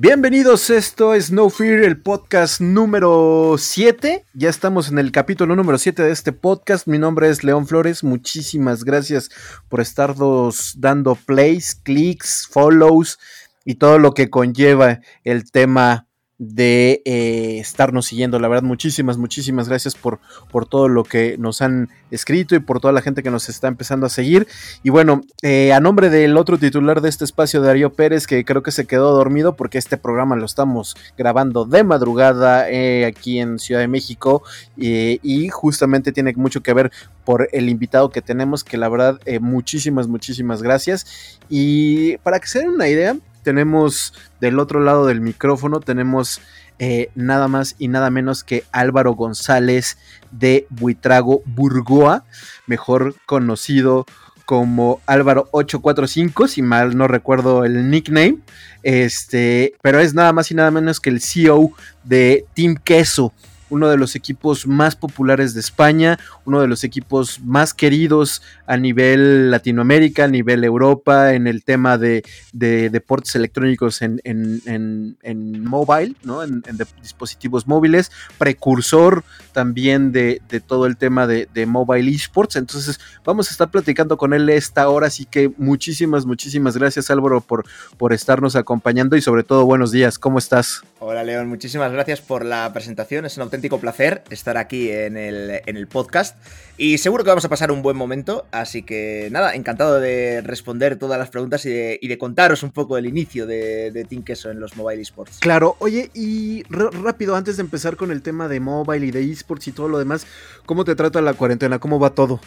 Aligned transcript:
Bienvenidos, 0.00 0.70
esto 0.70 1.12
es 1.12 1.32
No 1.32 1.50
Fear, 1.50 1.82
el 1.82 2.00
podcast 2.00 2.60
número 2.60 3.56
7. 3.58 4.24
Ya 4.32 4.48
estamos 4.48 4.90
en 4.90 5.00
el 5.00 5.10
capítulo 5.10 5.56
número 5.56 5.76
7 5.76 6.04
de 6.04 6.12
este 6.12 6.30
podcast. 6.30 6.86
Mi 6.86 6.98
nombre 6.98 7.28
es 7.28 7.42
León 7.42 7.66
Flores. 7.66 8.04
Muchísimas 8.04 8.84
gracias 8.84 9.28
por 9.68 9.80
estarnos 9.80 10.74
dando 10.78 11.16
plays, 11.16 11.74
clics, 11.74 12.46
follows 12.48 13.18
y 13.64 13.74
todo 13.74 13.98
lo 13.98 14.14
que 14.14 14.30
conlleva 14.30 15.00
el 15.24 15.50
tema 15.50 16.07
de 16.38 17.02
eh, 17.04 17.58
estarnos 17.58 18.06
siguiendo. 18.06 18.38
La 18.38 18.48
verdad, 18.48 18.62
muchísimas, 18.62 19.18
muchísimas 19.18 19.68
gracias 19.68 19.94
por, 19.94 20.20
por 20.50 20.66
todo 20.66 20.88
lo 20.88 21.02
que 21.02 21.36
nos 21.38 21.60
han 21.62 21.88
escrito 22.10 22.54
y 22.54 22.60
por 22.60 22.80
toda 22.80 22.92
la 22.92 23.02
gente 23.02 23.22
que 23.22 23.30
nos 23.30 23.48
está 23.48 23.66
empezando 23.66 24.06
a 24.06 24.08
seguir. 24.08 24.46
Y 24.84 24.90
bueno, 24.90 25.22
eh, 25.42 25.72
a 25.72 25.80
nombre 25.80 26.10
del 26.10 26.36
otro 26.36 26.56
titular 26.56 27.00
de 27.00 27.08
este 27.08 27.24
espacio, 27.24 27.60
Darío 27.60 27.92
Pérez, 27.92 28.26
que 28.26 28.44
creo 28.44 28.62
que 28.62 28.70
se 28.70 28.86
quedó 28.86 29.12
dormido 29.12 29.56
porque 29.56 29.78
este 29.78 29.96
programa 29.96 30.36
lo 30.36 30.46
estamos 30.46 30.96
grabando 31.16 31.64
de 31.64 31.82
madrugada 31.82 32.70
eh, 32.70 33.04
aquí 33.04 33.40
en 33.40 33.58
Ciudad 33.58 33.80
de 33.80 33.88
México 33.88 34.42
y 34.76 35.48
justamente 35.48 36.12
tiene 36.12 36.32
mucho 36.34 36.62
que 36.62 36.72
ver 36.72 36.92
por 37.24 37.48
el 37.52 37.68
invitado 37.68 38.10
que 38.10 38.22
tenemos, 38.22 38.62
que 38.62 38.78
la 38.78 38.88
verdad, 38.88 39.20
muchísimas, 39.40 40.06
muchísimas 40.06 40.62
gracias. 40.62 41.38
Y 41.48 42.16
para 42.18 42.38
que 42.38 42.46
se 42.46 42.60
den 42.60 42.70
una 42.70 42.88
idea, 42.88 43.16
tenemos 43.42 44.14
del 44.40 44.58
otro 44.58 44.80
lado 44.80 45.06
del 45.06 45.20
micrófono, 45.20 45.80
tenemos 45.80 46.40
eh, 46.78 47.10
nada 47.14 47.48
más 47.48 47.74
y 47.78 47.88
nada 47.88 48.10
menos 48.10 48.44
que 48.44 48.64
Álvaro 48.70 49.14
González 49.14 49.98
de 50.30 50.66
Buitrago 50.70 51.42
Burgoa, 51.44 52.24
mejor 52.66 53.16
conocido 53.26 54.06
como 54.48 55.02
Álvaro 55.04 55.48
845, 55.50 56.48
si 56.48 56.62
mal 56.62 56.96
no 56.96 57.06
recuerdo 57.06 57.64
el 57.64 57.90
nickname. 57.90 58.38
Este, 58.82 59.74
pero 59.82 60.00
es 60.00 60.14
nada 60.14 60.32
más 60.32 60.50
y 60.50 60.54
nada 60.54 60.70
menos 60.70 61.00
que 61.00 61.10
el 61.10 61.20
CEO 61.20 61.72
de 62.04 62.46
Team 62.54 62.76
Queso 62.82 63.34
uno 63.70 63.88
de 63.88 63.96
los 63.96 64.16
equipos 64.16 64.66
más 64.66 64.96
populares 64.96 65.54
de 65.54 65.60
España, 65.60 66.18
uno 66.44 66.60
de 66.60 66.68
los 66.68 66.84
equipos 66.84 67.40
más 67.40 67.74
queridos 67.74 68.42
a 68.66 68.76
nivel 68.76 69.50
Latinoamérica, 69.50 70.24
a 70.24 70.28
nivel 70.28 70.64
Europa, 70.64 71.34
en 71.34 71.46
el 71.46 71.64
tema 71.64 71.98
de, 71.98 72.22
deportes 72.52 73.34
electrónicos 73.34 74.02
en, 74.02 74.20
en, 74.24 75.64
mobile, 75.64 76.14
¿no? 76.22 76.42
en, 76.42 76.62
dispositivos 77.02 77.66
móviles, 77.66 78.10
precursor 78.38 79.24
también 79.52 80.12
de, 80.12 80.40
todo 80.66 80.86
el 80.86 80.96
tema 80.96 81.26
de, 81.26 81.66
mobile 81.66 82.10
esports. 82.10 82.56
Entonces, 82.56 83.00
vamos 83.24 83.48
a 83.48 83.50
estar 83.52 83.70
platicando 83.70 84.16
con 84.16 84.32
él 84.32 84.48
esta 84.48 84.88
hora, 84.88 85.08
así 85.08 85.24
que 85.24 85.50
muchísimas, 85.56 86.26
muchísimas 86.26 86.76
gracias 86.76 87.10
Álvaro 87.10 87.40
por, 87.40 87.64
por 87.96 88.12
estarnos 88.12 88.56
acompañando 88.56 89.16
y 89.16 89.22
sobre 89.22 89.42
todo 89.42 89.64
buenos 89.64 89.90
días, 89.90 90.18
¿cómo 90.18 90.38
estás? 90.38 90.82
Hola 91.00 91.24
León, 91.24 91.48
muchísimas 91.48 91.92
gracias 91.92 92.20
por 92.20 92.44
la 92.44 92.72
presentación, 92.72 93.24
es 93.24 93.36
un 93.36 93.44
auténtico 93.58 93.80
placer 93.80 94.22
estar 94.30 94.56
aquí 94.56 94.90
en 94.90 95.16
el, 95.16 95.62
en 95.66 95.76
el 95.76 95.88
podcast 95.88 96.36
y 96.76 96.98
seguro 96.98 97.24
que 97.24 97.30
vamos 97.30 97.44
a 97.44 97.48
pasar 97.48 97.72
un 97.72 97.82
buen 97.82 97.96
momento, 97.96 98.46
así 98.52 98.82
que 98.82 99.28
nada, 99.32 99.54
encantado 99.54 99.98
de 99.98 100.42
responder 100.42 100.96
todas 100.96 101.18
las 101.18 101.28
preguntas 101.28 101.66
y 101.66 101.70
de, 101.70 102.18
contaros 102.18 102.62
un 102.62 102.70
poco 102.70 102.96
el 102.96 103.06
inicio 103.06 103.46
de, 103.46 103.90
de 103.90 104.04
Team 104.04 104.22
Queso 104.22 104.50
en 104.50 104.60
los 104.60 104.76
mobile 104.76 105.02
esports. 105.02 105.38
Claro, 105.40 105.76
oye, 105.80 106.10
y 106.14 106.62
rápido, 106.70 107.34
antes 107.34 107.56
de 107.56 107.62
empezar 107.62 107.96
con 107.96 108.12
el 108.12 108.22
tema 108.22 108.46
de 108.46 108.60
mobile 108.60 109.06
y 109.06 109.10
de 109.10 109.30
esports 109.30 109.66
y 109.68 109.72
todo 109.72 109.88
lo 109.88 109.98
demás, 109.98 110.26
¿cómo 110.64 110.84
te 110.84 110.94
trata 110.94 111.20
la 111.20 111.34
cuarentena? 111.34 111.80
¿Cómo 111.80 111.98
va 111.98 112.10
todo? 112.10 112.40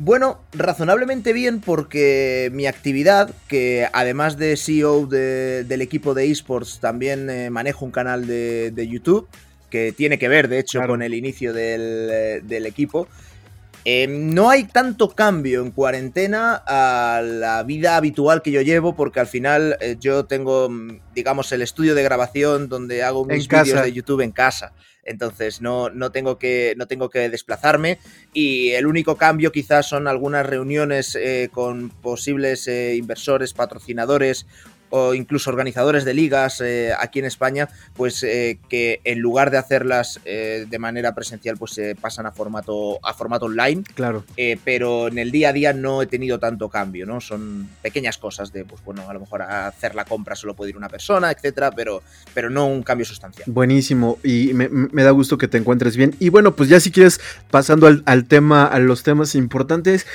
Bueno, 0.00 0.40
razonablemente 0.52 1.32
bien 1.32 1.60
porque 1.60 2.50
mi 2.52 2.66
actividad, 2.66 3.34
que 3.48 3.88
además 3.92 4.38
de 4.38 4.56
CEO 4.56 5.06
del 5.06 5.82
equipo 5.82 6.14
de 6.14 6.30
esports, 6.30 6.78
también 6.78 7.28
eh, 7.28 7.50
manejo 7.50 7.84
un 7.84 7.90
canal 7.90 8.24
de, 8.28 8.88
YouTube, 8.88 9.26
que 9.70 9.92
tiene 9.92 10.18
que 10.18 10.28
ver, 10.28 10.48
de 10.48 10.58
hecho, 10.58 10.80
con 10.86 11.02
el 11.02 11.14
inicio 11.14 11.52
del, 11.52 12.08
eh, 12.10 12.66
equipo. 12.66 13.08
Em, 13.84 14.34
no 14.34 14.50
hay 14.50 14.64
tanto 14.64 15.14
cambio 15.14 15.62
en 15.62 15.70
cuarentena 15.70 16.62
a 16.66 17.22
la 17.22 17.62
vida 17.62 17.96
habitual 17.96 18.42
que 18.42 18.50
yo 18.50 18.60
llevo, 18.60 18.94
porque 18.96 19.20
al 19.20 19.26
final 19.26 19.76
eh, 19.80 19.96
yo 19.98 20.26
tengo, 20.26 20.68
mm, 20.68 21.00
digamos, 21.14 21.52
el 21.52 21.62
estudio 21.62 21.94
de 21.94 22.02
grabación 22.02 22.68
donde 22.68 23.02
hago 23.02 23.24
mis 23.24 23.48
vídeos 23.48 23.82
de 23.82 23.92
YouTube 23.92 24.20
en 24.20 24.32
casa. 24.32 24.72
Entonces 25.04 25.62
no, 25.62 25.88
no, 25.88 26.12
tengo 26.12 26.38
que, 26.38 26.74
no 26.76 26.86
tengo 26.86 27.08
que 27.08 27.30
desplazarme. 27.30 27.98
Y 28.34 28.70
el 28.72 28.86
único 28.86 29.16
cambio 29.16 29.52
quizás 29.52 29.88
son 29.88 30.06
algunas 30.06 30.44
reuniones 30.44 31.14
eh, 31.14 31.48
con 31.50 31.88
posibles 31.88 32.68
inversores, 32.68 33.54
patrocinadores 33.54 34.44
o 34.90 35.14
incluso 35.14 35.50
organizadores 35.50 36.04
de 36.04 36.14
ligas 36.14 36.60
eh, 36.60 36.92
aquí 36.98 37.18
en 37.18 37.24
España, 37.24 37.68
pues 37.94 38.22
eh, 38.22 38.58
que 38.68 39.00
en 39.04 39.20
lugar 39.20 39.50
de 39.50 39.58
hacerlas 39.58 40.20
eh, 40.24 40.66
de 40.68 40.78
manera 40.78 41.14
presencial, 41.14 41.56
pues 41.56 41.72
se 41.72 41.94
pasan 41.94 42.26
a 42.26 42.32
formato, 42.32 42.98
a 43.02 43.14
formato 43.14 43.46
online. 43.46 43.82
Claro. 43.94 44.24
pero 44.64 45.08
en 45.08 45.18
el 45.18 45.30
día 45.30 45.50
a 45.50 45.52
día 45.52 45.72
no 45.72 46.02
he 46.02 46.06
tenido 46.06 46.38
tanto 46.38 46.68
cambio, 46.68 47.06
¿no? 47.06 47.20
Son 47.20 47.68
pequeñas 47.82 48.18
cosas 48.18 48.52
de, 48.52 48.64
pues 48.64 48.82
bueno, 48.84 49.08
a 49.08 49.12
lo 49.12 49.20
mejor 49.20 49.42
hacer 49.42 49.94
la 49.94 50.04
compra 50.04 50.34
solo 50.34 50.54
puede 50.54 50.70
ir 50.70 50.76
una 50.76 50.88
persona, 50.88 51.30
etcétera, 51.30 51.70
pero, 51.70 52.02
pero 52.34 52.50
no 52.50 52.66
un 52.66 52.82
cambio 52.82 53.04
sustancial. 53.04 53.44
Buenísimo, 53.50 54.18
y 54.22 54.52
me, 54.54 55.02
da 55.02 55.10
gusto 55.10 55.38
que 55.38 55.48
te 55.48 55.58
encuentres 55.58 55.96
bien. 55.96 56.14
Y 56.18 56.28
bueno, 56.28 56.54
pues 56.54 56.68
ya 56.68 56.80
si 56.80 56.90
quieres, 56.90 57.20
pasando 57.50 57.86
al, 57.86 58.24
tema, 58.26 58.64
a 58.64 58.78
los 58.78 59.02
temas 59.02 59.34
importantes, 59.34 60.06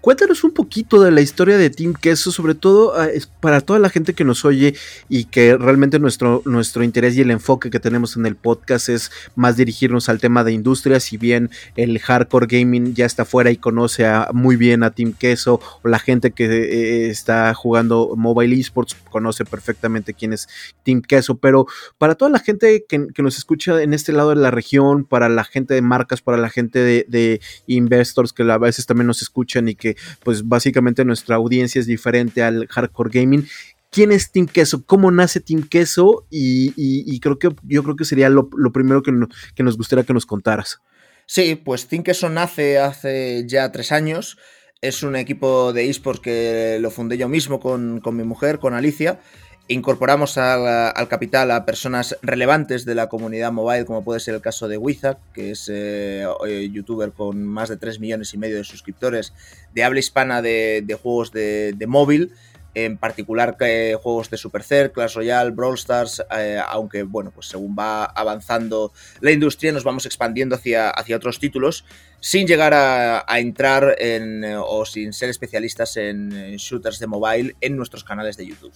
cuéntanos 0.00 0.44
un 0.44 0.52
poquito 0.52 1.02
de 1.02 1.10
la 1.10 1.20
historia 1.20 1.58
de 1.58 1.70
Team 1.70 1.94
Queso, 1.94 2.32
sobre 2.32 2.54
todo 2.54 2.94
para 3.40 3.60
toda 3.60 3.78
la 3.78 3.89
gente 3.90 4.14
que 4.14 4.24
nos 4.24 4.44
oye 4.44 4.74
y 5.08 5.24
que 5.24 5.56
realmente 5.56 5.98
nuestro, 5.98 6.42
nuestro 6.44 6.82
interés 6.82 7.16
y 7.16 7.20
el 7.20 7.30
enfoque 7.30 7.70
que 7.70 7.80
tenemos 7.80 8.16
en 8.16 8.26
el 8.26 8.36
podcast 8.36 8.88
es 8.88 9.10
más 9.34 9.56
dirigirnos 9.56 10.08
al 10.08 10.20
tema 10.20 10.44
de 10.44 10.52
industria, 10.52 11.00
si 11.00 11.16
bien 11.16 11.50
el 11.76 11.98
hardcore 11.98 12.46
gaming 12.46 12.94
ya 12.94 13.06
está 13.06 13.24
fuera 13.24 13.50
y 13.50 13.56
conoce 13.56 14.06
muy 14.32 14.56
bien 14.56 14.82
a 14.82 14.90
Team 14.90 15.12
Queso 15.12 15.60
o 15.82 15.88
la 15.88 15.98
gente 15.98 16.30
que 16.30 16.44
eh, 16.44 17.10
está 17.10 17.52
jugando 17.54 18.14
mobile 18.16 18.58
esports 18.58 18.96
conoce 19.10 19.44
perfectamente 19.44 20.14
quién 20.14 20.32
es 20.32 20.48
Team 20.84 21.02
Queso, 21.02 21.36
pero 21.36 21.66
para 21.98 22.14
toda 22.14 22.30
la 22.30 22.38
gente 22.38 22.84
que, 22.88 23.06
nos 23.20 23.36
escucha 23.36 23.82
en 23.82 23.92
este 23.92 24.12
lado 24.12 24.30
de 24.30 24.36
la 24.36 24.50
región, 24.50 25.04
para 25.04 25.28
la 25.28 25.44
gente 25.44 25.74
de 25.74 25.82
marcas, 25.82 26.22
para 26.22 26.38
la 26.38 26.48
gente 26.48 26.78
de, 26.78 27.04
de 27.06 27.40
investors 27.66 28.32
que 28.32 28.42
a 28.50 28.58
veces 28.58 28.86
también 28.86 29.06
nos 29.06 29.20
escuchan 29.20 29.68
y 29.68 29.74
que 29.74 29.96
pues 30.24 30.48
básicamente 30.48 31.04
nuestra 31.04 31.36
audiencia 31.36 31.80
es 31.80 31.86
diferente 31.86 32.42
al 32.42 32.66
hardcore 32.68 33.10
gaming, 33.12 33.46
quién 33.90 34.12
es 34.12 34.30
Team 34.30 34.46
Queso, 34.46 34.84
cómo 34.86 35.10
nace 35.10 35.40
Team 35.40 35.68
Queso 35.68 36.26
y, 36.30 37.20
creo 37.20 37.38
que 37.38 37.50
yo 37.64 37.82
creo 37.82 37.96
que 37.96 38.04
sería 38.04 38.28
lo, 38.28 38.48
primero 38.72 39.02
que, 39.02 39.12
nos 39.62 39.76
gustaría 39.76 40.04
que 40.04 40.14
nos 40.14 40.26
contaras. 40.26 40.80
Sí, 41.26 41.54
pues 41.56 41.86
Team 41.86 42.02
Queso 42.02 42.28
nace 42.28 42.78
hace 42.78 43.44
ya 43.46 43.70
tres 43.72 43.92
años. 43.92 44.38
Es 44.80 45.02
un 45.02 45.14
equipo 45.14 45.72
de 45.72 45.90
esports 45.90 46.20
que 46.20 46.78
lo 46.80 46.90
fundé 46.90 47.18
yo 47.18 47.28
mismo 47.28 47.60
con, 47.60 48.00
mi 48.12 48.24
mujer, 48.24 48.58
con 48.58 48.72
Alicia. 48.72 49.20
Incorporamos 49.68 50.36
al, 50.38 51.06
capital 51.08 51.50
a 51.52 51.64
personas 51.64 52.16
relevantes 52.22 52.84
de 52.84 52.96
la 52.96 53.08
comunidad 53.08 53.52
mobile, 53.52 53.84
como 53.84 54.02
puede 54.02 54.18
ser 54.18 54.34
el 54.34 54.40
caso 54.40 54.66
de 54.66 54.78
Wizard, 54.78 55.18
que 55.32 55.52
es 55.52 55.68
eh, 55.72 56.26
eh, 56.48 56.68
youtuber 56.72 57.12
con 57.12 57.44
más 57.44 57.68
de 57.68 57.76
3 57.76 58.00
millones 58.00 58.34
y 58.34 58.38
medio 58.38 58.56
de 58.56 58.64
suscriptores 58.64 59.32
de 59.72 59.84
habla 59.84 60.00
hispana 60.00 60.42
de, 60.42 60.98
juegos 61.00 61.30
de 61.30 61.84
móvil 61.86 62.32
en 62.74 62.96
particular 62.96 63.56
eh, 63.60 63.96
juegos 64.00 64.30
de 64.30 64.36
Supercell, 64.36 64.92
Clash 64.92 65.14
Royale, 65.14 65.50
Brawl 65.50 65.74
Stars, 65.74 66.22
eh, 66.36 66.60
aunque 66.68 67.02
bueno, 67.02 67.32
pues 67.34 67.46
según 67.46 67.76
va 67.78 68.04
avanzando 68.04 68.92
la 69.20 69.32
industria 69.32 69.72
nos 69.72 69.84
vamos 69.84 70.06
expandiendo 70.06 70.54
hacia, 70.54 70.90
hacia 70.90 71.16
otros 71.16 71.38
títulos 71.38 71.84
sin 72.20 72.46
llegar 72.46 72.74
a, 72.74 73.24
entrar 73.38 73.96
en, 73.98 74.44
eh, 74.44 74.56
o 74.56 74.84
sin 74.84 75.12
ser 75.12 75.30
especialistas 75.30 75.96
en 75.96 76.56
shooters 76.56 76.98
de 76.98 77.06
mobile 77.06 77.56
en 77.60 77.76
nuestros 77.76 78.04
canales 78.04 78.36
de 78.36 78.46
YouTube. 78.46 78.72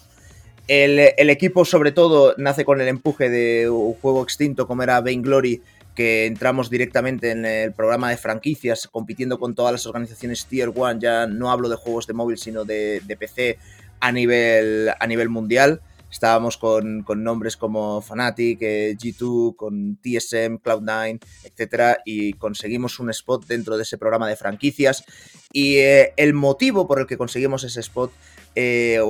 El, 0.66 0.98
el, 1.18 1.28
equipo 1.28 1.66
sobre 1.66 1.92
todo 1.92 2.34
nace 2.38 2.64
con 2.64 2.80
el 2.80 2.88
empuje 2.88 3.28
de 3.28 3.68
un 3.68 3.92
juego 3.94 4.22
extinto 4.22 4.66
como 4.66 4.82
era 4.82 5.02
Vainglory 5.02 5.60
que 5.94 6.26
entramos 6.26 6.70
directamente 6.70 7.30
en 7.30 7.44
el 7.44 7.72
programa 7.72 8.10
de 8.10 8.16
franquicias, 8.16 8.88
compitiendo 8.88 9.38
con 9.38 9.54
todas 9.54 9.72
las 9.72 9.86
organizaciones 9.86 10.46
Tier 10.46 10.70
1, 10.70 10.98
ya 10.98 11.26
no 11.26 11.50
hablo 11.50 11.68
de 11.68 11.76
juegos 11.76 12.06
de 12.06 12.14
móvil, 12.14 12.36
sino 12.36 12.64
de, 12.64 13.00
de 13.06 13.16
PC, 13.16 13.58
a 14.04 14.12
nivel, 14.12 14.90
a 15.00 15.06
nivel 15.06 15.30
mundial. 15.30 15.80
Estábamos 16.10 16.58
con, 16.58 17.04
nombres 17.16 17.56
como 17.56 18.02
Fnatic, 18.02 18.58
eh, 18.60 18.96
G2, 18.98 19.56
con 19.56 19.96
TSM, 19.96 20.58
Cloud9, 20.62 21.20
etc. 21.44 21.98
Y 22.04 22.34
conseguimos 22.34 23.00
un 23.00 23.08
spot 23.10 23.46
dentro 23.46 23.78
de 23.78 23.82
ese 23.82 23.96
programa 23.96 24.28
de 24.28 24.36
franquicias. 24.36 25.04
Y 25.52 25.76
eh, 25.76 26.12
el 26.18 26.34
motivo 26.34 26.86
por 26.86 27.00
el 27.00 27.06
que 27.06 27.16
conseguimos 27.16 27.64
ese 27.64 27.80
spot, 27.80 28.12
eh, 28.54 29.00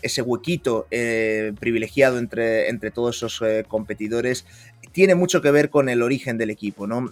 ese 0.00 0.22
huequito 0.22 0.86
privilegiado 1.60 2.18
entre, 2.18 2.70
entre 2.70 2.90
todos 2.90 3.16
esos 3.16 3.42
competidores, 3.68 4.46
tiene 4.92 5.14
mucho 5.14 5.42
que 5.42 5.50
ver 5.50 5.68
con 5.68 5.90
el 5.90 6.02
origen 6.02 6.38
del 6.38 6.50
equipo. 6.50 6.86
¿no? 6.86 7.10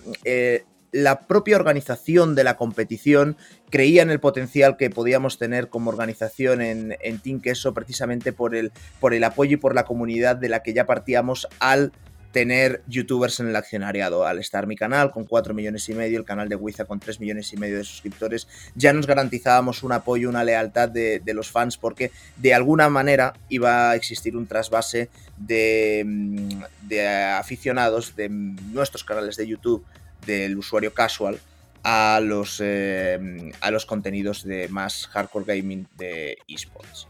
La 0.96 1.26
propia 1.26 1.56
organización 1.56 2.34
de 2.34 2.42
la 2.42 2.56
competición 2.56 3.36
creía 3.68 4.02
en 4.02 4.10
el 4.10 4.18
potencial 4.18 4.78
que 4.78 4.88
podíamos 4.88 5.36
tener 5.38 5.68
como 5.68 5.90
organización 5.90 6.62
en, 6.62 6.96
en 7.00 7.18
Team 7.18 7.40
Queso 7.40 7.74
precisamente 7.74 8.32
por 8.32 8.54
el, 8.54 8.72
por 8.98 9.12
el 9.12 9.22
apoyo 9.24 9.54
y 9.54 9.56
por 9.58 9.74
la 9.74 9.84
comunidad 9.84 10.36
de 10.36 10.48
la 10.48 10.62
que 10.62 10.72
ya 10.72 10.86
partíamos 10.86 11.48
al 11.60 11.92
tener 12.32 12.82
youtubers 12.86 13.40
en 13.40 13.48
el 13.48 13.56
accionariado. 13.56 14.26
Al 14.26 14.38
estar 14.38 14.66
mi 14.66 14.74
canal 14.74 15.10
con 15.10 15.24
4 15.24 15.52
millones 15.52 15.86
y 15.90 15.94
medio, 15.94 16.18
el 16.18 16.24
canal 16.24 16.48
de 16.48 16.56
Wiza 16.56 16.86
con 16.86 16.98
3 16.98 17.20
millones 17.20 17.52
y 17.52 17.58
medio 17.58 17.76
de 17.76 17.84
suscriptores, 17.84 18.48
ya 18.74 18.92
nos 18.94 19.06
garantizábamos 19.06 19.82
un 19.82 19.92
apoyo, 19.92 20.30
una 20.30 20.44
lealtad 20.44 20.88
de, 20.88 21.22
los 21.34 21.50
fans 21.50 21.76
porque 21.76 22.10
de 22.36 22.54
alguna 22.54 22.88
manera 22.88 23.34
iba 23.50 23.90
a 23.90 23.96
existir 23.96 24.36
un 24.36 24.46
trasvase 24.46 25.10
de, 25.36 26.04
mm, 26.06 26.62
de 26.88 27.06
aficionados 27.06 28.16
de 28.16 28.28
nuestros 28.28 29.04
canales 29.04 29.36
de 29.36 29.46
YouTube, 29.46 29.84
del 30.26 30.58
usuario 30.58 30.92
casual, 30.92 31.40
a 31.88 32.18
los, 32.20 32.60
eh, 32.64 33.52
a 33.60 33.70
los 33.70 33.86
contenidos 33.86 34.42
de 34.42 34.66
más 34.68 35.06
hardcore 35.06 35.44
gaming 35.56 35.86
de 35.96 36.36
esports. 36.48 37.06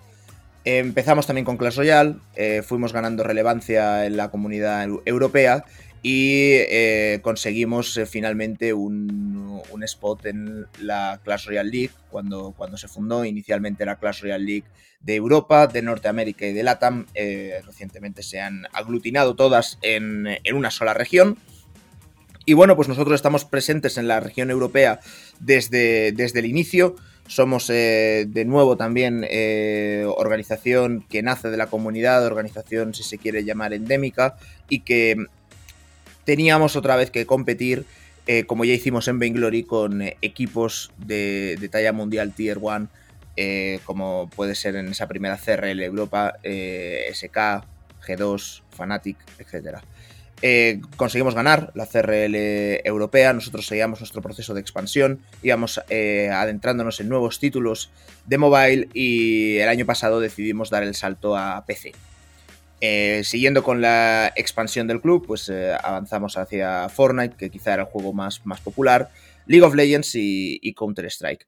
Empezamos 0.67 1.27
también 1.27 1.47
con 1.47 1.57
Clash 1.57 1.77
Royale, 1.77 2.17
eh, 2.35 2.61
fuimos 2.63 2.93
ganando 2.93 3.23
relevancia 3.23 4.05
en 4.05 4.19
la 4.19 4.31
comunidad 4.31 4.87
europea 5.07 5.65
y 6.03 6.51
eh, 6.69 7.21
conseguimos 7.23 7.99
finalmente 8.07 8.75
un, 8.75 9.63
spot 9.83 10.27
en 10.27 10.67
la 10.81 11.21
Clash 11.25 11.47
Royale 11.47 11.71
League 11.71 11.93
cuando, 12.11 12.53
cuando 12.55 12.77
se 12.77 12.89
fundó. 12.89 13.25
Inicialmente 13.25 13.87
la 13.87 13.97
Clash 13.97 14.23
Royale 14.23 14.45
League 14.45 14.67
de 15.01 15.15
Europa, 15.15 15.69
de 15.69 15.81
Norteamérica 15.81 16.47
y 16.47 16.53
de 16.53 16.63
LATAM. 16.63 17.07
recientemente 17.65 18.23
se 18.23 18.41
han 18.41 18.67
aglutinado 18.73 19.37
todas 19.37 19.79
en, 19.81 20.27
en 20.45 20.55
una 20.55 20.71
sola 20.71 20.93
región. 20.93 21.39
Y 22.49 22.55
bueno, 22.55 22.77
pues 22.77 22.87
nosotros 22.87 23.17
estamos 23.17 23.45
presentes 23.45 23.99
en 23.99 24.07
la 24.07 24.21
región 24.21 24.53
europea 24.53 25.01
desde, 25.41 26.13
desde 26.13 26.39
el 26.39 26.47
inicio. 26.47 26.95
Somos 27.27 27.69
eh, 27.71 28.25
de 28.29 28.45
nuevo 28.45 28.77
también 28.77 29.27
eh, 29.29 30.05
organización 30.07 31.05
que 31.09 31.25
nace 31.25 31.51
de 31.51 31.57
la 31.57 31.67
comunidad, 31.67 32.25
organización 32.25 32.95
si 32.95 33.03
se 33.03 33.19
quiere 33.19 33.45
llamar 33.45 33.73
endémica, 33.73 34.37
y 34.69 34.81
que 34.81 35.17
teníamos 36.25 36.77
otra 36.77 36.95
vez 36.95 37.11
que 37.11 37.27
competir, 37.27 37.85
eh, 38.29 38.45
como 38.45 38.65
ya 38.65 38.75
hicimos 38.75 39.09
en 39.09 39.19
Vainglory, 39.19 39.65
con 39.65 40.03
equipos 40.23 40.93
de, 40.99 41.57
de, 41.59 41.69
talla 41.69 41.93
mundial 41.93 42.33
Tier 42.33 42.59
1, 42.61 42.89
como 43.85 44.31
puede 44.37 44.55
ser 44.55 44.77
en 44.77 44.87
esa 44.87 45.09
primera 45.09 45.37
CRL 45.37 45.83
Europa, 45.83 46.35
SK, 46.45 47.65
G2, 48.07 48.63
Fnatic, 48.71 49.17
etcétera. 49.41 49.83
Eh, 50.43 50.83
conseguimos 50.97 51.35
ganar 51.35 51.73
la 51.75 51.87
CRL 51.87 52.37
europea, 52.85 53.33
nosotros 53.33 53.67
seguíamos 53.67 54.01
nuestro 54.01 54.21
proceso 54.21 54.53
de 54.53 54.61
expansión, 54.61 55.21
íbamos 55.43 55.81
eh, 55.89 56.29
adentrándonos 56.31 57.01
en 57.01 57.09
nuevos 57.09 57.41
títulos 57.41 57.91
de 58.27 58.37
mobile 58.37 58.89
y 58.93 59.57
el 59.57 59.69
año 59.69 59.87
pasado 59.87 60.21
decidimos 60.21 60.69
dar 60.69 60.83
el 60.83 60.95
salto 60.95 61.37
a 61.37 61.65
PC. 61.67 61.93
Eh, 62.83 63.23
siguiendo 63.25 63.63
con 63.63 63.81
la 63.81 64.31
expansión 64.37 64.87
del 64.87 65.01
club, 65.01 65.27
pues 65.27 65.51
avanzamos 65.83 66.37
hacia 66.37 66.91
Fortnite, 66.91 67.37
que 67.37 67.51
quizá 67.51 67.73
era 67.73 67.85
el 67.85 67.89
juego 67.89 68.13
más, 68.13 68.45
más 68.45 68.61
popular, 68.61 69.09
League 69.47 69.65
of 69.65 69.75
Legends 69.75 70.11
y, 70.15 70.75
Counter-Strike. 70.75 71.47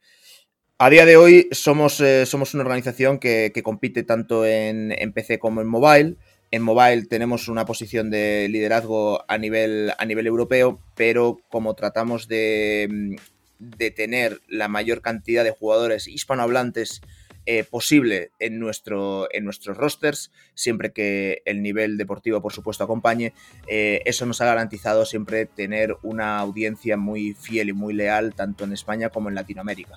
A 0.78 0.88
día 0.88 1.04
de 1.04 1.18
hoy 1.18 1.48
somos, 1.50 2.02
somos 2.24 2.54
una 2.54 2.62
organización 2.62 3.18
que, 3.18 3.52
compite 3.62 4.02
tanto 4.04 4.46
en, 4.46 4.94
en 4.96 5.12
PC 5.12 5.38
como 5.38 5.60
en 5.60 5.66
mobile. 5.66 6.16
En 6.50 6.62
mobile 6.62 7.06
tenemos 7.06 7.48
una 7.48 7.66
posición 7.66 8.10
de 8.10 8.48
liderazgo 8.50 9.24
a 9.28 9.36
nivel, 9.36 9.92
a 9.98 10.04
nivel 10.06 10.26
europeo, 10.26 10.80
pero 10.94 11.38
como 11.50 11.74
tratamos 11.74 12.26
de, 12.26 12.88
mm, 12.90 13.16
de 13.58 13.90
tener 13.90 14.40
la 14.48 14.68
mayor 14.68 15.02
cantidad 15.02 15.44
de 15.44 15.50
jugadores 15.50 16.06
hispanohablantes 16.06 17.02
eh, 17.50 17.64
posible 17.64 18.30
en, 18.40 18.58
nuestro, 18.58 19.26
en 19.32 19.44
nuestros 19.44 19.76
rosters, 19.78 20.30
siempre 20.52 20.92
que 20.92 21.40
el 21.46 21.62
nivel 21.62 21.96
deportivo, 21.96 22.42
por 22.42 22.52
supuesto, 22.52 22.84
acompañe. 22.84 23.32
Eh, 23.66 24.02
eso 24.04 24.26
nos 24.26 24.42
ha 24.42 24.44
garantizado 24.44 25.06
siempre 25.06 25.46
tener 25.46 25.96
una 26.02 26.40
audiencia 26.40 26.98
muy 26.98 27.32
fiel 27.32 27.70
y 27.70 27.72
muy 27.72 27.94
leal, 27.94 28.34
tanto 28.34 28.64
en 28.64 28.74
España 28.74 29.08
como 29.08 29.30
en 29.30 29.34
Latinoamérica 29.34 29.94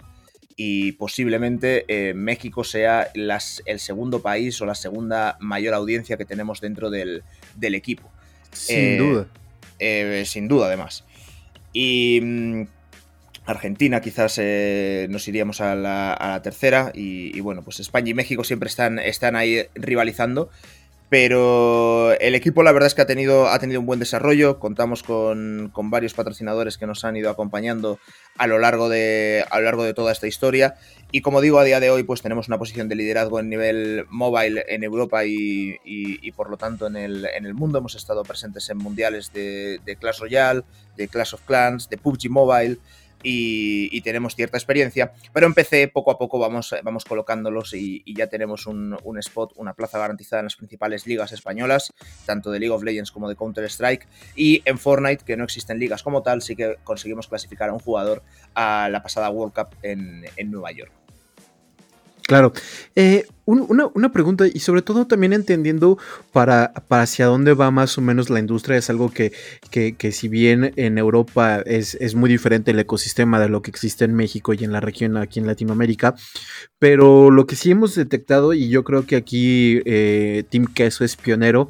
y 0.63 0.91
posiblemente 0.91 1.85
eh, 1.87 2.13
México 2.13 2.63
sea 2.63 3.09
el 3.15 3.79
segundo 3.79 4.21
país 4.21 4.61
o 4.61 4.67
la 4.67 4.75
segunda 4.75 5.35
mayor 5.39 5.73
audiencia 5.73 6.17
que 6.17 6.25
tenemos 6.25 6.61
dentro 6.61 6.91
del, 6.91 7.23
equipo. 7.59 8.11
Sin 8.51 8.77
eh, 8.77 8.97
duda. 8.97 9.27
Eh, 9.79 10.23
sin 10.27 10.47
duda, 10.47 10.67
además. 10.67 11.03
Y 11.73 12.19
mm, 12.21 12.61
Argentina 13.47 14.01
quizás 14.01 14.39
nos 15.09 15.27
iríamos 15.27 15.61
a 15.61 15.73
la, 15.73 16.39
tercera 16.43 16.91
y, 16.93 17.39
bueno, 17.39 17.63
pues 17.63 17.79
España 17.79 18.11
y 18.11 18.13
México 18.13 18.43
siempre 18.43 18.69
están, 18.69 18.99
están 18.99 19.35
ahí 19.35 19.65
rivalizando. 19.73 20.51
Pero 21.11 22.13
el 22.21 22.35
equipo 22.35 22.63
la 22.63 22.71
verdad 22.71 22.87
es 22.87 22.95
que 22.95 23.01
ha 23.01 23.05
tenido, 23.05 23.49
ha 23.49 23.59
tenido 23.59 23.81
un 23.81 23.85
buen 23.85 23.99
desarrollo. 23.99 24.59
Contamos 24.59 25.03
con, 25.03 25.69
varios 25.75 26.13
patrocinadores 26.13 26.77
que 26.77 26.87
nos 26.87 27.03
han 27.03 27.17
ido 27.17 27.29
acompañando 27.29 27.99
a 28.37 28.47
lo, 28.47 28.59
largo 28.59 28.87
de, 28.87 29.43
a 29.51 29.59
lo 29.59 29.65
largo 29.65 29.83
de 29.83 29.93
toda 29.93 30.13
esta 30.13 30.27
historia. 30.27 30.75
Y 31.11 31.19
como 31.19 31.41
digo, 31.41 31.59
a 31.59 31.65
día 31.65 31.81
de 31.81 31.89
hoy 31.89 32.03
pues 32.03 32.21
tenemos 32.21 32.47
una 32.47 32.57
posición 32.57 32.87
de 32.87 32.95
liderazgo 32.95 33.41
en 33.41 33.49
nivel 33.49 34.05
mobile 34.09 34.63
en 34.69 34.85
Europa 34.85 35.25
y, 35.25 36.31
por 36.31 36.49
lo 36.49 36.55
tanto 36.55 36.87
en 36.87 36.95
el, 36.95 37.25
en 37.25 37.45
el, 37.45 37.55
mundo. 37.55 37.79
Hemos 37.79 37.95
estado 37.95 38.23
presentes 38.23 38.69
en 38.69 38.77
mundiales 38.77 39.33
de, 39.33 39.81
de 39.83 39.97
Clash 39.97 40.21
Royale, 40.21 40.63
de 40.95 41.09
Clash 41.09 41.33
of 41.33 41.41
Clans, 41.41 41.89
de 41.89 41.97
PUBG 41.97 42.29
Mobile 42.29 42.77
y, 43.23 44.01
tenemos 44.01 44.35
cierta 44.35 44.57
experiencia, 44.57 45.13
pero 45.31 45.45
en 45.45 45.53
PC 45.53 45.87
poco 45.87 46.11
a 46.11 46.17
poco 46.17 46.39
vamos, 46.39 46.73
vamos 46.83 47.05
colocándolos 47.05 47.73
y, 47.73 48.03
ya 48.13 48.27
tenemos 48.27 48.67
un, 48.67 48.97
spot, 49.19 49.53
una 49.55 49.73
plaza 49.73 49.99
garantizada 49.99 50.41
en 50.41 50.45
las 50.45 50.55
principales 50.55 51.05
ligas 51.07 51.31
españolas, 51.31 51.93
tanto 52.25 52.51
de 52.51 52.59
League 52.59 52.73
of 52.73 52.83
Legends 52.83 53.11
como 53.11 53.29
de 53.29 53.35
Counter-Strike, 53.35 54.07
y 54.35 54.61
en 54.65 54.77
Fortnite, 54.77 55.23
que 55.23 55.37
no 55.37 55.43
existen 55.43 55.79
ligas 55.79 56.03
como 56.03 56.23
tal, 56.23 56.41
sí 56.41 56.55
que 56.55 56.77
conseguimos 56.83 57.27
clasificar 57.27 57.69
a 57.69 57.73
un 57.73 57.79
jugador 57.79 58.23
a 58.55 58.89
la 58.89 59.03
pasada 59.03 59.29
World 59.29 59.53
Cup 59.53 59.77
en 59.83 60.51
Nueva 60.51 60.71
York. 60.71 61.00
Claro. 62.31 62.53
Eh, 62.95 63.25
una, 63.43 64.13
pregunta 64.13 64.47
y 64.47 64.59
sobre 64.59 64.81
todo 64.81 65.05
también 65.05 65.33
entendiendo 65.33 65.97
para, 66.31 66.71
para, 66.87 67.03
hacia 67.03 67.25
dónde 67.25 67.53
va 67.53 67.71
más 67.71 67.97
o 67.97 68.01
menos 68.01 68.29
la 68.29 68.39
industria 68.39 68.77
es 68.77 68.89
algo 68.89 69.11
que, 69.11 69.33
que, 69.69 70.11
si 70.13 70.29
bien 70.29 70.71
en 70.77 70.97
Europa 70.97 71.59
es, 71.65 71.95
es, 71.95 72.15
muy 72.15 72.29
diferente 72.29 72.71
el 72.71 72.79
ecosistema 72.79 73.37
de 73.41 73.49
lo 73.49 73.61
que 73.61 73.69
existe 73.69 74.05
en 74.05 74.13
México 74.13 74.53
y 74.53 74.63
en 74.63 74.71
la 74.71 74.79
región 74.79 75.17
aquí 75.17 75.41
en 75.41 75.45
Latinoamérica, 75.45 76.15
pero 76.79 77.31
lo 77.31 77.45
que 77.47 77.57
sí 77.57 77.71
hemos 77.71 77.95
detectado 77.95 78.53
y 78.53 78.69
yo 78.69 78.85
creo 78.85 79.05
que 79.05 79.17
aquí 79.17 79.81
eh, 79.83 80.45
Team 80.49 80.67
Queso 80.73 81.03
es 81.03 81.17
pionero, 81.17 81.67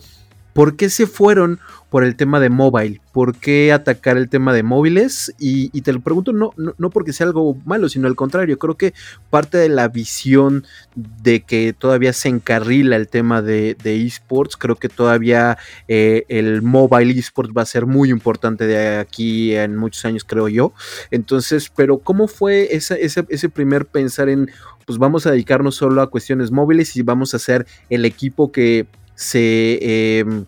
¿por 0.53 0.75
qué 0.75 0.91
se 0.91 1.07
fueron 1.07 1.59
por 1.91 2.05
el 2.05 2.15
tema 2.15 2.39
de 2.39 2.49
mobile. 2.49 3.01
¿Por 3.11 3.35
qué 3.35 3.73
atacar 3.73 4.15
el 4.15 4.29
tema 4.29 4.53
de 4.53 4.63
móviles? 4.63 5.35
Y, 5.37 5.69
te 5.81 5.91
lo 5.91 5.99
pregunto 5.99 6.31
no, 6.31 6.53
no, 6.55 6.89
porque 6.89 7.11
sea 7.11 7.27
algo 7.27 7.57
malo, 7.65 7.89
sino 7.89 8.07
al 8.07 8.15
contrario. 8.15 8.57
Creo 8.57 8.77
que 8.77 8.93
parte 9.29 9.57
de 9.57 9.67
la 9.67 9.89
visión 9.89 10.65
de 10.95 11.41
que 11.41 11.73
todavía 11.77 12.13
se 12.13 12.29
encarrila 12.29 12.95
el 12.95 13.09
tema 13.09 13.41
de, 13.41 13.75
esports, 13.83 14.55
creo 14.55 14.77
que 14.77 14.87
todavía 14.87 15.57
eh, 15.89 16.23
el 16.29 16.61
mobile 16.61 17.19
esports 17.19 17.51
va 17.55 17.63
a 17.63 17.65
ser 17.65 17.85
muy 17.85 18.09
importante 18.09 18.67
de 18.67 18.97
aquí 18.97 19.53
en 19.53 19.75
muchos 19.75 20.05
años, 20.05 20.23
creo 20.23 20.47
yo. 20.47 20.71
Entonces, 21.11 21.69
pero 21.75 21.97
¿cómo 21.97 22.29
fue 22.29 22.73
ese, 22.73 22.99
ese 23.01 23.49
primer 23.49 23.85
pensar 23.85 24.29
en, 24.29 24.49
pues 24.85 24.97
vamos 24.97 25.25
a 25.25 25.31
dedicarnos 25.31 25.75
solo 25.75 26.01
a 26.01 26.09
cuestiones 26.09 26.51
móviles 26.51 26.95
y 26.95 27.01
vamos 27.01 27.33
a 27.33 27.39
ser 27.39 27.67
el 27.89 28.05
equipo 28.05 28.49
que 28.53 28.87
se... 29.13 30.19
Em, 30.19 30.45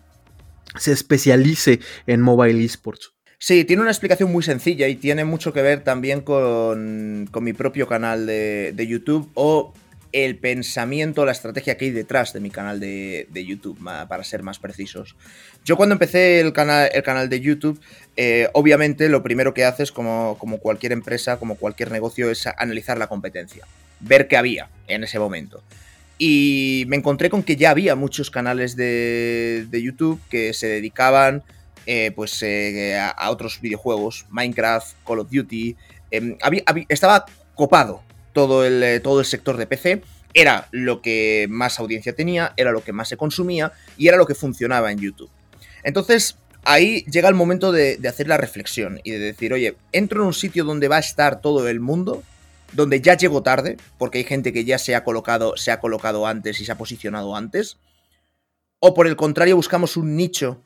se 0.76 0.92
especialice 0.92 1.80
en 2.06 2.20
mobile 2.20 2.64
esports. 2.64 3.14
Sí, 3.38 3.64
tiene 3.64 3.82
una 3.82 3.90
explicación 3.90 4.32
muy 4.32 4.42
sencilla 4.42 4.88
y 4.88 4.94
tiene 4.96 5.24
mucho 5.26 5.52
que 5.52 5.60
ver 5.60 5.84
también 5.84 6.22
con, 6.22 7.28
mi 7.42 7.52
propio 7.52 7.86
canal 7.86 8.26
de, 8.26 8.86
YouTube 8.88 9.30
o 9.34 9.74
el 10.12 10.38
pensamiento, 10.38 11.26
la 11.26 11.32
estrategia 11.32 11.76
que 11.76 11.86
hay 11.86 11.90
detrás 11.90 12.32
de 12.32 12.40
mi 12.40 12.48
canal 12.48 12.80
de, 12.80 13.44
YouTube, 13.46 13.78
para 14.08 14.24
ser 14.24 14.42
más 14.42 14.58
precisos. 14.58 15.16
Yo 15.62 15.76
cuando 15.76 15.94
empecé 15.94 16.40
el 16.40 16.54
canal, 16.54 16.88
el 16.94 17.02
canal 17.02 17.28
de 17.28 17.40
YouTube, 17.40 17.78
eh, 18.16 18.48
obviamente 18.54 19.10
lo 19.10 19.22
primero 19.22 19.52
que 19.52 19.64
haces, 19.64 19.92
como, 19.92 20.38
como 20.38 20.56
cualquier 20.56 20.92
empresa, 20.92 21.38
como 21.38 21.56
cualquier 21.56 21.90
negocio, 21.90 22.30
es 22.30 22.46
analizar 22.46 22.96
la 22.96 23.08
competencia, 23.08 23.66
ver 24.00 24.26
qué 24.26 24.38
había 24.38 24.70
en 24.86 25.04
ese 25.04 25.18
momento. 25.18 25.62
Y 26.18 26.84
me 26.88 26.96
encontré 26.96 27.28
con 27.30 27.42
que 27.42 27.56
ya 27.56 27.70
había 27.70 27.96
muchos 27.96 28.30
canales 28.30 28.76
de, 28.76 29.66
YouTube 29.72 30.20
que 30.30 30.54
se 30.54 30.68
dedicaban 30.68 31.42
eh, 31.86 32.12
pues, 32.14 32.42
eh, 32.42 32.98
a, 32.98 33.30
otros 33.30 33.60
videojuegos, 33.60 34.26
Minecraft, 34.30 34.94
Call 35.06 35.20
of 35.20 35.30
Duty. 35.30 35.76
Em, 36.10 36.36
estaba 36.88 37.24
copado 37.54 38.02
todo 38.32 38.64
el, 38.64 38.82
eh, 38.82 39.00
todo 39.00 39.20
el 39.20 39.26
sector 39.26 39.56
de 39.56 39.66
PC. 39.66 40.02
Era 40.34 40.68
lo 40.72 41.00
que 41.00 41.46
más 41.48 41.78
audiencia 41.78 42.14
tenía, 42.14 42.52
era 42.56 42.72
lo 42.72 42.82
que 42.82 42.92
más 42.92 43.08
se 43.08 43.16
consumía 43.16 43.72
y 43.96 44.08
era 44.08 44.16
lo 44.16 44.26
que 44.26 44.34
funcionaba 44.34 44.90
en 44.90 44.98
YouTube. 44.98 45.30
Entonces, 45.84 46.36
ahí 46.64 47.04
llega 47.04 47.28
el 47.28 47.34
momento 47.34 47.72
de, 47.72 47.98
hacer 48.08 48.26
la 48.26 48.36
reflexión 48.36 49.00
y 49.04 49.12
de 49.12 49.18
decir, 49.18 49.52
oye, 49.52 49.76
entro 49.92 50.22
en 50.22 50.28
un 50.28 50.34
sitio 50.34 50.64
donde 50.64 50.88
va 50.88 50.96
a 50.96 51.00
estar 51.00 51.40
todo 51.40 51.68
el 51.68 51.80
mundo, 51.80 52.22
donde 52.74 53.00
ya 53.00 53.16
llego 53.16 53.42
tarde, 53.42 53.76
porque 53.98 54.18
hay 54.18 54.24
gente 54.24 54.52
que 54.52 54.64
ya 54.64 54.78
se 54.78 54.94
ha 54.94 55.04
colocado, 55.04 55.56
se 55.56 55.70
ha 55.70 55.80
colocado 55.80 56.26
antes 56.26 56.60
y 56.60 56.64
se 56.64 56.72
ha 56.72 56.78
posicionado 56.78 57.36
antes. 57.36 57.78
O 58.80 58.94
por 58.94 59.06
el 59.06 59.16
contrario, 59.16 59.56
buscamos 59.56 59.96
un 59.96 60.16
nicho 60.16 60.60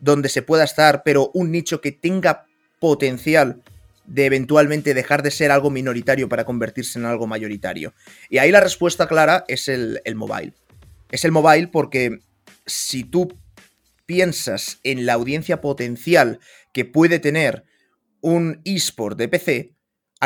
donde 0.00 0.28
se 0.28 0.42
pueda 0.42 0.64
estar, 0.64 1.02
pero 1.04 1.30
un 1.34 1.50
nicho 1.50 1.80
que 1.80 1.92
tenga 1.92 2.46
potencial 2.80 3.62
de 4.04 4.26
eventualmente 4.26 4.94
dejar 4.94 5.22
de 5.22 5.30
ser 5.30 5.50
algo 5.50 5.70
minoritario 5.70 6.28
para 6.28 6.44
convertirse 6.44 6.98
en 6.98 7.06
algo 7.06 7.26
mayoritario. 7.26 7.94
Y 8.28 8.38
ahí 8.38 8.50
la 8.50 8.60
respuesta 8.60 9.08
clara 9.08 9.44
es 9.48 9.68
el, 9.68 10.00
el 10.04 10.14
mobile. 10.14 10.52
Es 11.10 11.24
el 11.24 11.32
mobile 11.32 11.68
porque 11.68 12.20
si 12.66 13.04
tú 13.04 13.36
piensas 14.04 14.78
en 14.84 15.06
la 15.06 15.14
audiencia 15.14 15.60
potencial 15.60 16.40
que 16.72 16.84
puede 16.84 17.18
tener 17.18 17.64
un 18.20 18.60
eSport 18.64 19.18
de 19.18 19.28
PC, 19.28 19.75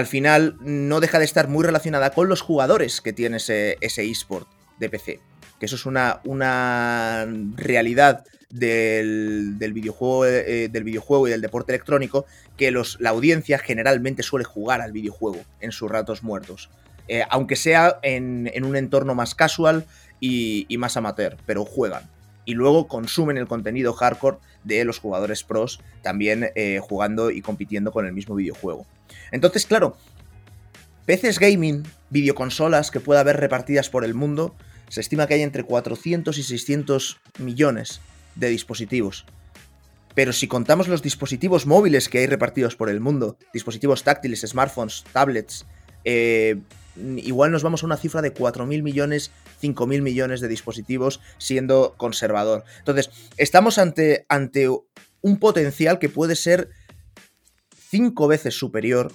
al 0.00 0.06
final 0.06 0.56
no 0.60 1.00
deja 1.00 1.18
de 1.18 1.26
estar 1.26 1.46
muy 1.46 1.62
relacionada 1.64 2.10
con 2.10 2.28
los 2.28 2.40
jugadores 2.40 3.00
que 3.00 3.12
tiene 3.12 3.36
ese, 3.36 3.76
eSport 3.80 4.48
de 4.78 4.88
PC. 4.88 5.20
Que 5.58 5.66
eso 5.66 5.76
es 5.76 5.84
una, 5.84 6.20
una 6.24 7.26
realidad 7.56 8.24
del, 8.48 9.56
videojuego, 9.58 10.24
eh, 10.24 10.68
del 10.68 10.84
videojuego 10.84 11.28
y 11.28 11.32
del 11.32 11.42
deporte 11.42 11.72
electrónico, 11.72 12.24
que 12.56 12.70
los, 12.70 12.98
la 12.98 13.10
audiencia 13.10 13.58
generalmente 13.58 14.22
suele 14.22 14.46
jugar 14.46 14.80
al 14.80 14.92
videojuego 14.92 15.40
en 15.60 15.70
sus 15.70 15.90
ratos 15.90 16.22
muertos. 16.22 16.70
Eh, 17.06 17.22
aunque 17.28 17.56
sea 17.56 17.98
en, 18.02 18.50
un 18.64 18.76
entorno 18.76 19.14
más 19.14 19.34
casual 19.34 19.84
y 20.18 20.66
más 20.78 20.96
amateur, 20.96 21.36
pero 21.44 21.64
juegan 21.64 22.08
y 22.44 22.54
luego 22.54 22.88
consumen 22.88 23.36
el 23.36 23.46
contenido 23.46 23.92
hardcore 23.92 24.38
de 24.64 24.84
los 24.84 24.98
jugadores 24.98 25.42
pros 25.42 25.80
también 26.02 26.50
eh, 26.54 26.80
jugando 26.82 27.30
y 27.30 27.42
compitiendo 27.42 27.92
con 27.92 28.06
el 28.06 28.12
mismo 28.12 28.34
videojuego. 28.34 28.86
Entonces, 29.30 29.66
claro, 29.66 29.96
PCs 31.06 31.38
gaming, 31.38 31.84
videoconsolas 32.10 32.90
que 32.90 33.00
pueda 33.00 33.20
haber 33.20 33.38
repartidas 33.38 33.90
por 33.90 34.04
el 34.04 34.14
mundo, 34.14 34.54
se 34.88 35.00
estima 35.00 35.26
que 35.26 35.34
hay 35.34 35.42
entre 35.42 35.64
400 35.64 36.36
y 36.36 36.42
600 36.42 37.20
millones 37.38 38.00
de 38.34 38.48
dispositivos. 38.48 39.24
Pero 40.14 40.32
si 40.32 40.48
contamos 40.48 40.88
los 40.88 41.02
dispositivos 41.02 41.66
móviles 41.66 42.08
que 42.08 42.18
hay 42.18 42.26
repartidos 42.26 42.74
por 42.74 42.90
el 42.90 43.00
mundo, 43.00 43.36
dispositivos 43.52 44.02
táctiles, 44.02 44.40
smartphones, 44.40 45.04
tablets, 45.12 45.64
eh, 46.04 46.56
igual 46.96 47.50
nos 47.50 47.62
vamos 47.62 47.82
a 47.82 47.86
una 47.86 47.96
cifra 47.96 48.22
de 48.22 48.34
4.000 48.34 48.82
millones, 48.82 49.30
5.000 49.62 50.02
millones 50.02 50.40
de 50.40 50.48
dispositivos 50.48 51.20
siendo 51.38 51.94
conservador. 51.96 52.64
Entonces, 52.78 53.10
estamos 53.36 53.78
ante, 53.78 54.26
ante 54.28 54.68
un 54.68 55.38
potencial 55.38 55.98
que 55.98 56.08
puede 56.08 56.36
ser 56.36 56.70
cinco 57.90 58.28
veces 58.28 58.54
superior 58.54 59.12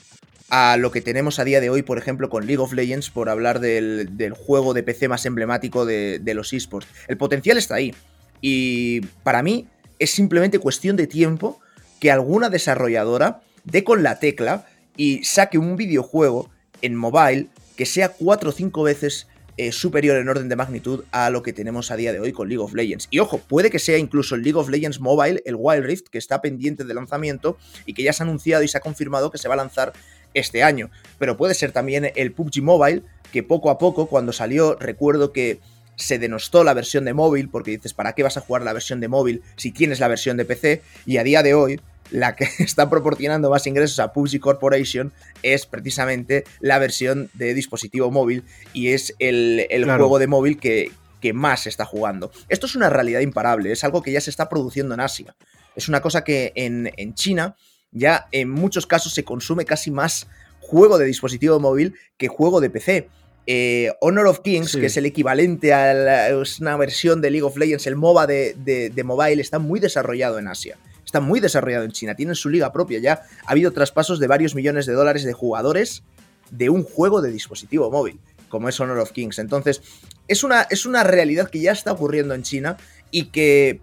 a 0.50 0.78
lo 0.78 0.92
que 0.92 1.02
tenemos 1.02 1.40
a 1.40 1.44
día 1.44 1.60
de 1.60 1.70
hoy, 1.70 1.82
por 1.82 1.98
ejemplo, 1.98 2.30
con 2.30 2.46
League 2.46 2.62
of 2.62 2.74
Legends, 2.74 3.10
por 3.10 3.30
hablar 3.30 3.60
del, 3.60 4.34
juego 4.38 4.74
de 4.74 4.84
PC 4.84 5.08
más 5.08 5.26
emblemático 5.26 5.86
de, 5.86 6.20
de 6.20 6.34
los 6.34 6.54
esports. 6.54 6.88
El 7.08 7.18
potencial 7.18 7.58
está 7.58 7.76
ahí. 7.76 7.96
Y 8.42 9.02
para 9.24 9.42
mí 9.42 9.68
es 9.98 10.12
simplemente 10.12 10.60
cuestión 10.60 10.96
de 10.98 11.08
tiempo 11.08 11.60
que 12.00 12.12
alguna 12.12 12.50
desarrolladora 12.50 13.42
dé 13.64 13.84
con 13.84 14.04
la 14.04 14.20
tecla 14.20 14.68
y 14.96 15.24
saque 15.24 15.58
un 15.58 15.76
videojuego 15.76 16.50
en 16.82 16.96
mobile 16.96 17.50
que 17.76 17.86
sea 17.86 18.10
cuatro 18.10 18.50
o 18.50 18.54
cinco 18.54 18.84
veces 18.84 19.28
eh, 19.58 19.72
superior 19.72 20.18
en 20.18 20.28
orden 20.28 20.50
de 20.50 20.56
magnitud 20.58 21.06
a 21.12 21.30
lo 21.30 21.42
que 21.42 21.54
tenemos 21.54 21.90
a 21.90 21.96
día 21.96 22.12
de 22.12 22.20
hoy 22.20 22.34
con 22.34 22.50
League 22.50 22.62
of 22.62 22.74
Legends. 22.74 23.08
Y 23.10 23.20
ojo, 23.20 23.38
puede 23.38 23.70
que 23.70 23.80
sea 23.80 23.98
incluso 23.98 24.36
el 24.36 24.42
League 24.42 24.60
of 24.60 24.68
Legends 24.68 25.00
Mobile, 25.00 25.42
el 25.46 25.56
Wild 25.58 25.86
Rift, 25.86 26.08
que 26.10 26.18
está 26.18 26.42
pendiente 26.42 26.84
de 26.84 26.94
lanzamiento 26.94 27.58
y 27.86 27.94
que 27.94 28.04
ya 28.04 28.12
se 28.12 28.24
ha 28.24 28.26
anunciado 28.26 28.64
y 28.64 28.68
se 28.68 28.78
ha 28.78 28.82
confirmado 28.82 29.32
que 29.32 29.38
se 29.38 29.48
va 29.48 29.54
a 29.54 29.58
lanzar 29.58 29.94
este 30.34 30.62
año. 30.62 30.90
Pero 31.20 31.38
puede 31.38 31.54
ser 31.54 31.72
también 31.72 32.12
el 32.16 32.34
PUBG 32.34 32.62
Mobile, 32.62 33.04
que 33.32 33.44
poco 33.44 33.70
a 33.70 33.78
poco, 33.78 34.08
cuando 34.08 34.34
salió, 34.34 34.76
recuerdo 34.76 35.32
que 35.32 35.60
se 35.96 36.20
denostó 36.20 36.66
la 36.66 36.74
versión 36.74 37.06
de 37.06 37.14
móvil, 37.14 37.50
porque 37.50 37.72
dices, 37.72 37.94
¿para 37.94 38.14
qué 38.14 38.24
vas 38.24 38.36
a 38.36 38.42
jugar 38.42 38.62
la 38.62 38.74
versión 38.74 39.00
de 39.00 39.08
móvil 39.08 39.42
si 39.56 39.72
tienes 39.72 40.02
la 40.02 40.10
versión 40.10 40.36
de 40.36 40.44
PC? 40.44 40.82
Y 41.06 41.18
a 41.18 41.24
día 41.24 41.42
de 41.42 41.54
hoy, 41.54 41.80
la 42.12 42.36
que 42.36 42.48
está 42.60 42.90
proporcionando 42.90 43.50
más 43.50 43.68
ingresos 43.68 44.00
a 44.00 44.14
PUBG 44.14 44.40
Corporation 44.40 45.14
es 45.44 45.66
precisamente 45.66 46.44
la 46.60 46.80
versión 46.80 47.30
de 47.34 47.54
dispositivo 47.54 48.12
móvil 48.12 48.44
y 48.74 48.90
es 48.90 49.16
el, 49.20 49.68
juego 49.86 50.20
de 50.20 50.28
móvil 50.28 50.58
que, 50.60 50.92
que 51.22 51.34
más 51.34 51.64
se 51.64 51.70
está 51.70 51.86
jugando. 51.86 52.32
Esto 52.50 52.66
es 52.68 52.76
una 52.76 52.90
realidad 52.90 53.22
imparable, 53.22 53.72
es 53.72 53.84
algo 53.84 54.02
que 54.02 54.12
ya 54.12 54.22
se 54.22 54.30
está 54.30 54.50
produciendo 54.50 54.94
en 54.94 55.00
Asia. 55.00 55.36
Es 55.76 55.90
una 55.90 56.02
cosa 56.02 56.24
que 56.24 56.54
en, 56.56 57.14
China 57.16 57.56
ya 57.92 58.28
en 58.32 58.50
muchos 58.50 58.88
casos 58.88 59.14
se 59.14 59.24
consume 59.24 59.66
casi 59.66 59.92
más 59.92 60.28
juego 60.60 60.98
de 60.98 61.06
dispositivo 61.06 61.60
móvil 61.60 61.96
que 62.18 62.28
juego 62.28 62.62
de 62.62 62.70
PC. 62.70 63.10
Eh, 63.48 63.92
Honor 64.02 64.28
of 64.28 64.40
Kings, 64.40 64.76
que 64.76 64.88
es 64.88 64.98
el 64.98 65.06
equivalente 65.06 65.74
a 65.74 66.30
una 66.60 66.78
versión 66.78 67.22
de 67.22 67.30
League 67.30 67.44
of 67.44 67.58
Legends, 67.58 67.86
el 67.86 67.96
MOBA 67.96 68.26
de, 68.26 68.56
de, 68.94 69.04
mobile, 69.04 69.42
está 69.42 69.60
muy 69.60 69.80
desarrollado 69.80 70.40
en 70.40 70.48
Asia 70.48 70.78
está 71.06 71.22
muy 71.22 71.40
desarrollado 71.40 71.86
en 71.86 71.92
China, 71.92 72.16
tienen 72.16 72.36
su 72.36 72.50
liga 72.50 72.74
propia 72.74 73.00
ya. 73.00 73.22
Ha 73.46 73.52
habido 73.52 73.72
traspasos 73.72 74.20
de 74.20 74.28
varios 74.28 74.56
millones 74.56 74.86
de 74.86 74.94
dólares 74.94 75.24
de 75.24 75.34
jugadores 75.34 76.04
de 76.50 76.70
un 76.70 76.84
juego 76.84 77.22
de 77.22 77.32
dispositivo 77.32 77.90
móvil, 77.92 78.20
como 78.50 78.70
es 78.70 78.80
Honor 78.80 79.00
of 79.00 79.12
Kings. 79.12 79.40
Entonces, 79.40 79.82
es 80.28 80.44
una, 80.44 80.64
es 80.64 80.86
una 80.86 81.04
realidad 81.04 81.50
que 81.50 81.60
ya 81.60 81.72
está 81.72 81.92
ocurriendo 81.92 82.34
en 82.34 82.44
China 82.44 82.78
y 83.12 83.26
que, 83.26 83.82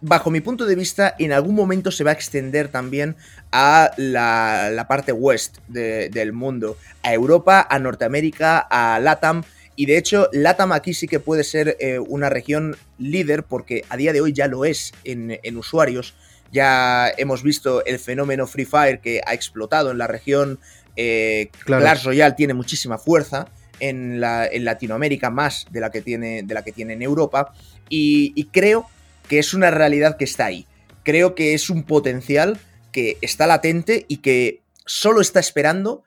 bajo 0.00 0.30
mi 0.30 0.40
punto 0.40 0.66
de 0.66 0.74
vista, 0.74 1.14
en 1.18 1.32
algún 1.32 1.54
momento 1.54 1.90
se 1.90 2.04
va 2.04 2.10
a 2.10 2.14
extender 2.14 2.68
también 2.68 3.16
a 3.52 3.90
la, 3.96 4.86
parte 4.88 5.12
west 5.12 5.58
del 5.68 6.32
mundo, 6.32 6.76
a 7.02 7.12
Europa, 7.12 7.66
a 7.68 7.78
Norteamérica, 7.78 8.58
a 8.58 9.00
LATAM. 9.00 9.42
Y 9.76 9.86
de 9.86 9.96
hecho, 9.96 10.28
LATAM 10.32 10.72
aquí 10.72 10.92
sí 10.92 11.06
que 11.06 11.20
puede 11.20 11.44
ser 11.44 11.76
eh, 11.80 11.98
una 11.98 12.28
región 12.28 12.76
líder 12.98 13.44
porque 13.44 13.84
a 13.88 13.96
día 13.96 14.12
de 14.12 14.20
hoy 14.20 14.32
ya 14.32 14.48
lo 14.48 14.64
es 14.64 14.92
en, 15.04 15.38
en 15.42 15.56
usuarios 15.56 16.14
ya 16.52 17.10
hemos 17.16 17.42
visto 17.42 17.84
el 17.84 17.98
fenómeno 17.98 18.46
Free 18.46 18.64
Fire 18.64 19.00
que 19.00 19.20
ha 19.26 19.34
explotado 19.34 19.90
en 19.90 19.98
la 19.98 20.06
región. 20.06 20.58
Eh, 20.96 21.50
Clash 21.64 22.04
Royale 22.04 22.34
tiene 22.34 22.54
muchísima 22.54 22.98
fuerza 22.98 23.48
en, 23.80 24.20
Latinoamérica, 24.20 25.30
más 25.30 25.66
de 25.70 25.80
la 25.80 25.90
que 25.90 26.02
tiene, 26.02 26.42
de 26.42 26.54
la 26.54 26.62
que 26.62 26.72
tiene 26.72 26.94
en 26.94 27.02
Europa. 27.02 27.52
Y, 27.88 28.44
creo 28.52 28.86
que 29.28 29.38
es 29.38 29.54
una 29.54 29.70
realidad 29.70 30.16
que 30.16 30.24
está 30.24 30.46
ahí. 30.46 30.66
Creo 31.04 31.34
que 31.34 31.54
es 31.54 31.70
un 31.70 31.84
potencial 31.84 32.58
que 32.92 33.18
está 33.20 33.46
latente 33.46 34.04
y 34.08 34.18
que 34.18 34.62
solo 34.86 35.20
está 35.20 35.40
esperando 35.40 36.02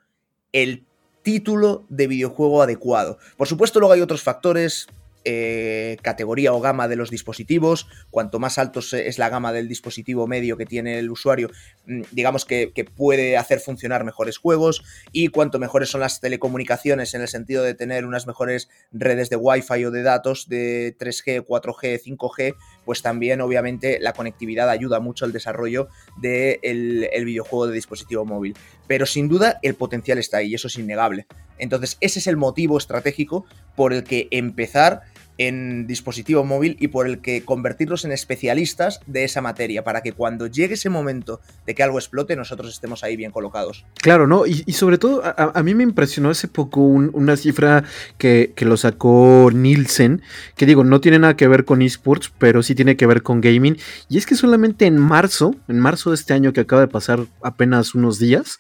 el 0.52 0.84
título 1.24 1.86
de 1.90 2.08
videojuego 2.08 2.62
adecuado. 2.62 3.20
Por 3.38 3.48
supuesto, 3.48 3.80
luego 3.80 3.94
hay 3.94 4.02
otros 4.02 4.24
factores, 4.24 4.88
eh, 5.26 5.98
categoría 6.02 6.54
o 6.54 6.62
gama 6.62 6.88
de 6.88 6.96
los 6.96 7.10
dispositivos. 7.10 7.88
Cuanto 8.10 8.40
más 8.40 8.58
alto 8.58 8.80
es 8.80 9.18
la 9.18 9.30
gama 9.30 9.54
del 9.54 9.68
dispositivo 9.68 10.28
medio 10.28 10.58
que 10.58 10.66
tiene 10.66 11.00
el 11.00 11.12
usuario, 11.12 11.50
mm, 11.86 12.02
digamos 12.12 12.46
que, 12.46 12.72
puede 12.96 13.38
hacer 13.38 13.60
funcionar 13.60 14.04
mejores 14.04 14.38
juegos. 14.38 14.84
Y 15.12 15.28
cuanto 15.28 15.60
mejores 15.60 15.90
son 15.90 16.02
las 16.02 16.20
telecomunicaciones 16.20 17.14
en 17.14 17.22
el 17.22 17.28
sentido 17.28 17.64
de 17.64 17.74
tener 17.74 18.06
unas 18.06 18.28
mejores 18.28 18.70
redes 18.92 19.30
de 19.30 19.36
Wi-Fi 19.36 19.86
o 19.86 19.92
de 19.92 20.02
datos 20.02 20.50
de 20.50 20.96
3G, 20.98 21.46
4G, 21.46 22.02
5G, 22.02 22.56
pues 22.86 23.02
también 23.02 23.42
obviamente 23.42 24.00
la 24.00 24.14
conectividad 24.14 24.70
ayuda 24.70 25.00
mucho 25.00 25.26
al 25.26 25.32
desarrollo 25.32 25.88
del 26.22 27.08
el 27.12 27.26
videojuego 27.26 27.68
de 27.68 27.74
dispositivo 27.74 28.26
móvil. 28.26 28.56
Pero 28.88 29.06
sin 29.06 29.28
duda 29.28 29.60
el 29.62 29.76
potencial 29.76 30.18
está 30.18 30.38
ahí 30.38 30.52
y 30.52 30.56
eso 30.56 30.68
es 30.68 30.78
innegable. 30.78 31.28
Entonces 31.58 31.98
ese 32.02 32.20
es 32.20 32.28
el 32.28 32.38
motivo 32.38 32.78
estratégico 32.78 33.46
por 33.76 33.94
el 33.94 34.04
que 34.04 34.28
empezar 34.32 35.04
en 35.48 35.88
dispositivo 35.88 36.44
móvil 36.44 36.78
y 36.80 36.90
por 36.90 37.08
el 37.08 37.20
que 37.20 37.44
convertirlos 37.44 38.06
en 38.06 38.12
especialistas 38.12 39.00
de 39.08 39.24
esa 39.24 39.42
materia, 39.42 39.84
para 39.84 40.02
que 40.02 40.12
cuando 40.12 40.46
llegue 40.46 40.76
ese 40.76 40.90
momento 40.90 41.42
de 41.66 41.74
que 41.74 41.82
algo 41.82 41.98
explote, 41.98 42.36
nosotros 42.36 42.72
estemos 42.72 43.04
ahí 43.04 43.16
bien 43.16 43.32
colocados. 43.32 43.86
Claro, 43.96 44.28
¿no? 44.28 44.46
Y, 44.46 44.72
sobre 44.74 45.00
todo, 45.00 45.24
a, 45.26 45.64
mí 45.64 45.74
me 45.74 45.84
impresionó 45.84 46.30
hace 46.30 46.48
poco 46.48 46.82
una 46.82 47.38
cifra 47.38 47.84
que, 48.20 48.54
que, 48.56 48.66
lo 48.66 48.78
sacó 48.78 49.50
Nielsen, 49.52 50.22
que 50.56 50.68
digo, 50.68 50.84
no 50.84 51.02
tiene 51.02 51.18
nada 51.18 51.36
que 51.36 51.48
ver 51.48 51.66
con 51.66 51.82
esports, 51.82 52.32
pero 52.38 52.62
sí 52.62 52.76
tiene 52.76 52.96
que 52.96 53.08
ver 53.08 53.24
con 53.24 53.42
gaming, 53.42 53.78
y 54.10 54.18
es 54.20 54.28
que 54.28 54.36
solamente 54.36 54.86
en 54.86 54.98
marzo, 54.98 55.56
en 55.68 55.80
marzo 55.80 56.12
de 56.12 56.16
este 56.16 56.34
año 56.34 56.54
que 56.54 56.62
acaba 56.62 56.82
de 56.82 56.88
pasar 56.88 57.26
apenas 57.42 57.96
unos 57.96 58.20
días, 58.20 58.60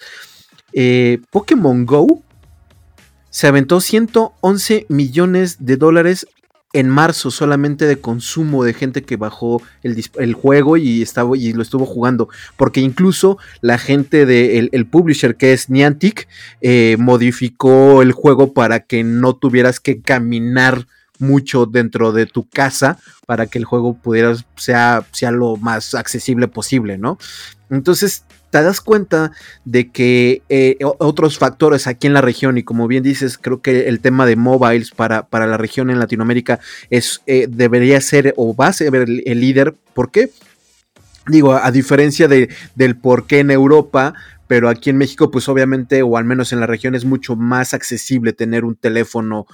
eh, 0.73 1.19
Pokémon 1.29 1.85
Go 1.85 2.23
se 3.29 3.47
aventó 3.47 3.79
111 3.81 4.85
millones 4.89 5.65
de 5.65 5.77
dólares 5.77 6.27
en 6.74 6.90
marzo 6.90 7.32
solamente 7.32 7.86
de 7.86 8.00
consumo 8.00 8.63
de 8.63 8.74
gente 8.74 9.04
que 9.04 9.18
bajó 9.18 9.62
el, 9.84 10.34
juego 10.34 10.78
y, 10.78 11.01
estaba, 11.01 11.38
y 11.38 11.54
lo 11.54 11.62
estuvo 11.62 11.86
jugando. 11.86 12.30
Porque 12.58 12.80
incluso 12.80 13.38
la 13.62 13.78
gente 13.78 14.25
del 14.25 14.70
el 14.72 14.86
publisher 14.86 15.36
que 15.36 15.54
es 15.54 15.70
Niantic 15.70 16.28
eh, 16.62 16.96
modificó 17.00 18.01
el 18.01 18.12
juego 18.13 18.54
para 18.54 18.82
que 18.82 19.04
no 19.04 19.36
tuvieras 19.36 19.80
que 19.80 20.01
caminar 20.01 20.88
mucho 21.20 21.66
dentro 21.66 22.12
de 22.12 22.25
tu 22.25 22.50
casa 22.50 22.98
para 23.28 23.46
que 23.46 23.60
el 23.60 23.66
juego 23.66 23.94
pudiera 23.94 24.36
sea, 24.56 25.06
sea 25.12 25.32
lo 25.32 25.56
más 25.58 25.94
accesible 25.94 26.48
posible, 26.48 26.98
¿no? 26.98 27.18
Entonces 27.70 28.24
te 28.51 28.62
das 28.62 28.81
cuenta 28.81 29.31
de 29.65 29.89
que 29.89 30.43
eh, 30.50 30.77
otros 31.00 31.39
factores 31.39 31.88
aquí 31.88 32.08
en 32.08 32.13
la 32.13 32.22
región, 32.22 32.58
y 32.58 32.63
como 32.63 32.88
bien 32.88 33.01
dices, 33.01 33.38
creo 33.38 33.62
que 33.62 33.88
el 33.88 34.01
tema 34.01 34.25
de 34.25 34.36
mobiles 34.36 34.91
para, 34.91 35.25
para 35.27 35.48
la 35.48 35.58
región 35.58 35.89
en 35.89 36.00
Latinoamérica 36.00 36.60
es, 36.89 37.22
eh, 37.25 37.48
debería 37.50 38.00
ser 38.01 38.34
o 38.38 38.55
va 38.55 38.67
a 38.67 38.74
ser 38.74 38.93
el, 38.93 39.39
líder. 39.39 39.74
¿Por 39.93 40.12
qué? 40.12 40.29
Digo, 41.27 41.53
a 41.53 41.72
diferencia 41.72 42.27
de, 42.27 42.50
del 42.75 42.98
por 42.98 43.25
qué 43.25 43.39
en 43.39 43.51
Europa, 43.51 44.13
pero 44.48 44.67
aquí 44.67 44.89
en 44.89 44.98
México, 44.98 45.31
pues 45.31 45.48
obviamente, 45.48 46.03
o 46.03 46.17
al 46.17 46.25
menos 46.25 46.51
en 46.51 46.60
la 46.60 46.67
región, 46.67 46.93
es 46.93 47.05
mucho 47.05 47.38
más 47.38 47.74
accesible 47.74 48.34
tener 48.34 48.65
un 48.65 48.75
teléfono 48.75 49.48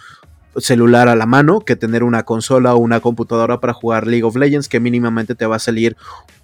celular 0.57 1.07
a 1.07 1.15
la 1.15 1.25
mano 1.25 1.61
que 1.61 1.75
tener 1.75 2.03
una 2.03 2.23
consola 2.23 2.75
o 2.75 2.77
una 2.77 2.99
computadora 2.99 3.59
para 3.59 3.73
jugar 3.73 4.07
League 4.07 4.23
of 4.23 4.35
Legends, 4.35 4.67
que 4.67 4.79
mínimamente 4.79 5.35
te 5.35 5.45
va 5.45 5.57
a 5.57 5.59
salir, 5.59 5.95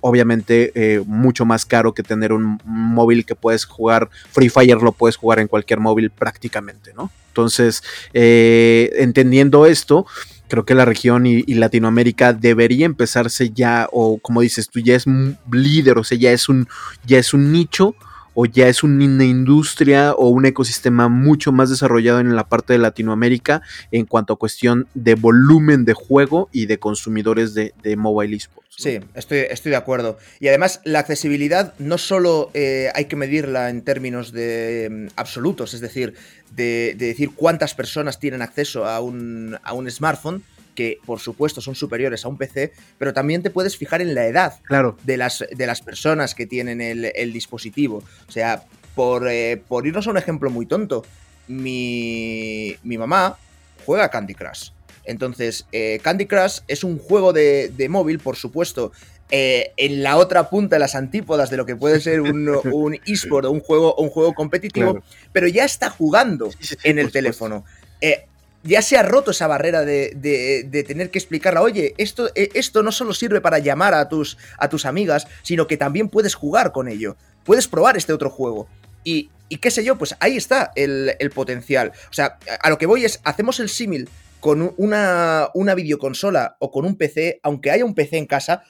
obviamente, 0.01 0.71
eh, 0.75 1.03
mucho 1.05 1.45
más 1.45 1.65
caro 1.65 1.93
que 1.93 2.03
tener 2.03 2.33
un 2.33 2.59
móvil 2.65 3.25
que 3.25 3.35
puedes 3.35 3.65
jugar. 3.65 4.09
Free 4.31 4.49
Fire 4.49 4.81
lo 4.81 4.91
puedes 4.91 5.15
jugar 5.15 5.39
en 5.39 5.47
cualquier 5.47 5.79
móvil 5.79 6.09
prácticamente, 6.09 6.93
¿no? 6.95 7.11
Entonces, 7.29 7.83
eh, 8.13 8.91
entendiendo 8.97 9.65
esto, 9.65 10.05
creo 10.47 10.65
que 10.65 10.75
la 10.75 10.85
región 10.85 11.25
y, 11.25 11.41
Latinoamérica 11.55 12.31
debería 12.33 12.85
empezarse 12.85 13.49
ya, 13.49 13.87
o 13.91 14.19
como 14.19 14.41
dices 14.41 14.69
tú, 14.69 14.79
ya 14.79 14.95
es 14.95 15.05
líder, 15.51 15.97
o 15.97 16.03
sea, 16.03 16.17
ya 16.17 16.31
es 16.31 16.47
un, 16.47 16.67
ya 17.05 17.17
es 17.17 17.33
un 17.33 17.51
nicho 17.51 17.95
o 18.33 18.45
ya 18.45 18.67
es 18.67 18.83
una 18.83 19.03
industria 19.25 20.13
o 20.13 20.29
un 20.29 20.45
ecosistema 20.45 21.07
mucho 21.07 21.51
más 21.51 21.69
desarrollado 21.69 22.19
en 22.19 22.35
la 22.35 22.47
parte 22.47 22.73
de 22.73 22.79
Latinoamérica 22.79 23.61
en 23.91 24.05
cuanto 24.05 24.33
a 24.33 24.37
cuestión 24.37 24.87
de 24.93 25.15
volumen 25.15 25.85
de 25.85 25.93
juego 25.93 26.49
y 26.51 26.65
de 26.65 26.79
consumidores 26.79 27.53
de, 27.53 27.73
mobile 27.97 28.35
esports. 28.35 28.75
Sí, 28.75 28.99
estoy, 29.13 29.39
estoy, 29.49 29.69
de 29.69 29.75
acuerdo. 29.75 30.17
Y 30.39 30.47
además 30.47 30.81
la 30.83 30.99
accesibilidad 30.99 31.75
no 31.77 31.99
solo 31.99 32.49
eh, 32.55 32.89
hay 32.95 33.05
que 33.05 33.15
medirla 33.15 33.69
en 33.69 33.83
términos 33.83 34.31
de 34.31 34.89
mm, 34.91 35.07
absolutos, 35.15 35.75
es 35.75 35.79
decir, 35.79 36.15
de, 36.55 36.95
decir 36.97 37.31
cuántas 37.35 37.75
personas 37.75 38.19
tienen 38.19 38.41
acceso 38.41 38.85
a 38.85 38.99
un, 38.99 39.57
a 39.63 39.73
un 39.73 39.89
smartphone, 39.91 40.43
que 40.73 40.99
por 41.05 41.19
supuesto 41.19 41.61
son 41.61 41.75
superiores 41.75 42.25
a 42.25 42.27
un 42.27 42.37
PC, 42.37 42.73
pero 42.97 43.13
también 43.13 43.43
te 43.43 43.49
puedes 43.49 43.77
fijar 43.77 44.01
en 44.01 44.15
la 44.15 44.25
edad 44.25 44.59
claro. 44.63 44.97
de, 45.03 45.17
las, 45.17 45.43
de 45.49 45.67
las 45.67 45.81
personas 45.81 46.35
que 46.35 46.45
tienen 46.45 46.81
el, 46.81 47.33
dispositivo. 47.33 48.03
O 48.27 48.31
sea, 48.31 48.63
por, 48.95 49.27
eh, 49.27 49.61
por, 49.67 49.87
irnos 49.87 50.07
a 50.07 50.11
un 50.11 50.17
ejemplo 50.17 50.49
muy 50.49 50.65
tonto, 50.65 51.03
mi, 51.47 52.75
mi 52.83 52.97
mamá 52.97 53.37
juega 53.85 54.09
Candy 54.09 54.35
Crush. 54.35 54.69
Entonces, 55.05 55.65
eh, 55.71 55.99
Candy 56.01 56.25
Crush 56.25 56.59
es 56.67 56.83
un 56.83 56.97
juego 56.97 57.33
de, 57.33 57.87
móvil, 57.89 58.19
por 58.19 58.35
supuesto, 58.35 58.91
eh, 59.31 59.71
en 59.77 60.03
la 60.03 60.17
otra 60.17 60.49
punta 60.49 60.75
de 60.75 60.79
las 60.79 60.95
antípodas 60.95 61.49
de 61.49 61.57
lo 61.57 61.65
que 61.65 61.75
puede 61.75 61.99
ser 61.99 62.21
un, 62.21 62.47
un 62.71 62.99
eSport 63.05 63.45
o 63.45 63.51
un 63.51 63.59
juego, 63.59 63.95
un 63.95 64.09
juego 64.09 64.33
competitivo, 64.33 65.01
pero 65.31 65.47
ya 65.47 65.65
está 65.65 65.89
jugando 65.89 66.49
en 66.83 66.99
el 66.99 67.11
teléfono 67.11 67.65
ya 68.63 68.81
se 68.81 68.97
ha 68.97 69.03
roto 69.03 69.31
esa 69.31 69.47
barrera 69.47 69.83
de, 69.83 70.85
tener 70.87 71.11
que 71.11 71.19
explicarla, 71.19 71.61
oye, 71.61 71.93
esto, 71.97 72.29
eh, 72.35 72.49
esto 72.53 72.81
no 72.81 72.91
solo 72.91 73.13
sirve 73.13 73.41
para 73.41 73.59
llamar 73.59 73.93
a 73.93 74.07
tus, 74.09 74.37
a 74.57 74.69
tus 74.69 74.85
amigas, 74.85 75.27
sino 75.43 75.67
que 75.67 75.77
también 75.77 76.09
puedes 76.09 76.33
jugar 76.33 76.71
con 76.71 76.87
ello, 76.87 77.17
puedes 77.43 77.67
probar 77.67 77.97
este 77.97 78.13
otro 78.13 78.29
juego. 78.29 78.67
Y, 79.03 79.29
qué 79.61 79.69
sé 79.69 79.83
yo, 79.83 79.97
pues 79.97 80.15
ahí 80.19 80.35
está 80.35 80.71
el, 80.75 81.31
potencial. 81.35 81.91
O 82.09 82.13
sea, 82.13 82.39
a 82.61 82.69
lo 82.69 82.77
que 82.77 82.87
voy 82.87 83.05
es, 83.05 83.19
hacemos 83.23 83.59
el 83.59 83.69
símil 83.69 84.09
con 84.39 84.73
una, 84.77 85.49
una 85.53 85.75
videoconsola 85.75 86.55
o 86.59 86.71
con 86.71 86.85
un 86.85 86.95
PC, 86.95 87.39
aunque 87.43 87.69
haya 87.69 87.85
un 87.85 87.93
PC 87.93 88.17
en 88.17 88.25
casa, 88.25 88.63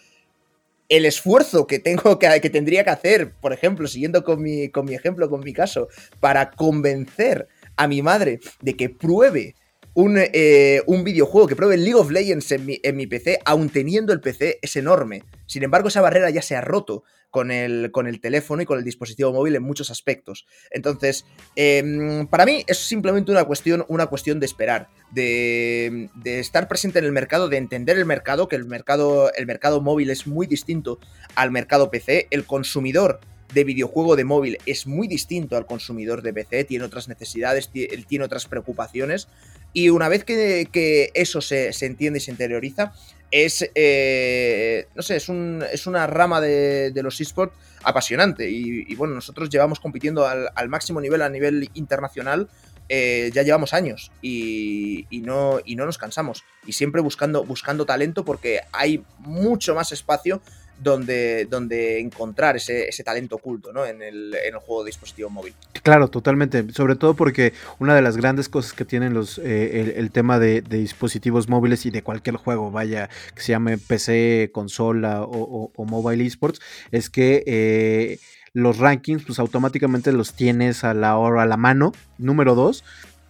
el 0.89 1.05
esfuerzo 1.05 1.67
que 1.67 1.79
tengo 1.79 2.19
que, 2.19 2.41
que 2.41 2.49
tendría 2.49 2.83
que 2.83 2.89
hacer, 2.89 3.33
por 3.33 3.53
ejemplo, 3.53 3.87
siguiendo 3.87 4.23
con 4.23 4.41
mi, 4.41 4.69
con 4.69 4.85
mi 4.85 4.93
ejemplo, 4.93 5.29
con 5.29 5.39
mi 5.39 5.53
caso, 5.53 5.87
para 6.19 6.51
convencer 6.51 7.47
a 7.75 7.87
mi 7.87 8.01
madre 8.01 8.39
de 8.61 8.75
que 8.75 8.89
pruebe 8.89 9.55
un, 9.93 10.17
eh, 10.17 10.81
un, 10.87 11.03
videojuego 11.03 11.47
que 11.47 11.55
pruebe 11.55 11.77
League 11.77 11.95
of 11.95 12.11
Legends 12.11 12.51
en 12.51 12.65
mi, 12.65 12.79
en 12.83 12.95
mi, 12.95 13.07
PC, 13.07 13.39
aun 13.45 13.69
teniendo 13.69 14.13
el 14.13 14.21
PC, 14.21 14.59
es 14.61 14.75
enorme. 14.75 15.23
Sin 15.45 15.63
embargo, 15.63 15.87
esa 15.87 16.01
barrera 16.01 16.29
ya 16.29 16.41
se 16.41 16.55
ha 16.55 16.61
roto 16.61 17.03
con 17.29 17.51
el, 17.51 17.91
con 17.91 18.07
el 18.07 18.19
teléfono 18.19 18.61
y 18.61 18.65
con 18.65 18.77
el 18.77 18.83
dispositivo 18.83 19.33
móvil 19.33 19.55
en 19.55 19.63
muchos 19.63 19.89
aspectos. 19.89 20.45
Entonces, 20.71 21.25
em, 21.55 22.27
para 22.27 22.45
mí 22.45 22.63
es 22.67 22.77
simplemente 22.77 23.31
una 23.31 23.45
cuestión, 23.45 23.85
una 23.87 24.07
cuestión 24.07 24.39
de 24.39 24.45
esperar, 24.45 24.89
de, 25.11 26.09
de, 26.15 26.39
estar 26.39 26.67
presente 26.67 26.99
en 26.99 27.05
el 27.05 27.11
mercado, 27.11 27.49
de 27.49 27.57
entender 27.57 27.97
el 27.97 28.05
mercado, 28.05 28.47
que 28.47 28.55
el 28.55 28.65
mercado, 28.65 29.31
el 29.33 29.45
mercado 29.45 29.81
móvil 29.81 30.09
es 30.09 30.27
muy 30.27 30.47
distinto 30.47 30.99
al 31.35 31.51
mercado 31.51 31.89
PC. 31.89 32.27
El 32.29 32.45
consumidor 32.45 33.19
de 33.53 33.63
videojuego 33.63 34.15
de 34.15 34.23
móvil 34.23 34.57
es 34.65 34.87
muy 34.87 35.07
distinto 35.07 35.55
al 35.55 35.65
consumidor 35.65 36.21
de 36.21 36.33
PC, 36.33 36.63
tiene 36.63 36.85
otras 36.85 37.07
necesidades, 37.07 37.69
tiene 37.69 38.25
otras 38.25 38.47
preocupaciones. 38.47 39.27
Y 39.73 39.89
una 39.89 40.07
vez 40.07 40.23
que, 40.23 41.11
eso 41.13 41.41
se, 41.41 41.71
entiende 41.81 42.19
y 42.19 42.21
se 42.21 42.31
interioriza, 42.31 42.93
es, 43.31 43.67
eh, 43.73 44.87
no 44.93 45.01
sé, 45.01 45.15
es, 45.15 45.27
un, 45.27 45.63
es, 45.71 45.87
una 45.87 46.05
rama 46.05 46.39
de, 46.39 46.93
los 47.03 47.19
esports 47.19 47.55
apasionante. 47.83 48.49
Y, 48.49 48.93
bueno, 48.95 49.15
nosotros 49.15 49.49
llevamos 49.49 49.79
compitiendo 49.79 50.27
al, 50.27 50.69
máximo 50.69 51.01
nivel, 51.01 51.23
a 51.23 51.29
nivel 51.29 51.69
internacional, 51.73 52.47
eh, 52.89 53.31
ya 53.33 53.43
llevamos 53.43 53.73
años 53.73 54.11
y, 54.21 55.07
no, 55.11 55.59
y 55.65 55.75
no 55.75 55.85
nos 55.85 55.97
cansamos. 55.97 56.43
Y 56.67 56.73
siempre 56.73 57.01
buscando, 57.01 57.43
buscando 57.43 57.85
talento 57.85 58.23
porque 58.23 58.61
hay 58.71 59.03
mucho 59.19 59.73
más 59.73 59.91
espacio 59.91 60.41
donde, 60.83 61.45
donde 61.49 61.99
encontrar 61.99 62.55
ese, 62.57 62.89
talento 63.03 63.35
oculto 63.37 63.73
¿no? 63.73 63.85
en, 63.85 64.01
el, 64.01 64.35
juego 64.65 64.83
de 64.83 64.89
dispositivo 64.89 65.29
móvil. 65.29 65.53
Claro, 65.81 66.09
totalmente. 66.09 66.71
Sobre 66.73 66.95
todo 66.95 67.13
porque 67.15 67.53
una 67.79 67.95
de 67.95 68.01
las 68.01 68.17
grandes 68.17 68.49
cosas 68.49 68.73
que 68.73 68.85
tienen 68.85 69.13
los 69.13 69.39
eh, 69.39 69.95
el, 69.97 70.11
tema 70.11 70.39
de, 70.39 70.61
dispositivos 70.61 71.49
móviles 71.49 71.85
y 71.85 71.91
de 71.91 72.03
cualquier 72.03 72.35
juego, 72.35 72.71
vaya, 72.71 73.09
que 73.33 73.41
se 73.41 73.51
llame 73.51 73.77
PC, 73.77 74.51
consola 74.53 75.23
o, 75.23 75.71
mobile 75.85 76.25
esports, 76.25 76.61
es 76.91 77.09
que 77.09 77.43
eh, 77.45 78.19
los 78.53 78.77
rankings, 78.77 79.23
pues 79.23 79.39
automáticamente 79.39 80.11
los 80.11 80.33
tienes 80.33 80.83
a 80.83 80.93
la 80.93 81.17
hora, 81.17 81.43
a 81.43 81.45
la 81.45 81.57
mano. 81.57 81.91
Número 82.17 82.55
dos, 82.55 82.83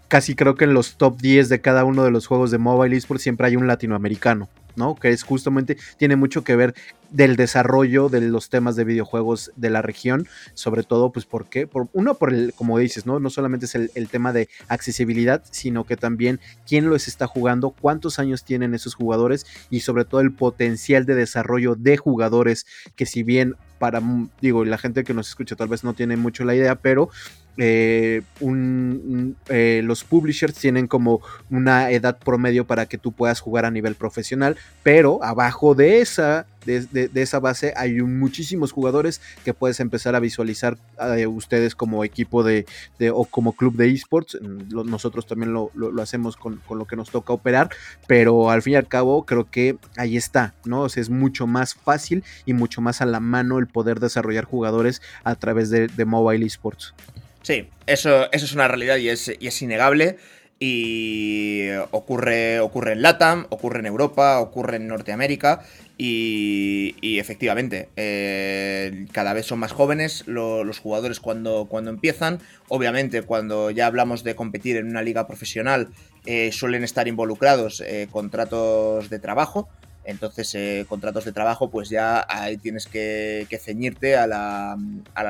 casi 0.08 0.36
creo 0.36 0.56
que 0.56 0.66
en 0.66 0.74
los 0.74 0.98
top 0.98 1.20
10 1.20 1.50
de 1.50 1.62
cada 1.62 1.86
uno 1.86 2.04
de 2.04 2.12
los 2.12 2.28
juegos 2.28 2.52
de 2.52 2.58
mobile 2.58 2.96
esports 2.96 3.24
siempre 3.24 3.48
hay 3.48 3.56
un 3.56 3.68
latinoamericano. 3.68 4.50
¿No? 4.76 4.96
Que 4.96 5.10
es 5.10 5.24
justamente, 5.24 5.78
tiene 5.98 6.16
mucho 6.16 6.44
que 6.44 6.56
ver 6.56 6.74
del 7.14 7.36
desarrollo 7.36 8.10
de 8.10 8.22
los 8.22 8.50
temas 8.50 8.76
de 8.76 8.84
videojuegos 8.84 9.52
de 9.56 9.70
la 9.70 9.82
región, 9.84 10.28
sobre 10.56 10.84
todo, 10.84 11.12
pues, 11.12 11.26
¿por 11.26 11.46
qué? 11.46 11.68
Por, 11.68 11.88
uno, 11.94 12.16
por 12.16 12.34
el, 12.34 12.54
como 12.54 12.80
dices, 12.80 13.06
¿no? 13.06 13.20
No 13.20 13.30
solamente 13.30 13.68
es 13.68 13.76
el, 13.76 14.10
tema 14.10 14.34
de 14.34 14.50
accesibilidad, 14.68 15.44
sino 15.52 15.86
que 15.86 15.96
también 15.96 16.40
quién 16.68 16.90
los 16.90 17.08
está 17.08 17.28
jugando, 17.28 17.70
cuántos 17.70 18.20
años 18.20 18.44
tienen 18.44 18.74
esos 18.74 18.96
jugadores 18.96 19.46
y 19.70 19.82
sobre 19.82 20.06
todo 20.06 20.22
el 20.22 20.34
potencial 20.34 21.06
de 21.06 21.16
desarrollo 21.16 21.76
de 21.76 21.98
jugadores 21.98 22.66
que 22.96 23.06
si 23.06 23.24
bien 23.24 23.56
para, 23.84 24.02
digo, 24.40 24.64
la 24.64 24.78
gente 24.78 25.04
que 25.04 25.14
nos 25.14 25.28
escucha 25.28 25.58
tal 25.58 25.68
vez 25.68 25.84
no 25.84 25.94
tiene 25.94 26.16
mucho 26.16 26.46
la 26.46 26.56
idea, 26.56 26.76
pero 26.76 27.10
eh, 27.58 28.22
eh, 29.50 29.82
los 29.84 30.06
publishers 30.06 30.56
tienen 30.56 30.88
como 30.88 31.20
una 31.50 31.92
edad 31.92 32.18
promedio 32.18 32.66
para 32.66 32.86
que 32.86 32.98
tú 32.98 33.12
puedas 33.12 33.42
jugar 33.42 33.66
a 33.66 33.72
nivel 33.72 33.96
profesional, 33.96 34.56
pero 34.84 35.22
abajo 35.22 35.76
de 35.76 36.00
esa, 36.00 36.46
de, 36.66 37.10
esa 37.16 37.40
base 37.40 37.74
hay 37.76 37.94
muchísimos 38.02 38.72
jugadores 38.72 39.22
que 39.46 39.54
puedes 39.54 39.80
empezar 39.80 40.16
a 40.16 40.20
visualizar 40.20 40.78
eh, 41.18 41.28
ustedes 41.28 41.76
como 41.76 42.04
equipo 42.04 42.44
de, 42.44 42.66
o 43.12 43.26
como 43.26 43.54
club 43.54 43.76
de 43.76 43.90
esports. 43.92 44.38
Nosotros 44.42 45.26
también 45.26 45.54
lo, 45.54 45.72
hacemos 46.02 46.36
con, 46.36 46.62
lo 46.70 46.86
que 46.86 46.96
nos 46.96 47.10
toca 47.10 47.34
operar, 47.34 47.70
pero 48.08 48.50
al 48.50 48.62
fin 48.62 48.74
y 48.74 48.76
al 48.78 48.88
cabo 48.88 49.26
creo 49.26 49.50
que 49.50 49.78
ahí 49.98 50.18
está, 50.18 50.54
¿no? 50.66 50.86
es 50.86 51.10
mucho 51.10 51.48
más 51.48 51.76
fácil 51.76 52.24
y 52.46 52.54
mucho 52.54 52.82
más 52.82 53.02
a 53.02 53.06
la 53.06 53.20
mano 53.20 53.58
el 53.60 53.68
poder 53.68 54.00
desarrollar 54.00 54.46
jugadores 54.46 55.02
a 55.24 55.36
través 55.36 55.70
de, 55.70 55.88
de 55.88 56.06
mobile 56.06 56.46
esports. 56.46 56.94
Sí, 57.44 57.68
eso, 57.88 58.32
eso 58.32 58.46
es 58.46 58.54
una 58.54 58.68
realidad 58.68 58.96
y 58.98 59.10
es, 59.10 59.32
y 59.40 59.48
es 59.48 59.62
innegable. 59.62 60.18
Y 60.60 61.72
ocurre, 61.92 62.62
ocurre 62.62 62.94
en 62.94 63.02
LATAM, 63.02 63.48
ocurre 63.50 63.80
en 63.80 63.86
Europa, 63.86 64.40
ocurre 64.40 64.78
en 64.78 64.88
Norteamérica. 64.88 65.62
Y, 65.98 66.96
y 67.02 67.20
efectivamente, 67.20 67.90
eh, 67.96 69.06
cada 69.12 69.34
vez 69.34 69.46
son 69.46 69.60
más 69.60 69.72
jóvenes 69.72 70.28
los 70.28 70.80
jugadores 70.80 71.20
cuando, 71.20 71.66
cuando 71.70 71.92
empiezan. 71.92 72.40
Obviamente, 72.68 73.22
cuando 73.22 73.70
ya 73.70 73.86
hablamos 73.86 74.24
de 74.24 74.36
competir 74.36 74.78
en 74.78 74.88
una 74.88 75.04
liga 75.04 75.28
profesional, 75.28 75.90
eh, 76.26 76.52
suelen 76.52 76.84
estar 76.84 77.08
involucrados 77.08 77.82
eh, 77.82 78.08
contratos 78.12 79.10
de 79.10 79.20
trabajo. 79.20 79.70
Entonces, 80.06 80.54
eh, 80.56 80.86
contratos 80.88 81.26
de 81.26 81.32
trabajo, 81.32 81.70
pues 81.70 81.90
ya 81.90 82.26
ahí 82.28 82.58
tienes 82.58 82.88
que, 82.88 83.48
ceñirte 83.62 84.18
a 84.18 84.28
la, 84.28 84.78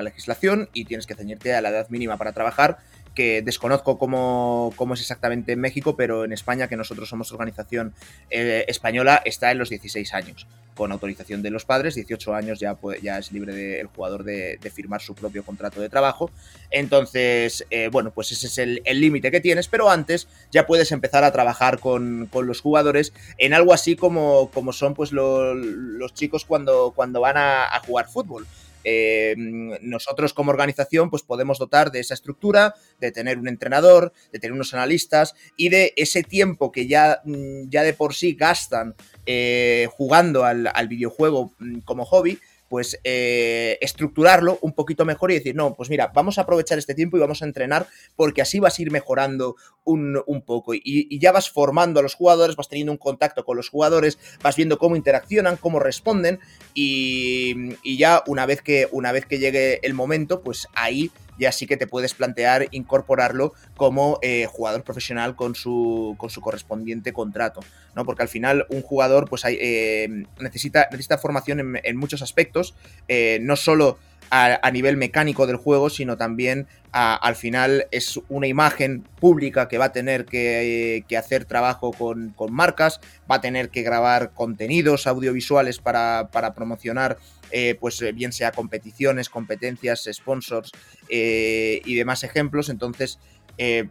legislación 0.01 0.69
y 0.73 0.85
tienes 0.85 1.05
que 1.05 1.15
ceñirte 1.15 1.53
a 1.53 1.61
la 1.61 1.69
edad 1.69 1.89
mínima 1.89 2.17
para 2.17 2.33
trabajar 2.33 2.77
que 3.13 3.41
desconozco 3.41 3.97
cómo, 3.97 4.73
cómo, 4.75 4.93
es 4.93 5.01
exactamente 5.01 5.53
en 5.53 5.59
México, 5.59 5.95
pero 5.95 6.25
en 6.25 6.33
España, 6.33 6.67
que 6.67 6.75
nosotros 6.75 7.09
somos 7.09 7.31
organización 7.31 7.93
eh, 8.29 8.65
española, 8.67 9.21
está 9.25 9.51
en 9.51 9.59
los 9.59 9.69
16 9.69 10.13
años, 10.13 10.47
con 10.75 10.91
autorización 10.91 11.41
de 11.41 11.51
los 11.51 11.65
padres, 11.65 11.95
18 11.95 12.33
años 12.33 12.59
ya, 12.59 12.77
ya 13.01 13.19
es 13.19 13.31
libre 13.31 13.79
el 13.79 13.87
jugador 13.87 14.23
de, 14.23 14.59
firmar 14.73 15.01
su 15.01 15.13
propio 15.13 15.43
contrato 15.43 15.79
de 15.81 15.89
trabajo. 15.89 16.31
Entonces, 16.71 17.65
eh, 17.69 17.89
bueno, 17.91 18.11
pues 18.11 18.31
ese 18.31 18.47
es 18.47 18.57
el 18.57 19.01
límite 19.01 19.29
que 19.29 19.41
tienes, 19.41 19.67
pero 19.67 19.89
antes 19.89 20.27
ya 20.51 20.65
puedes 20.65 20.91
empezar 20.91 21.23
a 21.23 21.31
trabajar 21.31 21.79
con, 21.79 22.29
los 22.33 22.61
jugadores 22.61 23.13
en 23.37 23.53
algo 23.53 23.73
así 23.73 23.95
como, 23.95 24.49
como 24.51 24.73
son 24.73 24.95
pues 24.95 25.11
los 25.11 26.13
chicos 26.13 26.45
cuando, 26.45 26.93
cuando 26.95 27.21
van 27.21 27.37
a 27.37 27.81
jugar 27.85 28.09
fútbol. 28.09 28.47
Eh, 28.83 29.35
nosotros 29.37 30.33
como 30.33 30.51
organización 30.51 31.09
pues 31.09 31.23
podemos 31.23 31.59
dotar 31.59 31.91
de 31.91 31.99
esa 31.99 32.13
estructura, 32.13 32.75
de 32.99 33.11
tener 33.11 33.37
un 33.37 33.47
entrenador, 33.47 34.13
de 34.31 34.39
tener 34.39 34.53
unos 34.53 34.73
analistas 34.73 35.35
y 35.57 35.69
de 35.69 35.93
ese 35.95 36.23
tiempo 36.23 36.71
que 36.71 36.87
ya, 36.87 37.21
mm, 37.25 37.69
ya 37.69 37.83
de 37.83 37.93
por 37.93 38.13
sí 38.13 38.33
gastan 38.33 38.95
eh, 39.25 39.87
jugando 39.91 40.43
al, 40.43 40.69
al 40.73 40.87
videojuego 40.87 41.53
mm, 41.59 41.79
como 41.79 42.05
hobby, 42.05 42.39
pues 42.73 42.99
eh, 43.03 43.77
estructurarlo 43.81 44.57
un 44.63 44.73
poquito 44.73 45.05
mejor 45.05 45.29
y 45.29 45.35
decir, 45.35 45.55
no, 45.55 45.75
pues 45.75 45.91
mira, 45.91 46.11
vamos 46.11 46.39
a 46.39 46.41
aprovechar 46.41 46.79
este 46.79 46.95
tiempo 46.95 47.17
y 47.17 47.19
vamos 47.19 47.43
a 47.43 47.45
entrenar 47.45 47.85
porque 48.15 48.41
así 48.41 48.59
vas 48.59 48.79
a 48.79 48.81
ir 48.81 48.89
mejorando 48.89 49.57
un, 49.83 50.23
poco. 50.43 50.73
Y, 50.73 51.19
ya 51.19 51.31
vas 51.31 51.51
formando 51.51 51.99
a 51.99 52.03
los 52.03 52.15
jugadores, 52.15 52.55
vas 52.55 52.69
teniendo 52.69 52.91
un 52.91 52.97
contacto 52.97 53.45
con 53.45 53.57
los 53.57 53.69
jugadores, 53.69 54.17
vas 54.41 54.55
viendo 54.55 54.79
cómo 54.79 54.95
interaccionan, 54.95 55.57
cómo 55.57 55.79
responden 55.79 56.39
y, 56.73 57.75
y 57.83 57.97
ya 57.97 58.23
una 58.25 58.47
vez, 58.47 58.63
que, 58.63 58.87
una 58.91 59.11
vez 59.11 59.27
que 59.27 59.37
llegue 59.37 59.79
el 59.83 59.93
momento, 59.93 60.41
pues 60.41 60.67
ahí 60.73 61.11
ya 61.43 61.51
sí 61.51 61.67
que 61.67 61.77
te 61.77 61.87
puedes 61.87 62.13
plantear 62.13 62.67
incorporarlo 62.71 63.53
como 63.75 64.17
eh, 64.21 64.47
jugador 64.49 64.83
profesional 64.83 65.35
con 65.35 65.55
su, 65.55 66.15
con 66.17 66.29
su 66.29 66.41
correspondiente 66.41 67.11
contrato, 67.11 67.59
¿no? 67.95 68.05
Porque 68.05 68.23
al 68.23 68.29
final 68.29 68.65
un 68.69 68.81
jugador 68.81 69.29
pues 69.29 69.43
eh, 69.45 70.25
necesita, 70.39 70.87
necesita 70.89 71.17
formación 71.17 71.79
en, 71.83 71.97
muchos 71.97 72.21
aspectos, 72.21 72.75
eh, 73.07 73.39
no 73.41 73.55
solo 73.55 73.97
a, 74.29 74.71
nivel 74.71 74.97
mecánico 74.97 75.45
del 75.45 75.57
juego, 75.57 75.91
sino 75.91 76.17
también 76.17 76.65
al 76.91 77.35
final 77.35 77.87
es 77.91 78.19
una 78.29 78.47
imagen 78.47 79.03
pública 79.19 79.67
que 79.67 79.77
va 79.77 79.85
a 79.85 79.91
tener 79.91 80.25
que, 80.25 81.05
hacer 81.17 81.45
trabajo 81.45 81.91
con, 81.91 82.33
marcas, 82.49 82.99
va 83.29 83.35
a 83.35 83.41
tener 83.41 83.69
que 83.69 83.83
grabar 83.83 84.31
contenidos 84.33 85.05
audiovisuales 85.05 85.77
para, 85.77 86.29
para 86.31 86.55
promocionar 86.55 87.17
eh, 87.55 87.77
pues 87.79 88.01
eh, 88.01 88.11
bien 88.13 88.33
sea 88.33 88.51
competiciones, 88.51 89.29
competencias, 89.29 90.09
sponsors 90.11 90.71
eh, 91.07 91.83
y 91.85 91.93
demás 91.93 92.23
ejemplos. 92.23 92.67
Entonces, 92.67 93.19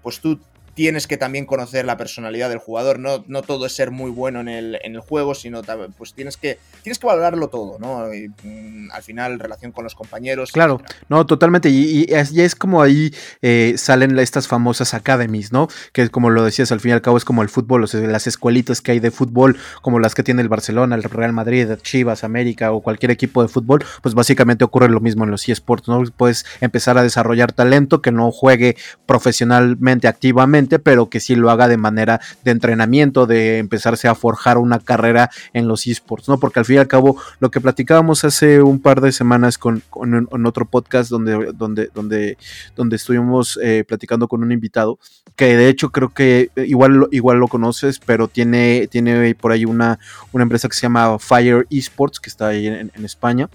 pues 0.02 0.18
tú 0.18 0.40
tienes 0.74 1.06
que 1.06 1.16
también 1.16 1.46
conocer 1.46 1.84
la 1.84 1.96
personalidad 1.96 2.48
del 2.48 2.58
jugador. 2.58 2.98
No, 2.98 3.24
no 3.28 3.42
todo 3.42 3.66
es 3.66 3.74
ser 3.74 3.90
muy 3.90 4.10
bueno 4.10 4.40
en 4.40 4.48
el, 4.48 4.78
en 4.82 4.94
el 4.94 5.00
juego, 5.00 5.34
sino 5.34 5.62
pues 5.96 6.14
tienes 6.14 6.36
que, 6.36 6.58
tienes 6.82 6.98
que 6.98 7.06
valorarlo 7.06 7.48
todo, 7.48 7.78
¿no? 7.78 8.06
Mm, 8.42 8.90
al 8.90 9.02
final, 9.02 9.38
relación 9.38 9.72
con 9.72 9.84
los 9.84 9.94
compañeros. 9.94 10.52
Claro, 10.52 10.80
no, 11.08 11.26
totalmente. 11.26 11.68
Y, 11.68 12.06
es, 12.08 12.36
es, 12.36 12.54
como 12.54 12.82
ahí 12.82 13.14
eh, 13.42 13.74
salen 13.76 14.18
estas 14.18 14.48
famosas 14.48 14.94
academies, 14.94 15.52
¿no? 15.52 15.68
Que 15.92 16.08
como 16.08 16.30
lo 16.30 16.44
decías, 16.44 16.72
al 16.72 16.80
fin 16.80 16.90
y 16.90 16.94
al 16.94 17.02
cabo 17.02 17.16
es 17.16 17.24
como 17.24 17.42
el 17.42 17.48
fútbol, 17.48 17.86
las 17.92 18.26
escuelitas 18.26 18.80
que 18.80 18.92
hay 18.92 19.00
de 19.00 19.10
fútbol, 19.10 19.56
como 19.82 19.98
las 19.98 20.14
que 20.14 20.22
tiene 20.22 20.42
el 20.42 20.48
Barcelona, 20.48 20.96
el 20.96 21.02
Real 21.02 21.32
Madrid, 21.32 21.68
Chivas, 21.82 22.24
América 22.24 22.72
o 22.72 22.80
cualquier 22.80 23.10
equipo 23.10 23.42
de 23.42 23.48
fútbol, 23.48 23.84
pues 24.02 24.14
básicamente 24.14 24.64
ocurre 24.64 24.88
lo 24.88 25.00
mismo 25.00 25.24
en 25.24 25.30
los 25.30 25.48
eSports, 25.48 25.88
¿no? 25.88 26.02
Puedes 26.16 26.44
empezar 26.60 26.98
a 26.98 27.02
desarrollar 27.02 27.52
talento 27.52 28.02
que 28.02 28.12
no 28.12 28.30
juegue 28.30 28.76
profesionalmente, 29.06 30.08
activamente 30.08 30.61
pero 30.78 31.08
que 31.08 31.20
sí 31.20 31.34
lo 31.34 31.50
haga 31.50 31.68
de 31.68 31.76
manera 31.76 32.20
de 32.44 32.50
entrenamiento, 32.50 33.26
de 33.26 33.58
empezarse 33.58 34.08
a 34.08 34.14
forjar 34.14 34.58
una 34.58 34.78
carrera 34.78 35.30
en 35.52 35.68
los 35.68 35.86
esports, 35.86 36.28
¿no? 36.28 36.38
Porque 36.38 36.60
al 36.60 36.64
fin 36.64 36.76
y 36.76 36.78
al 36.78 36.88
cabo, 36.88 37.16
lo 37.40 37.50
que 37.50 37.60
platicábamos 37.60 38.24
hace 38.24 38.62
un 38.62 38.80
par 38.80 39.00
de 39.00 39.12
semanas 39.12 39.58
con, 39.58 39.82
en 40.02 40.46
otro 40.46 40.66
podcast 40.66 41.10
donde, 41.10 41.52
donde, 41.52 41.90
donde, 41.94 42.38
donde 42.76 42.96
estuvimos 42.96 43.58
eh, 43.62 43.84
platicando 43.86 44.28
con 44.28 44.42
un 44.42 44.52
invitado, 44.52 44.98
que 45.36 45.56
de 45.56 45.68
hecho 45.68 45.90
creo 45.90 46.10
que 46.10 46.50
igual, 46.56 47.08
igual 47.10 47.38
lo 47.38 47.48
conoces, 47.48 47.98
pero 47.98 48.28
tiene, 48.28 48.88
tiene 48.90 49.34
por 49.34 49.52
ahí 49.52 49.64
una, 49.64 49.98
una 50.32 50.42
empresa 50.42 50.68
que 50.68 50.74
se 50.74 50.82
llama 50.82 51.18
Fire 51.18 51.66
Esports, 51.70 52.20
que 52.20 52.30
está 52.30 52.48
ahí 52.48 52.66
en, 52.66 52.90
en 52.94 53.04
España. 53.04 53.48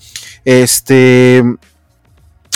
Este 0.45 1.43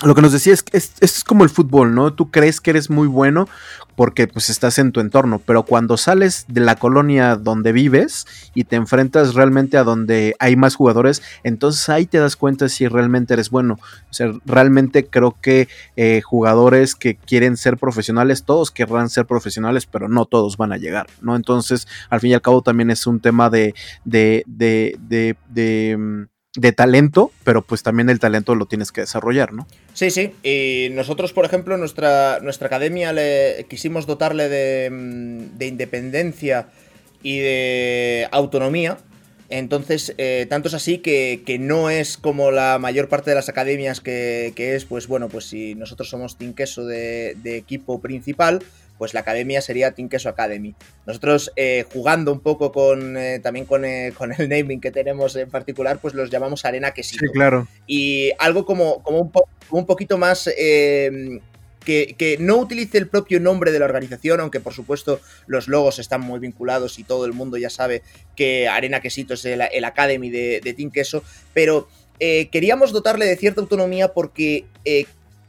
lo 0.03 0.15
que 0.15 0.21
nos 0.21 0.31
decía 0.31 0.53
es 0.53 0.63
que 0.63 0.77
es, 0.77 0.93
es, 0.99 1.23
como 1.23 1.43
el 1.43 1.49
fútbol, 1.49 1.93
¿no? 1.93 2.13
Tú 2.13 2.31
crees 2.31 2.59
que 2.59 2.71
eres 2.71 2.89
muy 2.89 3.07
bueno 3.07 3.47
porque 3.95 4.27
pues 4.27 4.49
estás 4.49 4.79
en 4.79 4.91
tu 4.91 4.99
entorno, 4.99 5.39
pero 5.39 5.63
cuando 5.63 5.97
sales 5.97 6.45
de 6.47 6.61
la 6.61 6.75
colonia 6.75 7.35
donde 7.35 7.71
vives 7.71 8.25
y 8.55 8.63
te 8.63 8.75
enfrentas 8.75 9.35
realmente 9.35 9.77
a 9.77 9.83
donde 9.83 10.35
hay 10.39 10.55
más 10.55 10.75
jugadores, 10.75 11.21
entonces 11.43 11.87
ahí 11.89 12.05
te 12.05 12.17
das 12.17 12.35
cuenta 12.35 12.69
si 12.69 12.87
realmente 12.87 13.33
eres 13.33 13.49
bueno. 13.49 13.77
O 14.09 14.13
sea, 14.13 14.31
realmente 14.45 15.05
creo 15.05 15.35
que 15.39 15.67
eh, 15.95 16.21
jugadores 16.21 16.95
que 16.95 17.15
quieren 17.15 17.57
ser 17.57 17.77
profesionales, 17.77 18.43
todos 18.43 18.71
querrán 18.71 19.09
ser 19.09 19.25
profesionales, 19.25 19.85
pero 19.85 20.09
no 20.09 20.25
todos 20.25 20.57
van 20.57 20.73
a 20.73 20.77
llegar, 20.77 21.07
¿no? 21.21 21.35
Entonces, 21.35 21.87
al 22.09 22.21
fin 22.21 22.31
y 22.31 22.33
al 22.33 22.41
cabo 22.41 22.61
también 22.61 22.89
es 22.91 23.05
un 23.05 23.19
tema 23.19 23.49
de, 23.49 23.75
de, 24.03 24.43
de, 24.47 24.97
de, 24.99 25.35
de 25.49 25.97
mm, 25.97 26.23
de 26.55 26.71
talento, 26.73 27.31
pero 27.43 27.61
pues 27.61 27.81
también 27.81 28.09
el 28.09 28.19
talento 28.19 28.55
lo 28.55 28.65
tienes 28.65 28.91
que 28.91 29.01
desarrollar, 29.01 29.53
¿no? 29.53 29.67
Sí, 29.93 30.11
sí. 30.11 30.33
Y 30.43 30.89
nosotros, 30.91 31.31
por 31.33 31.45
ejemplo, 31.45 31.77
nuestra, 31.77 32.39
nuestra 32.41 32.67
academia 32.67 33.13
le 33.13 33.65
quisimos 33.69 34.05
dotarle 34.05 34.49
de, 34.49 34.89
mm, 34.89 35.57
de 35.57 35.67
independencia 35.67 36.67
y 37.23 37.39
de 37.39 38.27
autonomía. 38.31 38.97
Entonces, 39.51 40.15
eh, 40.17 40.47
tanto 40.49 40.69
es 40.69 40.73
así 40.73 40.99
que, 40.99 41.57
no 41.59 41.89
es 41.89 42.17
como 42.17 42.51
la 42.51 42.79
mayor 42.79 43.09
parte 43.09 43.31
de 43.31 43.35
las 43.35 43.49
academias 43.49 43.99
que, 43.99 44.53
es, 44.55 44.85
pues 44.85 45.07
bueno, 45.07 45.27
pues 45.27 45.45
si 45.45 45.75
nosotros 45.75 46.09
somos 46.09 46.37
Team 46.37 46.53
Queso 46.53 46.85
de, 46.85 47.35
de 47.43 47.57
equipo 47.57 48.01
principal, 48.01 48.63
pues 49.01 49.15
la 49.15 49.21
academia 49.21 49.61
sería 49.61 49.95
Team 49.95 50.09
Queso 50.09 50.29
Academy. 50.29 50.75
Nosotros 51.07 51.51
eh, 51.55 51.87
jugando 51.91 52.31
un 52.31 52.39
poco 52.39 52.71
con 52.71 53.17
eh, 53.17 53.39
también 53.39 53.65
eh, 53.83 54.13
con, 54.15 54.31
el 54.31 54.47
naming 54.47 54.79
que 54.79 54.91
tenemos 54.91 55.35
en 55.35 55.49
particular, 55.49 55.97
pues 55.99 56.13
los 56.13 56.29
llamamos 56.29 56.65
Arena 56.65 56.91
Quesito. 56.91 57.25
Sí, 57.25 57.31
claro. 57.33 57.67
Y 57.87 58.29
algo 58.37 58.63
como, 58.63 59.01
como, 59.01 59.21
un, 59.21 59.31
un 59.71 59.85
poquito 59.87 60.19
más 60.19 60.43
que, 60.45 62.37
no 62.39 62.57
utilice 62.57 62.99
el 62.99 63.07
propio 63.07 63.39
nombre 63.39 63.71
de 63.71 63.79
la 63.79 63.85
organización, 63.85 64.39
aunque 64.39 64.59
por 64.59 64.75
supuesto 64.75 65.19
los 65.47 65.67
logos 65.67 65.97
están 65.97 66.21
muy 66.21 66.39
vinculados 66.39 66.99
y 66.99 67.03
todo 67.03 67.25
el 67.25 67.33
mundo 67.33 67.57
ya 67.57 67.71
sabe 67.71 68.03
que 68.35 68.67
Arena 68.67 69.01
Quesito 69.01 69.33
es 69.33 69.43
el, 69.45 69.83
Academy 69.83 70.29
de, 70.29 70.61
de, 70.63 70.73
Team 70.75 70.91
Queso, 70.91 71.23
pero 71.55 71.87
queríamos 72.19 72.91
dotarle 72.91 73.25
de 73.25 73.35
cierta 73.35 73.61
autonomía 73.61 74.13
porque 74.13 74.67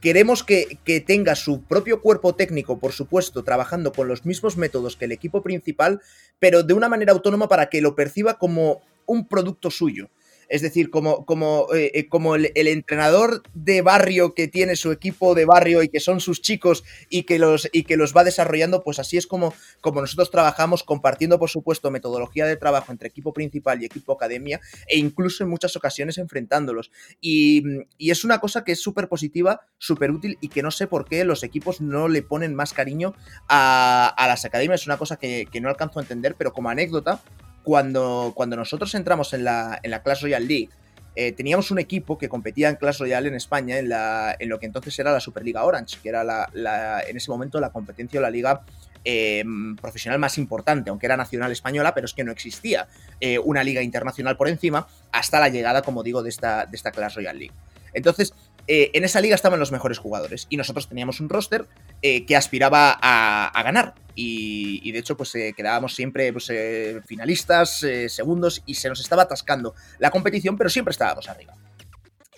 Queremos 0.03 0.43
que, 0.43 0.81
tenga 1.07 1.37
su 1.37 1.63
propio 1.63 2.03
cuerpo 2.03 2.35
técnico, 2.35 2.81
por 2.81 2.91
supuesto, 2.91 3.45
trabajando 3.45 3.93
con 3.93 4.09
los 4.09 4.27
mismos 4.27 4.57
métodos 4.57 4.97
que 4.97 5.05
el 5.05 5.13
equipo 5.13 5.45
principal, 5.45 6.01
pero 6.41 6.65
de 6.65 6.75
una 6.75 6.89
manera 6.89 7.13
autónoma 7.13 7.49
para 7.49 7.71
que 7.71 7.81
lo 7.81 7.95
perciba 7.95 8.37
como 8.37 8.83
un 9.07 9.29
producto 9.29 9.71
suyo. 9.71 10.11
Es 10.53 10.61
decir, 10.61 10.91
como, 10.91 11.25
como, 11.25 11.67
eh, 11.75 11.91
eh, 11.95 12.09
como 12.11 12.35
el, 12.35 12.53
entrenador 12.55 13.43
de 13.55 13.81
barrio 13.81 14.35
que 14.35 14.49
tiene 14.49 14.77
su 14.77 14.93
equipo 14.93 15.35
de 15.35 15.47
barrio 15.47 15.83
y 15.83 15.89
que 15.89 15.99
son 15.99 16.21
sus 16.21 16.43
chicos 16.43 16.85
y 17.09 17.23
que 17.23 17.39
los, 17.39 17.71
y 17.73 17.85
que 17.85 17.97
los 17.97 18.15
va 18.15 18.23
desarrollando, 18.23 18.85
pues 18.85 18.99
así 18.99 19.17
es 19.17 19.27
como, 19.27 19.55
como 19.81 20.03
nosotros 20.03 20.31
trabajamos, 20.31 20.83
compartiendo, 20.83 21.39
por 21.39 21.49
supuesto, 21.49 21.91
metodología 21.91 22.45
de 22.45 22.59
trabajo 22.59 22.93
entre 22.93 23.09
equipo 23.09 23.33
principal 23.33 23.81
y 23.81 23.87
equipo 23.87 24.13
academia, 24.13 24.61
e 24.89 24.99
incluso 24.99 25.43
en 25.43 25.49
muchas 25.49 25.75
ocasiones 25.75 26.19
enfrentándolos. 26.19 26.91
Y, 27.19 27.65
es 27.99 28.23
una 28.23 28.39
cosa 28.39 28.63
que 28.63 28.73
es 28.73 28.83
súper 28.83 29.09
positiva, 29.09 29.63
súper 29.79 30.11
útil 30.11 30.37
y 30.43 30.49
que 30.49 30.63
no 30.63 30.71
sé 30.71 30.87
por 30.87 31.09
qué 31.09 31.25
los 31.25 31.45
equipos 31.45 31.81
no 31.81 32.09
le 32.09 32.21
ponen 32.21 32.55
más 32.55 32.75
cariño 32.75 33.15
a, 33.49 34.15
las 34.19 34.45
academias. 34.45 34.83
Es 34.83 34.87
una 34.87 34.99
cosa 34.99 35.17
que, 35.17 35.49
que 35.51 35.63
no 35.63 35.71
alcanzo 35.71 35.99
a 35.99 36.03
entender, 36.03 36.35
pero 36.37 36.53
como 36.53 36.69
anécdota, 36.69 37.23
cuando, 37.63 38.33
cuando 38.35 38.57
nosotros 38.57 38.95
entramos 38.95 39.33
en 39.35 39.45
la, 39.45 39.79
en 39.83 39.91
la 39.91 40.03
Clash 40.03 40.23
Royale 40.23 40.47
League, 40.47 40.69
eh, 41.15 41.33
teníamos 41.33 41.71
un 41.71 41.79
equipo 41.79 42.17
que 42.17 42.29
competía 42.29 42.71
en 42.71 42.77
Clash 42.77 42.99
Royale 43.01 43.29
en 43.29 43.35
España, 43.35 43.79
en, 43.79 43.91
la, 43.91 44.35
en 44.39 44.49
lo 44.49 44.59
que 44.59 44.67
entonces 44.67 44.99
era 44.99 45.13
la 45.13 45.21
Superliga 45.21 45.65
Orange, 45.65 45.99
que 46.03 46.09
era 46.09 46.25
la, 46.25 47.03
en 47.07 47.17
ese 47.17 47.31
momento 47.31 47.61
la 47.61 47.71
competencia 47.71 48.19
o 48.19 48.23
la 48.23 48.31
liga 48.31 48.63
eh, 49.05 49.45
profesional 49.81 50.19
más 50.19 50.39
importante, 50.39 50.89
aunque 50.89 51.07
era 51.07 51.17
nacional 51.17 51.53
española, 51.53 51.93
pero 51.93 52.07
es 52.07 52.15
que 52.15 52.25
no 52.25 52.33
existía 52.33 52.89
eh, 53.21 53.39
una 53.39 53.63
liga 53.63 53.83
internacional 53.83 54.37
por 54.37 54.49
encima 54.49 54.87
hasta 55.11 55.39
la 55.39 55.51
llegada, 55.51 55.83
como 55.83 56.03
digo, 56.03 56.23
de 56.23 56.31
esta, 56.31 56.65
de 56.65 56.77
esta 56.77 56.93
Clash 56.93 57.17
Royale 57.17 57.39
League. 57.39 57.55
Entonces, 57.93 58.33
en 58.67 59.05
esa 59.05 59.21
liga 59.21 59.35
estaban 59.35 59.59
los 59.59 59.73
mejores 59.73 59.99
jugadores 59.99 60.47
y 60.49 60.57
nosotros 60.57 60.89
teníamos 60.89 61.21
un 61.21 61.29
roster 61.29 61.67
que 62.01 62.37
aspiraba 62.37 62.99
a 63.01 63.63
ganar. 63.63 63.95
Y, 64.15 64.93
de 64.93 64.99
hecho, 64.99 65.17
pues 65.17 65.35
eh, 65.35 65.55
quedábamos 65.57 65.95
siempre 65.95 66.33
pues, 66.33 66.51
eh, 66.51 67.01
finalistas, 67.07 67.83
eh, 67.83 68.09
segundos, 68.09 68.63
y 68.67 68.75
se 68.75 68.89
nos 68.89 69.01
estaba 69.01 69.23
atascando 69.23 69.75
la 69.99 70.11
competición, 70.11 70.57
pero 70.57 70.71
siempre 70.71 70.93
estábamos 70.93 71.29
arriba. 71.29 71.55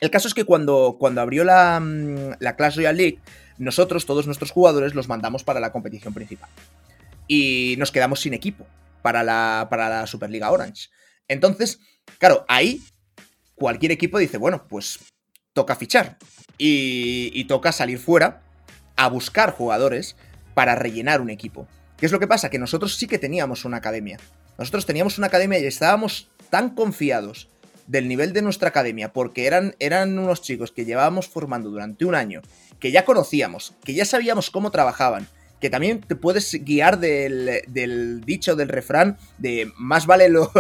El 0.00 0.10
caso 0.10 0.28
es 0.28 0.34
que 0.34 0.44
cuando, 0.44 0.96
cuando 0.98 1.20
abrió 1.20 1.44
la, 1.44 1.80
mm, 1.80 2.34
la 2.38 2.56
Clash 2.56 2.76
Royale 2.76 2.98
League, 2.98 3.18
nosotros, 3.58 4.06
todos 4.06 4.26
nuestros 4.26 4.50
jugadores, 4.50 4.94
los 4.94 5.08
mandamos 5.08 5.44
para 5.44 5.60
la 5.60 5.72
competición 5.72 6.14
principal. 6.14 6.50
Y 7.26 7.76
nos 7.78 7.90
quedamos 7.90 8.20
sin 8.20 8.34
equipo 8.34 8.66
para 9.02 9.22
la, 9.22 9.66
para 9.70 9.88
la 9.88 10.06
Superliga 10.06 10.50
Orange. 10.50 10.88
Entonces, 11.26 11.80
claro, 12.18 12.44
ahí 12.48 12.82
cualquier 13.54 13.92
equipo 13.92 14.18
dice, 14.18 14.36
bueno, 14.36 14.66
pues 14.68 14.98
toca 15.54 15.76
fichar. 15.76 16.18
Y, 16.58 17.44
toca 17.44 17.72
salir 17.72 17.98
fuera 17.98 18.42
a 18.96 19.08
buscar 19.08 19.52
jugadores 19.52 20.16
para 20.54 20.74
rellenar 20.76 21.20
un 21.20 21.30
equipo. 21.30 21.66
¿Qué 21.96 22.06
es 22.06 22.12
lo 22.12 22.20
que 22.20 22.28
pasa? 22.28 22.50
Que 22.50 22.58
nosotros 22.58 22.96
sí 22.96 23.06
que 23.06 23.18
teníamos 23.18 23.64
una 23.64 23.78
academia. 23.78 24.18
Nosotros 24.58 24.86
teníamos 24.86 25.18
una 25.18 25.26
academia 25.26 25.58
y 25.58 25.66
estábamos 25.66 26.28
tan 26.50 26.70
confiados 26.74 27.48
del 27.86 28.08
nivel 28.08 28.32
de 28.32 28.42
nuestra 28.42 28.68
academia, 28.68 29.12
porque 29.12 29.46
eran, 29.46 29.74
eran 29.78 30.18
unos 30.18 30.42
chicos 30.42 30.70
que 30.70 30.84
llevábamos 30.84 31.28
formando 31.28 31.70
durante 31.70 32.04
un 32.04 32.14
año, 32.14 32.40
que 32.80 32.92
ya 32.92 33.04
conocíamos, 33.04 33.74
que 33.84 33.94
ya 33.94 34.04
sabíamos 34.04 34.50
cómo 34.50 34.70
trabajaban, 34.70 35.28
que 35.60 35.70
también 35.70 36.00
te 36.00 36.16
puedes 36.16 36.64
guiar 36.64 36.98
del, 36.98 38.22
dicho, 38.24 38.56
del 38.56 38.68
refrán, 38.68 39.18
de 39.38 39.70
más 39.76 40.06
vale 40.06 40.28
lo, 40.28 40.50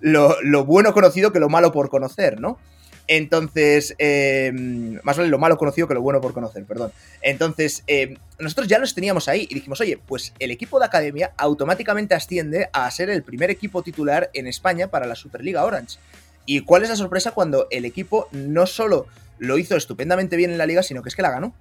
lo, 0.00 0.64
bueno 0.64 0.92
conocido 0.92 1.32
que 1.32 1.40
lo 1.40 1.48
malo 1.48 1.72
por 1.72 1.88
conocer, 1.88 2.40
¿no? 2.40 2.58
Entonces, 3.08 3.94
em, 3.98 4.98
más 5.02 5.16
vale 5.16 5.28
lo 5.28 5.38
malo 5.38 5.56
conocido 5.56 5.86
que 5.86 5.94
lo 5.94 6.02
bueno 6.02 6.20
por 6.20 6.32
conocer, 6.32 6.64
perdón. 6.64 6.92
Entonces, 7.22 7.84
em, 7.86 8.16
nosotros 8.38 8.66
ya 8.66 8.78
los 8.78 8.94
teníamos 8.94 9.28
ahí 9.28 9.46
y 9.48 9.54
dijimos, 9.54 9.80
oye, 9.80 9.98
pues 10.06 10.32
el 10.38 10.50
equipo 10.50 10.78
de 10.78 10.86
academia 10.86 11.32
automáticamente 11.36 12.14
asciende 12.14 12.68
a 12.72 12.90
ser 12.90 13.10
el 13.10 13.22
primer 13.22 13.50
equipo 13.50 13.82
titular 13.82 14.30
en 14.34 14.46
España 14.46 14.88
para 14.88 15.06
la 15.06 15.14
Superliga 15.14 15.64
Orange. 15.64 15.98
¿Y 16.46 16.60
cuál 16.60 16.82
es 16.82 16.88
la 16.88 16.96
sorpresa 16.96 17.32
cuando 17.32 17.68
el 17.70 17.84
equipo 17.84 18.28
no 18.32 18.66
solo 18.66 19.06
lo 19.38 19.58
hizo 19.58 19.76
estupendamente 19.76 20.36
bien 20.36 20.50
en 20.50 20.58
la 20.58 20.66
liga, 20.66 20.82
sino 20.82 21.02
que 21.02 21.08
es 21.08 21.16
que 21.16 21.22
la 21.22 21.30
ganó? 21.30 21.54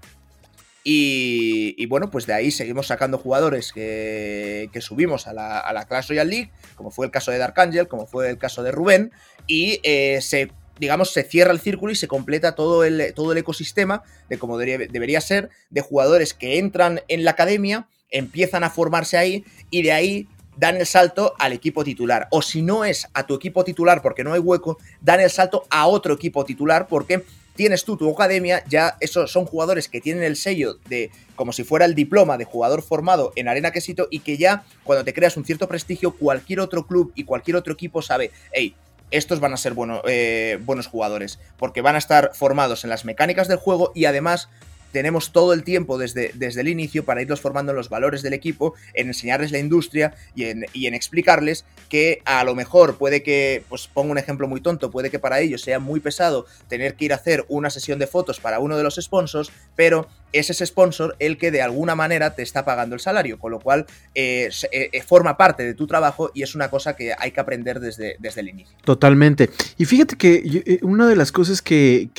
Y, 0.87 1.83
bueno, 1.87 2.11
pues 2.11 2.27
de 2.27 2.33
ahí 2.33 2.51
seguimos 2.51 2.85
sacando 2.85 3.17
jugadores 3.17 3.73
que, 3.73 4.69
subimos 4.81 5.25
a 5.25 5.33
la, 5.33 5.59
a 5.59 5.73
la, 5.73 5.85
Clash 5.85 6.09
Royale 6.09 6.29
League, 6.29 6.51
como 6.75 6.91
fue 6.91 7.07
el 7.07 7.11
caso 7.11 7.31
de 7.31 7.39
Dark 7.39 7.59
Angel, 7.59 7.87
como 7.87 8.05
fue 8.05 8.29
el 8.29 8.37
caso 8.37 8.61
de 8.61 8.71
Rubén, 8.71 9.11
y 9.47 9.79
eh, 9.81 10.19
se, 10.21 10.51
digamos, 10.79 11.11
se 11.11 11.23
cierra 11.23 11.51
el 11.51 11.59
círculo 11.59 11.91
y 11.91 11.95
se 11.95 12.07
completa 12.07 12.55
todo 12.55 12.83
el, 12.83 13.13
todo 13.13 13.31
el 13.31 13.37
ecosistema 13.37 14.03
de 14.29 14.37
como 14.37 14.57
debería, 14.57 14.87
debería 14.91 15.21
ser, 15.21 15.49
de 15.69 15.81
jugadores 15.81 16.33
que 16.33 16.59
entran 16.59 17.01
en 17.07 17.23
la 17.23 17.31
academia, 17.31 17.87
empiezan 18.09 18.63
a 18.63 18.69
formarse 18.69 19.17
ahí, 19.17 19.45
y 19.69 19.81
de 19.81 19.91
ahí 19.91 20.27
dan 20.57 20.77
el 20.77 20.85
salto 20.85 21.33
al 21.39 21.53
equipo 21.53 21.83
titular. 21.83 22.27
O 22.31 22.41
si 22.41 22.61
no 22.61 22.85
es 22.85 23.07
a 23.13 23.25
tu 23.25 23.35
equipo 23.35 23.63
titular 23.63 24.01
porque 24.01 24.23
no 24.23 24.33
hay 24.33 24.39
hueco, 24.39 24.77
dan 25.01 25.19
el 25.19 25.29
salto 25.29 25.65
a 25.69 25.87
otro 25.87 26.13
equipo 26.13 26.45
titular 26.45 26.87
porque 26.87 27.23
tienes 27.55 27.85
tú 27.85 27.95
tu 27.95 28.11
academia, 28.11 28.63
ya 28.67 28.97
esos 28.99 29.31
son 29.31 29.45
jugadores 29.45 29.87
que 29.87 30.01
tienen 30.01 30.23
el 30.23 30.35
sello 30.35 30.77
de 30.89 31.09
como 31.35 31.53
si 31.53 31.63
fuera 31.63 31.85
el 31.85 31.95
diploma 31.95 32.37
de 32.37 32.45
jugador 32.45 32.81
formado 32.81 33.31
en 33.35 33.47
Arena 33.47 33.71
Quesito 33.71 34.07
y 34.11 34.19
que 34.19 34.37
ya 34.37 34.65
cuando 34.83 35.05
te 35.05 35.13
creas 35.13 35.37
un 35.37 35.45
cierto 35.45 35.67
prestigio, 35.67 36.15
cualquier 36.15 36.59
otro 36.59 36.85
club 36.85 37.13
y 37.15 37.23
cualquier 37.23 37.55
otro 37.55 37.73
equipo 37.73 38.01
sabe, 38.01 38.31
hey, 38.51 38.75
estos 39.17 39.39
van 39.39 39.53
a 39.53 39.57
ser 39.57 39.73
eh, 40.07 40.59
buenos 40.63 40.87
jugadores, 40.87 41.39
porque 41.57 41.81
van 41.81 41.95
a 41.95 41.99
estar 41.99 42.31
formados 42.33 42.83
en 42.83 42.89
las 42.89 43.05
mecánicas 43.05 43.47
del 43.47 43.57
juego 43.57 43.91
y 43.95 44.05
además 44.05 44.49
tenemos 44.95 45.33
todo 45.33 45.51
el 45.51 45.65
tiempo 45.65 45.97
desde, 45.97 46.31
desde 46.35 46.61
el 46.61 46.69
inicio 46.69 47.03
para 47.03 47.21
irlos 47.21 47.41
formando 47.41 47.73
en 47.73 47.75
los 47.75 47.89
valores 47.89 48.21
del 48.21 48.31
equipo, 48.31 48.75
en 48.93 49.07
enseñarles 49.07 49.51
la 49.51 49.59
industria 49.59 50.13
y 50.35 50.45
en, 50.45 50.67
y 50.71 50.87
en 50.87 50.93
explicarles 50.93 51.65
que 51.89 52.21
a 52.23 52.45
lo 52.45 52.55
mejor 52.55 52.97
puede 52.97 53.21
que, 53.21 53.63
pues 53.67 53.89
pongo 53.93 54.11
un 54.11 54.17
ejemplo 54.17 54.47
muy 54.47 54.61
tonto, 54.61 54.91
puede 54.91 55.11
que 55.11 55.19
para 55.19 55.41
ellos 55.41 55.63
sea 55.63 55.79
muy 55.79 55.99
pesado 55.99 56.45
tener 56.69 56.95
que 56.95 57.03
ir 57.03 57.11
a 57.11 57.17
hacer 57.17 57.43
una 57.49 57.69
sesión 57.69 57.99
de 57.99 58.07
fotos 58.07 58.39
para 58.39 58.59
uno 58.59 58.77
de 58.77 58.83
los 58.83 58.95
sponsors, 58.95 59.51
pero 59.75 60.07
es 60.35 60.49
ese 60.49 60.65
sponsor 60.65 61.15
el 61.19 61.37
que 61.37 61.49
de 61.49 61.61
alguna 61.61 61.95
manera 61.95 62.35
te 62.35 62.43
está 62.43 62.65
pagando 62.65 62.95
el 62.95 63.01
salario, 63.01 63.39
con 63.39 63.51
lo 63.51 63.59
cual 63.59 63.85
eh, 64.13 64.49
eh, 64.71 65.01
forma 65.01 65.37
parte 65.37 65.63
de 65.63 65.73
tu 65.73 65.87
trabajo 65.87 66.31
y 66.33 66.43
es 66.43 66.55
una 66.55 66.69
cosa 66.69 66.95
que 66.95 67.13
hay 67.17 67.31
que 67.31 67.39
aprender 67.39 67.79
desde, 67.79 68.17
desde 68.19 68.41
el 68.41 68.49
inicio. 68.49 68.75
Totalmente. 68.83 69.49
Y 69.77 69.85
fíjate 69.85 70.17
que 70.17 70.63
eh, 70.65 70.79
una 70.81 71.07
de 71.07 71.15
las 71.15 71.31
cosas 71.31 71.61
que, 71.61 72.09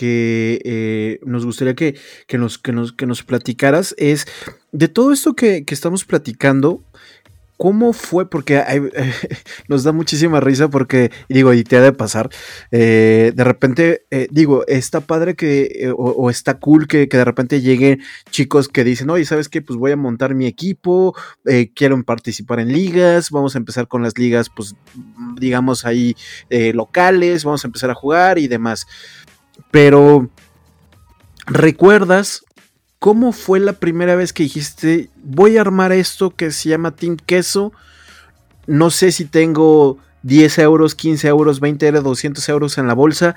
nos 1.24 1.44
gustaría 1.44 1.74
que, 1.74 1.94
nos, 2.32 2.58
que, 2.58 2.72
nos, 2.72 2.92
que 2.92 3.06
nos 3.06 3.22
platicaras 3.22 3.94
es 3.98 4.26
de 4.72 4.88
todo 4.88 5.12
esto 5.12 5.34
que, 5.34 5.64
que 5.64 5.74
estamos 5.74 6.04
platicando, 6.04 6.82
¿Cómo 7.56 7.94
fue? 7.94 8.28
Porque 8.28 8.62
nos 9.68 9.82
da 9.82 9.92
muchísima 9.92 10.40
risa 10.40 10.68
porque, 10.68 11.10
digo, 11.28 11.54
y 11.54 11.64
te 11.64 11.76
ha 11.76 11.80
de 11.80 11.92
pasar, 11.92 12.28
eh, 12.70 13.32
de 13.34 13.44
repente, 13.44 14.06
eh, 14.10 14.28
digo, 14.30 14.66
está 14.66 15.00
padre 15.00 15.36
que, 15.36 15.62
eh, 15.62 15.92
o, 15.96 16.28
está 16.28 16.58
cool 16.58 16.86
que, 16.86 17.06
de 17.06 17.24
repente 17.24 17.62
lleguen 17.62 18.02
chicos 18.30 18.68
que 18.68 18.84
dicen, 18.84 19.08
oye, 19.08 19.24
¿sabes 19.24 19.48
qué? 19.48 19.62
Pues 19.62 19.78
voy 19.78 19.92
a 19.92 19.96
montar 19.96 20.34
mi 20.34 20.46
equipo, 20.46 21.14
quiero 21.74 22.02
participar 22.04 22.60
en 22.60 22.72
ligas, 22.72 23.30
vamos 23.30 23.54
a 23.54 23.58
empezar 23.58 23.88
con 23.88 24.02
las 24.02 24.18
ligas, 24.18 24.50
pues, 24.54 24.74
digamos 25.36 25.86
ahí, 25.86 26.14
locales, 26.50 27.44
vamos 27.44 27.64
a 27.64 27.68
empezar 27.68 27.90
a 27.90 27.94
jugar 27.94 28.38
y 28.38 28.48
demás. 28.48 28.86
Pero, 29.70 30.28
¿recuerdas 31.46 32.45
¿Cómo 32.98 33.32
fue 33.32 33.60
la 33.60 33.74
primera 33.74 34.16
vez 34.16 34.32
que 34.32 34.42
dijiste, 34.42 35.10
voy 35.22 35.56
a 35.56 35.60
armar 35.60 35.92
esto 35.92 36.30
que 36.30 36.50
se 36.50 36.68
llama 36.68 36.96
Team 36.96 37.16
Queso? 37.16 37.72
No 38.66 38.90
sé 38.90 39.12
si 39.12 39.24
tengo 39.24 39.98
10 40.22 40.58
euros, 40.58 40.94
15 40.94 41.28
euros, 41.28 41.60
20 41.60 41.86
euros, 41.86 42.04
200 42.04 42.48
euros 42.48 42.78
en 42.78 42.86
la 42.86 42.94
bolsa, 42.94 43.36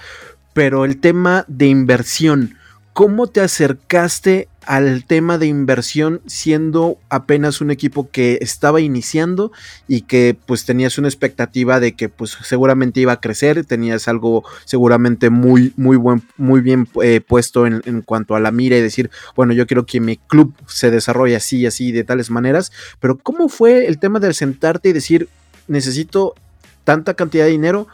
pero 0.54 0.86
el 0.86 1.00
tema 1.00 1.46
de 1.48 1.68
inversión, 1.68 2.58
¿cómo 2.94 3.28
te 3.28 3.42
acercaste 3.42 4.49
al 4.70 5.04
tema 5.04 5.40
de 5.40 5.48
inversión 5.48 6.22
siendo 6.28 7.00
apenas 7.10 7.60
un 7.60 7.72
equipo 7.72 8.12
que 8.12 8.38
estaba 8.40 8.80
iniciando 8.82 9.52
y 9.88 10.02
que 10.02 10.38
pues 10.46 10.64
tenías 10.64 11.00
una 11.00 11.08
expectativa 11.08 11.80
de 11.80 11.94
que 11.96 12.08
pues 12.08 12.38
seguramente 12.44 13.00
iba 13.00 13.14
a 13.14 13.20
crecer, 13.20 13.66
tenías 13.66 14.08
algo 14.08 14.44
seguramente 14.66 15.32
muy 15.32 15.74
muy 15.76 15.98
buen 15.98 16.22
muy 16.38 16.62
bien 16.62 16.88
eh, 17.02 17.20
puesto 17.20 17.66
en, 17.66 17.82
en, 17.86 18.04
cuanto 18.04 18.36
a 18.36 18.40
la 18.40 18.52
mira 18.52 18.78
y 18.78 18.82
decir, 18.82 19.10
bueno, 19.36 19.54
yo 19.54 19.66
quiero 19.66 19.88
que 19.88 20.00
mi 20.02 20.18
club 20.18 20.54
se 20.68 20.92
desarrolle 20.92 21.36
así 21.36 21.62
y 21.62 21.66
así 21.66 21.92
de 21.92 22.04
tales 22.04 22.30
maneras, 22.30 22.72
pero 23.00 23.18
¿cómo 23.18 23.50
fue 23.50 23.88
el 23.88 23.98
tema 23.98 24.20
de 24.20 24.32
sentarte 24.36 24.90
y 24.90 24.94
decir, 24.94 25.30
necesito 25.68 26.36
tanta 26.84 27.16
cantidad 27.16 27.46
de 27.46 27.52
dinero 27.52 27.88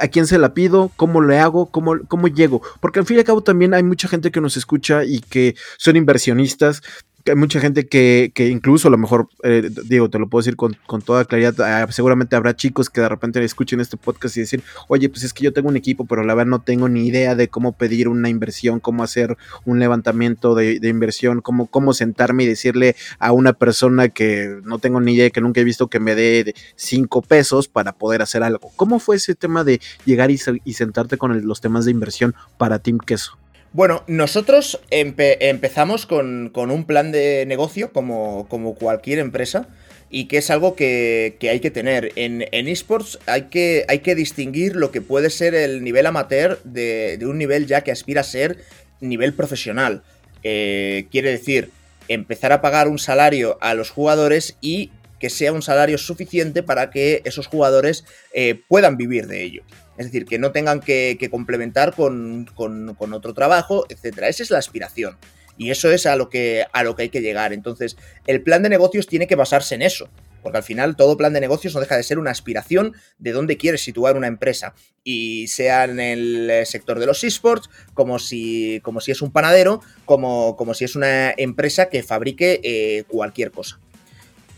¿A 0.00 0.08
quién 0.08 0.26
se 0.26 0.38
la 0.38 0.54
pido? 0.54 0.90
¿Cómo 0.96 1.22
le 1.22 1.38
hago? 1.38 1.66
¿Cómo, 1.66 1.94
¿Cómo 2.08 2.28
llego? 2.28 2.62
Porque 2.80 3.00
al 3.00 3.06
fin 3.06 3.16
y 3.16 3.20
al 3.20 3.26
cabo 3.26 3.42
también 3.42 3.74
hay 3.74 3.82
mucha 3.82 4.08
gente 4.08 4.30
que 4.30 4.40
nos 4.40 4.56
escucha 4.56 5.04
y 5.04 5.20
que 5.20 5.56
son 5.78 5.96
inversionistas 5.96 6.82
hay 7.26 7.34
mucha 7.36 7.60
gente 7.60 7.86
que, 7.86 8.32
que, 8.34 8.48
incluso 8.48 8.88
a 8.88 8.90
lo 8.90 8.98
mejor, 8.98 9.28
eh, 9.42 9.70
digo, 9.84 10.10
te 10.10 10.18
lo 10.18 10.28
puedo 10.28 10.40
decir 10.40 10.56
con, 10.56 10.76
toda 11.04 11.24
claridad, 11.24 11.60
ah, 11.60 11.90
seguramente 11.90 12.36
habrá 12.36 12.56
chicos 12.56 12.90
que 12.90 13.00
de 13.00 13.08
repente 13.08 13.42
escuchen 13.44 13.80
este 13.80 13.96
podcast 13.96 14.36
y 14.36 14.40
decir, 14.40 14.62
oye, 14.88 15.08
pues 15.08 15.22
es 15.24 15.32
que 15.32 15.44
yo 15.44 15.52
tengo 15.52 15.68
un 15.68 15.76
equipo, 15.76 16.04
pero 16.04 16.24
la 16.24 16.34
verdad 16.34 16.50
no 16.50 16.62
tengo 16.62 16.88
ni 16.88 17.06
idea 17.06 17.34
de 17.34 17.48
cómo 17.48 17.72
pedir 17.72 18.08
una 18.08 18.28
inversión, 18.28 18.80
cómo 18.80 19.02
hacer 19.02 19.36
un 19.64 19.78
levantamiento 19.78 20.54
de, 20.54 20.78
inversión, 20.82 21.40
cómo, 21.40 21.66
cómo 21.66 21.94
sentarme 21.94 22.44
y 22.44 22.46
decirle 22.46 22.96
a 23.18 23.32
una 23.32 23.52
persona 23.52 24.08
que 24.08 24.60
no 24.64 24.78
tengo 24.78 25.00
ni 25.00 25.14
idea, 25.14 25.30
que 25.30 25.40
nunca 25.40 25.60
he 25.60 25.64
visto 25.64 25.88
que 25.88 26.00
me 26.00 26.14
dé 26.14 26.54
cinco 26.76 27.22
pesos 27.22 27.68
para 27.68 27.92
poder 27.92 28.22
hacer 28.22 28.42
algo. 28.42 28.70
¿Cómo 28.76 28.98
fue 28.98 29.16
ese 29.16 29.34
tema 29.34 29.64
de 29.64 29.80
llegar 30.04 30.30
y, 30.30 30.38
sentarte 30.38 31.16
con 31.18 31.46
los 31.46 31.60
temas 31.60 31.84
de 31.84 31.90
inversión 31.90 32.34
para 32.58 32.78
Team 32.78 32.98
Queso? 32.98 33.41
Bueno, 33.74 34.04
nosotros 34.06 34.80
empezamos 34.90 36.04
con, 36.04 36.52
un 36.54 36.84
plan 36.84 37.10
de 37.10 37.46
negocio 37.46 37.90
como, 37.90 38.46
cualquier 38.78 39.18
empresa 39.18 39.66
y 40.10 40.26
que 40.26 40.36
es 40.36 40.50
algo 40.50 40.76
que, 40.76 41.38
hay 41.40 41.60
que 41.60 41.70
tener. 41.70 42.12
En, 42.16 42.42
esports 42.68 43.18
hay 43.24 43.44
que, 43.44 43.86
hay 43.88 44.00
que, 44.00 44.14
distinguir 44.14 44.76
lo 44.76 44.90
que 44.90 45.00
puede 45.00 45.30
ser 45.30 45.54
el 45.54 45.82
nivel 45.82 46.04
amateur 46.04 46.60
de, 46.64 47.18
un 47.22 47.38
nivel 47.38 47.66
ya 47.66 47.80
que 47.80 47.92
aspira 47.92 48.20
a 48.20 48.24
ser 48.24 48.58
nivel 49.00 49.32
profesional. 49.32 50.02
Eh, 50.42 51.06
quiere 51.10 51.30
decir, 51.30 51.70
empezar 52.08 52.52
a 52.52 52.60
pagar 52.60 52.88
un 52.88 52.98
salario 52.98 53.56
a 53.62 53.72
los 53.72 53.88
jugadores 53.88 54.58
y 54.60 54.90
que 55.18 55.30
sea 55.30 55.52
un 55.52 55.62
salario 55.62 55.96
suficiente 55.96 56.62
para 56.62 56.90
que 56.90 57.22
esos 57.24 57.46
jugadores 57.46 58.04
eh, 58.34 58.60
puedan 58.68 58.98
vivir 58.98 59.28
de 59.28 59.44
ello. 59.44 59.62
Es 59.98 60.06
decir, 60.06 60.24
que 60.24 60.38
no 60.38 60.52
tengan 60.52 60.80
que, 60.80 61.28
complementar 61.30 61.94
con, 61.94 62.48
otro 62.56 63.34
trabajo, 63.34 63.86
etc. 63.88 64.18
Esa 64.28 64.42
es 64.42 64.50
la 64.50 64.58
aspiración. 64.58 65.16
Y 65.58 65.70
eso 65.70 65.90
es 65.92 66.06
a 66.06 66.16
lo, 66.16 66.30
que, 66.30 66.64
a 66.72 66.82
lo 66.82 66.96
que 66.96 67.02
hay 67.02 67.08
que 67.10 67.20
llegar. 67.20 67.52
Entonces, 67.52 67.96
el 68.26 68.42
plan 68.42 68.62
de 68.62 68.70
negocios 68.70 69.06
tiene 69.06 69.26
que 69.26 69.36
basarse 69.36 69.74
en 69.74 69.82
eso. 69.82 70.08
Porque 70.42 70.58
al 70.58 70.64
final 70.64 70.96
todo 70.96 71.16
plan 71.16 71.32
de 71.32 71.40
negocios 71.40 71.74
no 71.74 71.80
deja 71.80 71.96
de 71.96 72.02
ser 72.02 72.18
una 72.18 72.32
aspiración 72.32 72.94
de 73.18 73.32
dónde 73.32 73.56
quieres 73.56 73.82
situar 73.82 74.16
una 74.16 74.26
empresa. 74.26 74.74
Y 75.04 75.46
sea 75.48 75.84
en 75.84 76.00
el 76.00 76.66
sector 76.66 76.98
de 76.98 77.06
los 77.06 77.22
esports, 77.22 77.70
como 77.94 78.18
si, 78.18 78.80
como 78.82 79.00
si 79.00 79.12
es 79.12 79.22
un 79.22 79.30
panadero, 79.30 79.80
como, 80.04 80.56
como 80.56 80.74
si 80.74 80.84
es 80.84 80.96
una 80.96 81.32
empresa 81.36 81.88
que 81.90 82.02
fabrique 82.02 82.60
eh, 82.64 83.04
cualquier 83.08 83.52
cosa. 83.52 83.78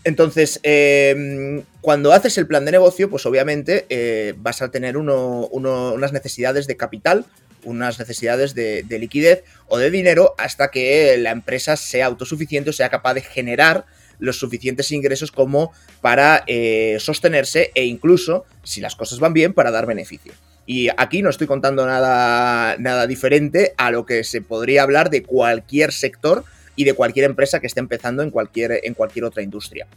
Entonces, 0.05 0.59
em, 0.61 1.63
cuando 1.81 2.13
haces 2.13 2.37
el 2.37 2.45
plan 2.45 2.63
de 2.63 2.71
negocio, 2.71 3.09
pues 3.09 3.25
obviamente 3.25 3.87
eh, 3.89 4.35
vas 4.37 4.61
a 4.61 4.69
tener 4.69 4.97
unas 4.97 6.13
necesidades 6.13 6.67
de 6.67 6.77
capital, 6.77 7.25
unas 7.63 7.97
necesidades 7.97 8.53
de, 8.53 8.85
liquidez 8.87 9.43
o 9.67 9.79
de 9.79 9.89
dinero 9.89 10.35
hasta 10.37 10.69
que 10.69 11.17
la 11.17 11.31
empresa 11.31 11.75
sea 11.75 12.05
autosuficiente 12.05 12.69
o 12.69 12.73
sea 12.73 12.89
capaz 12.89 13.15
de 13.15 13.21
generar 13.21 13.87
los 14.19 14.37
suficientes 14.37 14.91
ingresos 14.91 15.31
como 15.31 15.73
para 16.01 16.43
eh, 16.45 16.97
sostenerse 16.99 17.71
e 17.73 17.85
incluso, 17.85 18.45
si 18.63 18.81
las 18.81 18.95
cosas 18.95 19.19
van 19.19 19.33
bien, 19.33 19.53
para 19.53 19.71
dar 19.71 19.87
beneficio. 19.87 20.33
Y 20.67 20.89
aquí 20.97 21.23
no 21.23 21.31
estoy 21.31 21.47
contando 21.47 21.87
nada 21.87 23.07
diferente 23.07 23.73
a 23.77 23.89
lo 23.89 24.05
que 24.05 24.23
se 24.23 24.41
podría 24.41 24.83
hablar 24.83 25.09
de 25.09 25.23
cualquier 25.23 25.91
sector 25.91 26.45
y 26.75 26.83
de 26.83 26.93
cualquier 26.93 27.25
empresa 27.25 27.59
que 27.59 27.67
esté 27.67 27.79
empezando 27.79 28.23
en 28.23 28.31
cualquier, 28.31 28.79
en 28.83 28.93
cualquier 28.93 29.25
otra 29.25 29.43
industria. 29.43 29.87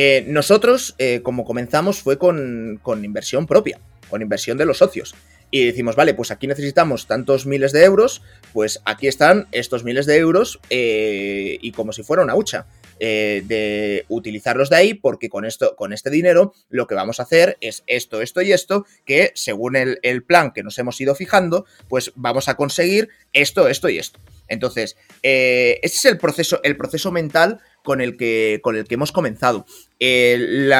Eh, 0.00 0.24
nosotros, 0.28 0.94
eh, 0.98 1.22
como 1.24 1.44
comenzamos, 1.44 2.02
fue 2.02 2.18
con, 2.18 2.80
inversión 3.02 3.48
propia, 3.48 3.80
con 4.08 4.22
inversión 4.22 4.56
de 4.56 4.64
los 4.64 4.78
socios. 4.78 5.16
Y 5.50 5.64
decimos, 5.64 5.96
vale, 5.96 6.14
pues 6.14 6.30
aquí 6.30 6.46
necesitamos 6.46 7.08
tantos 7.08 7.46
miles 7.46 7.72
de 7.72 7.82
euros, 7.82 8.22
pues 8.52 8.80
aquí 8.84 9.08
están 9.08 9.48
estos 9.50 9.82
miles 9.82 10.04
de 10.04 10.18
euros 10.18 10.60
eh, 10.70 11.58
y 11.60 11.72
como 11.72 11.92
si 11.92 12.04
fuera 12.04 12.22
una 12.22 12.36
hucha. 12.36 12.66
de 13.00 14.04
utilizarlos 14.08 14.70
de 14.70 14.76
ahí, 14.76 14.94
porque 14.94 15.28
con 15.28 15.44
esto, 15.44 15.74
con 15.76 15.92
este 15.92 16.10
dinero, 16.10 16.52
lo 16.68 16.86
que 16.86 16.94
vamos 16.96 17.18
a 17.18 17.22
hacer 17.24 17.56
es 17.60 17.82
esto, 17.86 18.20
esto 18.22 18.42
y 18.42 18.52
esto, 18.52 18.86
que 19.04 19.30
según 19.34 19.76
el, 19.76 19.98
el 20.02 20.22
plan 20.22 20.52
que 20.52 20.64
nos 20.64 20.78
hemos 20.78 21.00
ido 21.00 21.14
fijando, 21.14 21.64
pues 21.88 22.12
vamos 22.14 22.48
a 22.48 22.56
conseguir 22.56 23.08
esto, 23.32 23.68
esto 23.68 23.88
y 23.88 23.98
esto. 23.98 24.20
Entonces, 24.48 24.96
eh, 25.22 25.78
ese 25.82 25.96
es 25.96 26.04
el 26.06 26.18
proceso, 26.18 26.60
el 26.62 26.76
proceso 26.76 27.12
mental 27.12 27.60
con 27.82 28.00
el 28.00 28.16
que, 28.16 28.60
con 28.62 28.76
el 28.76 28.84
que 28.84 28.94
hemos 28.94 29.12
comenzado. 29.12 29.66
el 29.98 30.72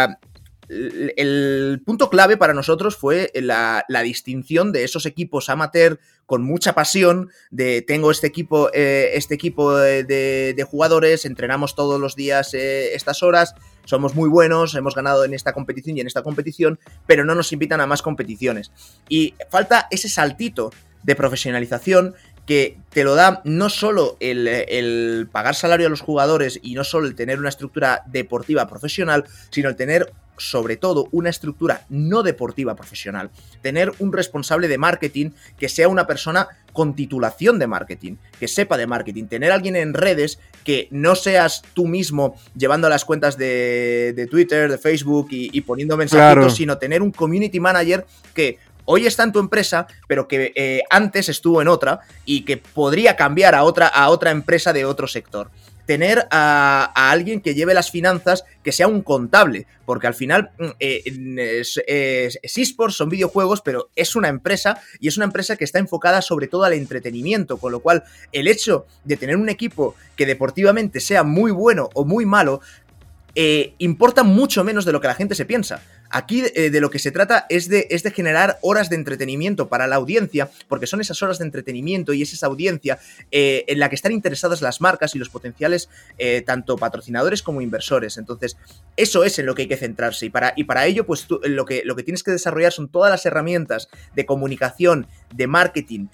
punto 1.85 2.11
clave 2.11 2.37
para 2.37 2.53
nosotros 2.53 2.97
fue 2.97 3.31
la, 3.35 3.85
distinción 4.03 4.73
de 4.73 4.85
esos 4.85 5.07
equipos 5.07 5.49
amateur 5.49 5.99
con 6.27 6.43
mucha 6.43 6.75
pasión, 6.75 7.31
de 7.51 7.81
tengo 7.81 8.11
este 8.11 8.27
equipo, 8.27 8.69
eh, 8.75 9.13
este 9.15 9.35
equipo 9.35 9.75
de, 9.75 10.67
jugadores, 10.69 11.25
entrenamos 11.25 11.75
todos 11.75 11.99
los 11.99 12.17
días 12.17 12.53
eh, 12.53 12.95
estas 12.95 13.23
horas, 13.23 13.55
somos 13.87 14.15
muy 14.15 14.29
buenos, 14.29 14.75
hemos 14.75 14.95
ganado 14.95 15.25
en 15.25 15.33
esta 15.33 15.55
competición 15.55 15.97
y 15.97 16.03
en 16.03 16.07
esta 16.07 16.23
competición, 16.23 16.79
pero 17.07 17.25
no 17.25 17.35
nos 17.35 17.51
invitan 17.55 17.81
a 17.81 17.87
más 17.87 18.03
competiciones. 18.03 18.71
Y 19.09 19.35
falta 19.49 19.89
ese 19.91 20.11
saltito 20.11 20.71
de 21.03 21.17
profesionalización 21.17 22.15
que 22.49 22.79
te 22.89 23.05
lo 23.05 23.15
da 23.15 23.43
no 23.45 23.69
solo 23.69 24.17
el, 24.21 25.29
pagar 25.31 25.55
salario 25.55 25.87
a 25.87 25.91
los 25.91 26.01
jugadores 26.01 26.59
y 26.63 26.73
no 26.73 26.83
solo 26.83 27.07
el 27.07 27.15
tener 27.15 27.39
una 27.39 27.51
estructura 27.51 28.03
deportiva 28.07 28.67
profesional, 28.67 29.27
sino 29.51 29.69
el 29.69 29.77
tener 29.77 30.15
sobre 30.39 30.77
todo 30.77 31.09
una 31.13 31.29
estructura 31.29 31.85
no 31.91 32.23
deportiva 32.23 32.75
profesional. 32.75 33.31
Tener 33.61 33.93
un 33.99 34.15
responsable 34.15 34.67
de 34.67 34.79
marketing 34.79 35.33
que 35.59 35.69
sea 35.69 35.89
una 35.89 36.07
persona 36.07 36.49
con 36.73 36.95
titulación 36.95 37.59
de 37.59 37.67
marketing, 37.67 38.17
que 38.39 38.49
sepa 38.49 38.79
de 38.79 38.87
marketing. 38.87 39.27
Tener 39.27 39.53
alguien 39.53 39.77
en 39.77 39.93
redes 39.93 40.39
que 40.65 40.89
no 40.91 41.17
seas 41.17 41.63
tú 41.75 41.87
mismo 41.87 42.37
llevando 42.57 42.89
las 42.89 43.05
cuentas 43.05 43.37
de, 43.37 44.27
Twitter, 44.31 44.71
de 44.71 44.79
Facebook 44.79 45.29
y, 45.31 45.61
poniendo 45.63 45.99
mensajitos, 45.99 46.55
sino 46.55 46.79
tener 46.79 47.03
un 47.03 47.11
community 47.11 47.61
manager 47.61 48.07
que 48.33 48.59
hoy 48.91 49.07
está 49.07 49.23
en 49.23 49.33
tu 49.33 49.39
empresa, 49.39 49.87
pero 50.07 50.27
que 50.27 50.53
eh, 50.57 50.83
antes 50.91 51.29
estuvo 51.29 51.61
en 51.61 51.69
otra 51.69 52.01
y 52.25 52.45
que 52.45 52.57
podría 52.57 53.17
cambiar 53.17 53.55
a 53.55 53.63
otra, 53.63 53.87
a 53.87 54.09
otra 54.09 54.31
empresa 54.31 54.73
de 54.73 54.85
otro 54.85 55.07
sector 55.07 55.51
tener 55.89 56.29
a, 56.31 56.93
alguien 57.11 57.41
que 57.41 57.55
lleve 57.55 57.73
las 57.73 57.91
finanzas, 57.91 58.45
que 58.63 58.73
sea 58.73 58.87
un 58.87 59.01
contable, 59.01 59.67
porque 59.87 60.07
al 60.07 60.13
final 60.13 60.51
mm, 60.59 60.67
eh, 60.81 61.63
es, 61.63 62.39
eSports, 62.43 62.95
son 62.95 63.09
videojuegos, 63.09 63.63
pero 63.63 63.89
es 63.97 64.15
una 64.15 64.29
empresa 64.29 64.83
y 65.01 65.09
es 65.09 65.17
una 65.17 65.25
empresa 65.25 65.57
que 65.57 65.65
está 65.65 65.79
enfocada 65.79 66.21
sobre 66.21 66.47
todo 66.47 66.65
al 66.65 66.75
entretenimiento, 66.75 67.57
con 67.57 67.73
lo 67.73 67.81
cual 67.81 68.05
el 68.33 68.49
hecho 68.49 68.85
de 69.05 69.17
tener 69.17 69.37
un 69.37 69.49
equipo 69.49 69.95
que 70.15 70.27
deportivamente 70.27 71.01
sea 71.01 71.23
muy 71.23 71.53
bueno 71.53 71.89
o 71.95 72.05
muy 72.05 72.27
malo, 72.27 72.61
eh, 73.35 73.73
importa 73.79 74.25
mucho 74.25 74.65
menos 74.65 74.85
de 74.85 74.93
lo 74.93 75.01
que 75.01 75.09
la 75.09 75.15
gente 75.15 75.35
se 75.35 75.47
piensa. 75.47 75.81
Aquí 76.11 76.45
eh, 76.55 76.71
de 76.71 76.81
lo 76.81 76.91
que 76.91 76.99
se 76.99 77.11
trata 77.11 77.47
es 77.49 77.69
de, 77.69 77.87
generar 78.15 78.59
horas 78.63 78.89
de 78.89 78.97
entretenimiento 78.97 79.69
para 79.69 79.87
la 79.87 79.97
audiencia, 79.97 80.51
porque 80.69 80.87
son 80.87 81.01
esas 81.01 81.23
horas 81.23 81.39
de 81.39 81.45
entretenimiento 81.45 82.13
y 82.13 82.23
es 82.23 82.33
esa 82.33 82.47
audiencia 82.47 82.99
eh, 83.31 83.65
en 83.69 83.79
la 83.79 83.89
que 83.89 83.95
están 83.95 84.13
interesadas 84.13 84.63
las 84.63 84.81
marcas 84.81 85.15
y 85.15 85.19
los 85.19 85.29
potenciales 85.29 85.89
tanto 86.47 86.77
patrocinadores 86.77 87.43
como 87.43 87.61
inversores. 87.61 88.19
Entonces, 88.19 88.57
eso 88.97 89.25
es 89.25 89.39
en 89.39 89.47
lo 89.47 89.55
que 89.55 89.63
hay 89.63 89.69
que 89.69 89.77
centrarse. 89.77 90.27
Y 90.27 90.31
para, 90.31 90.53
y 90.57 90.65
para 90.65 90.87
ello, 90.87 91.07
pues 91.07 91.27
lo, 91.29 91.65
que, 91.65 91.83
lo 91.85 91.97
que 91.97 92.03
tienes 92.03 92.23
que 92.23 92.31
desarrollar 92.31 92.73
son 92.73 92.89
todas 92.89 93.11
las 93.11 93.25
herramientas 93.27 93.89
de 94.15 94.27
comunicación, 94.27 95.07
de 95.35 95.47
marketing, 95.47 96.07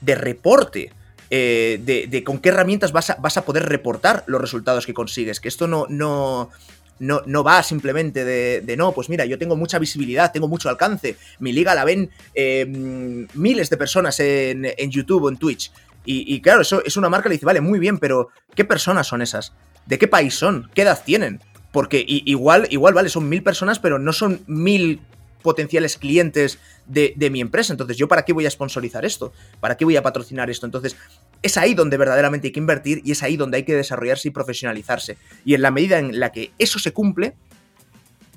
de 0.00 0.14
reporte 0.14 0.92
eh, 1.30 1.78
de, 1.84 2.24
con 2.24 2.38
qué 2.38 2.48
herramientas 2.48 2.92
vas 2.92 3.10
a, 3.10 3.16
vas 3.16 3.36
a, 3.36 3.44
poder 3.44 3.68
reportar 3.68 4.24
los 4.26 4.40
resultados 4.40 4.86
que 4.86 4.94
consigues. 4.94 5.40
Que 5.40 5.48
esto 5.48 5.66
no, 5.66 5.86
no, 5.88 6.50
no, 6.98 7.22
no 7.26 7.44
va 7.44 7.62
simplemente 7.62 8.24
de, 8.24 8.76
no, 8.76 8.92
pues 8.92 9.08
mira, 9.08 9.24
yo 9.24 9.38
tengo 9.38 9.56
mucha 9.56 9.78
visibilidad, 9.78 10.32
tengo 10.32 10.48
mucho 10.48 10.68
alcance. 10.68 11.16
Mi 11.38 11.52
liga 11.52 11.74
la 11.74 11.84
ven 11.84 12.10
em, 12.34 13.26
miles 13.34 13.70
de 13.70 13.76
personas 13.76 14.18
en, 14.20 14.90
YouTube 14.90 15.24
o 15.24 15.28
en 15.28 15.36
Twitch. 15.36 15.70
Y, 16.10 16.40
claro, 16.40 16.62
eso 16.62 16.82
es 16.86 16.96
una 16.96 17.10
marca 17.10 17.24
que 17.24 17.28
le 17.30 17.34
dice, 17.34 17.44
vale, 17.44 17.60
muy 17.60 17.78
bien, 17.78 17.98
pero 17.98 18.30
¿qué 18.54 18.64
personas 18.64 19.06
son 19.06 19.20
esas? 19.20 19.52
¿De 19.84 19.98
qué 19.98 20.08
país 20.08 20.34
son? 20.34 20.70
¿Qué 20.72 20.82
edad 20.82 21.02
tienen? 21.04 21.40
Porque 21.70 22.02
igual, 22.06 22.66
igual, 22.70 22.94
vale, 22.94 23.10
son 23.10 23.28
mil 23.28 23.42
personas, 23.42 23.78
pero 23.78 23.98
no 23.98 24.14
son 24.14 24.40
mil 24.46 25.02
potenciales 25.42 25.96
clientes 25.96 26.58
de, 26.86 27.30
mi 27.30 27.40
empresa. 27.40 27.72
Entonces, 27.72 27.96
¿yo 27.96 28.08
para 28.08 28.24
qué 28.24 28.32
voy 28.32 28.46
a 28.46 28.50
sponsorizar 28.50 29.04
esto? 29.04 29.32
¿Para 29.60 29.76
qué 29.76 29.84
voy 29.84 29.96
a 29.96 30.02
patrocinar 30.02 30.50
esto? 30.50 30.66
Entonces, 30.66 30.96
es 31.42 31.56
ahí 31.56 31.74
donde 31.74 31.96
verdaderamente 31.96 32.48
hay 32.48 32.52
que 32.52 32.60
invertir 32.60 33.00
y 33.04 33.12
es 33.12 33.22
ahí 33.22 33.36
donde 33.36 33.58
hay 33.58 33.62
que 33.64 33.74
desarrollarse 33.74 34.28
y 34.28 34.30
profesionalizarse. 34.30 35.16
Y 35.44 35.54
en 35.54 35.62
la 35.62 35.70
medida 35.70 35.98
en 35.98 36.18
la 36.18 36.32
que 36.32 36.52
eso 36.58 36.78
se 36.78 36.92
cumple, 36.92 37.34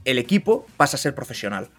el 0.06 0.18
equipo 0.18 0.66
pasa 0.78 0.98
a 0.98 1.00
ser 1.00 1.16
profesional. 1.16 1.70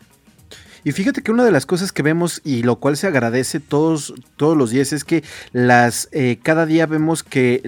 Y 0.85 0.93
fíjate 0.93 1.23
que 1.23 1.31
una 1.31 1.45
de 1.45 1.53
las 1.53 1.65
cosas 1.65 1.93
que 1.93 2.03
vemos 2.03 2.41
y 2.45 2.65
lo 2.65 2.77
cual 2.77 2.97
se 2.97 3.07
agradece 3.07 3.61
todos, 3.61 4.15
todos 4.37 4.57
los 4.57 4.71
días 4.71 4.93
es 4.93 5.05
que 5.05 5.23
las 5.53 6.09
eh, 6.11 6.39
cada 6.43 6.67
día 6.67 6.87
vemos 6.87 7.23
que 7.23 7.61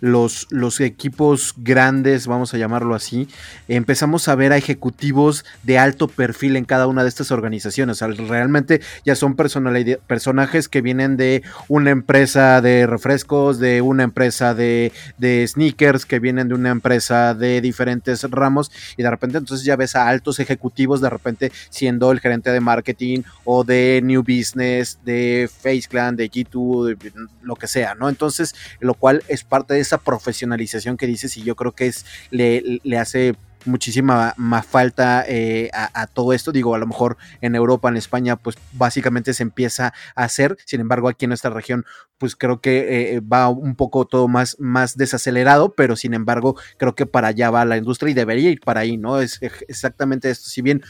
los, 0.00 0.48
los 0.50 0.80
equipos 0.80 1.54
grandes, 1.56 2.26
vamos 2.26 2.52
a 2.52 2.58
llamarlo 2.58 2.96
así, 2.96 3.28
empezamos 3.68 4.26
a 4.26 4.34
ver 4.34 4.52
a 4.52 4.56
ejecutivos 4.56 5.44
de 5.62 5.78
alto 5.78 6.08
perfil 6.08 6.56
en 6.56 6.64
cada 6.64 6.88
una 6.88 7.04
de 7.04 7.08
estas 7.08 7.30
organizaciones. 7.30 8.00
realmente 8.00 8.80
ya 9.04 9.14
son 9.14 9.36
personajes 9.36 10.68
que 10.68 10.80
vienen 10.80 11.16
de 11.16 11.42
una 11.68 11.90
empresa 11.90 12.60
de 12.60 12.86
refrescos, 12.86 13.60
de 13.60 13.82
una 13.82 14.02
empresa 14.02 14.54
de, 14.54 14.92
de 15.18 15.46
sneakers, 15.46 16.06
que 16.06 16.18
vienen 16.18 16.48
de 16.48 16.54
una 16.54 16.70
empresa 16.70 17.34
de 17.34 17.60
diferentes 17.60 18.22
ramos 18.30 18.72
y 18.96 19.02
de 19.04 19.10
repente 19.10 19.38
entonces 19.38 19.64
ya 19.64 19.76
ves 19.76 19.94
a 19.94 20.08
altos 20.08 20.40
ejecutivos 20.40 21.00
de 21.00 21.10
repente 21.10 21.52
siendo 21.84 22.12
el 22.12 22.20
gerente 22.20 22.48
de 22.48 22.60
marketing 22.60 23.20
o 23.44 23.62
de 23.62 24.00
New 24.02 24.22
Business, 24.22 24.98
de 25.04 25.50
Face 25.52 25.82
Clan, 25.86 26.16
de 26.16 26.30
G2, 26.30 26.96
lo 27.42 27.56
que 27.56 27.66
sea, 27.66 27.94
¿no? 27.94 28.08
Entonces, 28.08 28.54
lo 28.80 28.94
cual 28.94 29.22
es 29.28 29.44
parte 29.44 29.74
de 29.74 29.80
esa 29.80 29.98
profesionalización 29.98 30.96
que 30.96 31.06
dices 31.06 31.36
y 31.36 31.42
yo 31.42 31.56
creo 31.56 31.72
que 31.72 31.88
es, 31.88 32.06
le, 32.30 32.80
le 32.82 32.96
hace 32.96 33.34
muchísima 33.66 34.34
más 34.36 34.66
falta 34.66 35.24
eh, 35.26 35.70
a, 35.72 36.06
todo 36.06 36.32
esto. 36.32 36.52
Digo, 36.52 36.74
a 36.74 36.78
lo 36.78 36.86
mejor 36.86 37.16
en 37.40 37.54
Europa, 37.54 37.88
en 37.88 37.96
España, 37.96 38.36
pues 38.36 38.56
básicamente 38.72 39.34
se 39.34 39.42
empieza 39.42 39.92
a 40.14 40.24
hacer. 40.24 40.56
Sin 40.64 40.80
embargo, 40.80 41.08
aquí 41.08 41.24
en 41.24 41.30
nuestra 41.30 41.50
región, 41.50 41.84
pues 42.18 42.36
creo 42.36 42.60
que 42.60 43.16
eh, 43.16 43.20
va 43.20 43.48
un 43.48 43.74
poco 43.76 44.04
todo 44.06 44.28
más, 44.28 44.56
más 44.58 44.96
desacelerado, 44.96 45.74
pero 45.74 45.96
sin 45.96 46.14
embargo, 46.14 46.56
creo 46.78 46.94
que 46.94 47.06
para 47.06 47.28
allá 47.28 47.50
va 47.50 47.64
la 47.64 47.76
industria 47.76 48.10
y 48.10 48.14
debería 48.14 48.50
ir 48.50 48.60
para 48.60 48.80
ahí, 48.80 48.96
¿no? 48.96 49.20
Es 49.20 49.40
exactamente 49.68 50.30
esto. 50.30 50.48
Si 50.48 50.62
bien 50.62 50.82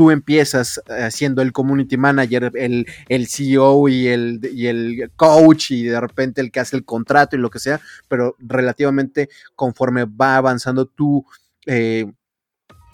tú 0.00 0.10
empiezas 0.10 0.80
eh, 0.88 1.10
siendo 1.10 1.42
el 1.42 1.52
community 1.52 1.98
manager, 1.98 2.52
el, 2.54 2.86
el 3.10 3.26
CEO 3.26 3.86
y 3.86 4.08
el, 4.08 4.40
y 4.50 4.66
el, 4.66 5.12
coach 5.14 5.72
y 5.72 5.82
de 5.82 6.00
repente 6.00 6.40
el 6.40 6.50
que 6.50 6.60
hace 6.60 6.74
el 6.74 6.86
contrato 6.86 7.36
y 7.36 7.38
lo 7.38 7.50
que 7.50 7.58
sea, 7.58 7.82
pero 8.08 8.34
relativamente 8.38 9.28
conforme 9.54 10.06
va 10.06 10.38
avanzando 10.38 10.86
tú, 10.86 11.26
eh, 11.66 12.10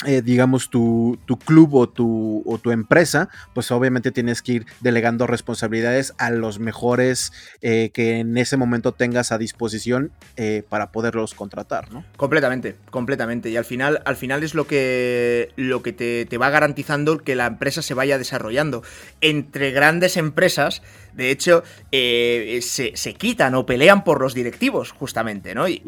eh, 0.04 0.20
digamos, 0.20 0.68
tu, 0.68 1.18
club 1.46 1.74
o 1.74 1.88
tu, 1.88 2.42
o 2.44 2.58
tu, 2.58 2.70
empresa, 2.70 3.30
pues 3.54 3.70
obviamente 3.70 4.12
tienes 4.12 4.42
que 4.42 4.52
ir 4.52 4.66
delegando 4.80 5.26
responsabilidades 5.26 6.12
a 6.18 6.30
los 6.30 6.58
mejores 6.58 7.32
eh, 7.62 7.90
que 7.94 8.18
en 8.18 8.36
ese 8.36 8.58
momento 8.58 8.92
tengas 8.92 9.32
a 9.32 9.38
disposición 9.38 10.12
eh, 10.36 10.62
para 10.68 10.92
poderlos 10.92 11.32
contratar, 11.32 11.90
¿no? 11.92 12.04
Completamente, 12.18 12.76
completamente. 12.90 13.48
Y 13.48 13.56
al 13.56 13.64
final, 13.64 14.02
al 14.04 14.16
final 14.16 14.42
es 14.42 14.54
lo 14.54 14.66
que, 14.66 15.50
lo 15.56 15.82
que 15.82 15.94
te, 15.94 16.26
te 16.26 16.36
va 16.36 16.50
garantizando 16.50 17.16
que 17.16 17.34
la 17.34 17.46
empresa 17.46 17.80
se 17.80 17.94
vaya 17.94 18.18
desarrollando. 18.18 18.82
Entre 19.22 19.70
grandes 19.70 20.18
empresas, 20.18 20.82
de 21.16 21.30
hecho, 21.30 21.64
se, 21.90 23.14
quitan 23.18 23.54
o 23.54 23.64
pelean 23.64 24.04
por 24.04 24.20
los 24.20 24.34
directivos, 24.34 24.90
justamente, 24.92 25.54
¿no? 25.54 25.66
Y, 25.66 25.82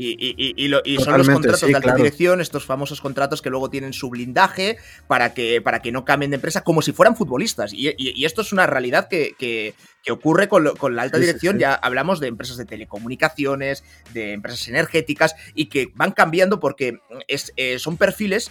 son 1.05 1.19
los 1.19 1.29
contratos 1.29 1.61
de 1.61 1.75
alta 1.75 1.95
dirección, 1.95 2.41
estos 2.41 2.65
famosos 2.65 3.01
contratos 3.01 3.43
que 3.43 3.51
luego 3.51 3.69
tienen 3.69 3.93
su 3.93 4.09
blindaje 4.09 4.79
para 5.07 5.35
que, 5.35 5.61
para 5.61 5.81
que 5.83 5.93
no 5.93 6.05
cambien 6.05 6.31
de 6.31 6.37
empresa 6.37 6.63
como 6.65 6.81
si 6.81 6.93
fueran 6.93 7.15
futbolistas. 7.15 7.73
Y, 7.75 8.25
esto 8.25 8.41
es 8.41 8.53
una 8.53 8.67
realidad 8.67 9.09
que, 9.09 9.75
ocurre 10.11 10.49
con, 10.49 10.65
la 10.65 11.03
alta 11.03 11.19
dirección. 11.19 11.59
Ya 11.59 11.75
hablamos 11.75 12.21
de 12.21 12.29
empresas 12.29 12.57
de 12.57 12.65
telecomunicaciones, 12.65 13.85
de 14.15 14.33
empresas 14.33 14.67
energéticas 14.69 15.35
y 15.55 15.67
que 15.67 15.93
van 15.95 16.13
cambiando 16.13 16.59
porque 16.59 17.01
es, 17.27 17.53
eh, 17.57 17.79
son 17.79 17.99
perfiles 17.99 18.51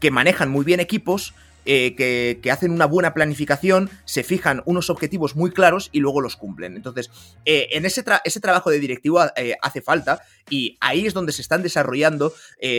que 0.00 0.10
manejan 0.10 0.50
muy 0.50 0.64
bien 0.64 0.80
equipos, 0.80 1.34
eh, 1.64 1.94
que, 2.42 2.50
hacen 2.50 2.70
una 2.70 2.86
buena 2.86 3.12
planificación, 3.12 3.90
se 4.04 4.22
fijan 4.22 4.62
unos 4.64 4.88
objetivos 4.90 5.36
muy 5.36 5.50
claros 5.50 5.90
y 5.92 6.00
luego 6.00 6.20
los 6.20 6.36
cumplen. 6.36 6.76
Entonces, 6.76 7.10
eh, 7.44 7.68
en 7.72 7.84
ese, 7.84 8.04
ese, 8.24 8.40
trabajo 8.40 8.70
de 8.70 8.80
directivo 8.80 9.20
eh, 9.36 9.54
hace 9.60 9.82
falta 9.82 10.22
y 10.48 10.78
ahí 10.80 11.06
es 11.06 11.14
donde 11.14 11.32
se 11.32 11.42
están 11.42 11.62
desarrollando 11.62 12.32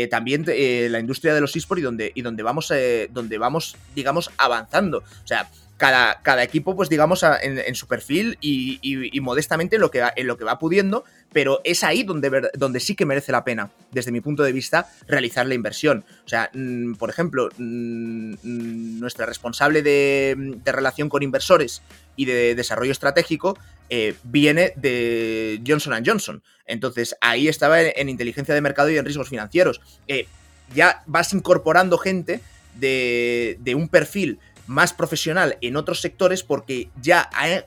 también 0.10 0.44
la 0.46 1.00
industria 1.00 1.34
de 1.34 1.42
los 1.42 1.56
esports 1.56 1.82
y 1.82 1.84
donde, 1.84 2.12
y 2.16 2.22
donde, 2.22 2.42
vamos, 2.42 2.74
donde 3.12 3.38
vamos, 3.38 3.78
digamos, 3.94 4.32
avanzando. 4.38 5.00
O 5.00 5.28
sea, 5.28 5.50
cada, 5.80 6.22
cada, 6.22 6.44
equipo, 6.44 6.76
pues 6.76 6.90
digamos, 6.90 7.24
en, 7.42 7.74
su 7.74 7.88
perfil 7.88 8.38
y, 8.42 9.20
modestamente 9.22 9.78
en 9.78 9.82
lo, 9.82 9.90
que 9.90 10.04
en 10.16 10.28
lo 10.28 10.38
que 10.38 10.44
va 10.44 10.60
pudiendo, 10.60 11.06
pero 11.32 11.62
es 11.64 11.84
ahí 11.84 12.04
donde, 12.04 12.50
donde 12.54 12.82
sí 12.82 12.96
que 12.96 13.06
merece 13.06 13.32
la 13.32 13.46
pena, 13.46 13.72
desde 13.92 14.12
mi 14.12 14.20
punto 14.20 14.44
de 14.44 14.52
vista, 14.52 14.90
realizar 15.08 15.48
la 15.48 15.54
inversión. 15.54 16.04
O 16.26 16.28
sea, 16.28 16.50
mm, 16.54 16.96
por 16.96 17.10
ejemplo, 17.10 17.50
mm, 17.58 18.34
mm, 18.44 19.00
nuestra 19.00 19.26
responsable 19.26 19.82
de, 19.82 20.60
relación 20.66 21.08
con 21.08 21.24
inversores 21.24 21.82
y 22.18 22.26
de 22.26 22.56
desarrollo 22.56 22.92
estratégico 22.92 23.58
eh, 23.90 24.16
viene 24.24 24.74
de 24.76 25.62
Johnson 25.66 26.04
Johnson. 26.06 26.44
Entonces, 26.66 27.16
ahí 27.22 27.48
estaba 27.48 27.82
en, 27.82 28.10
inteligencia 28.10 28.54
de 28.54 28.62
mercado 28.62 28.90
y 28.90 28.98
en 28.98 29.06
riesgos 29.06 29.30
financieros. 29.30 29.80
Eh, 30.10 30.28
ya 30.76 31.04
vas 31.08 31.34
incorporando 31.34 31.98
gente 31.98 32.42
de, 32.76 33.58
de 33.62 33.76
un 33.76 33.88
perfil 33.88 34.40
más 34.70 34.94
profesional 34.94 35.58
en 35.62 35.76
otros 35.76 36.00
sectores 36.00 36.44
porque 36.44 36.90
ya 37.02 37.28
ha 37.34 37.66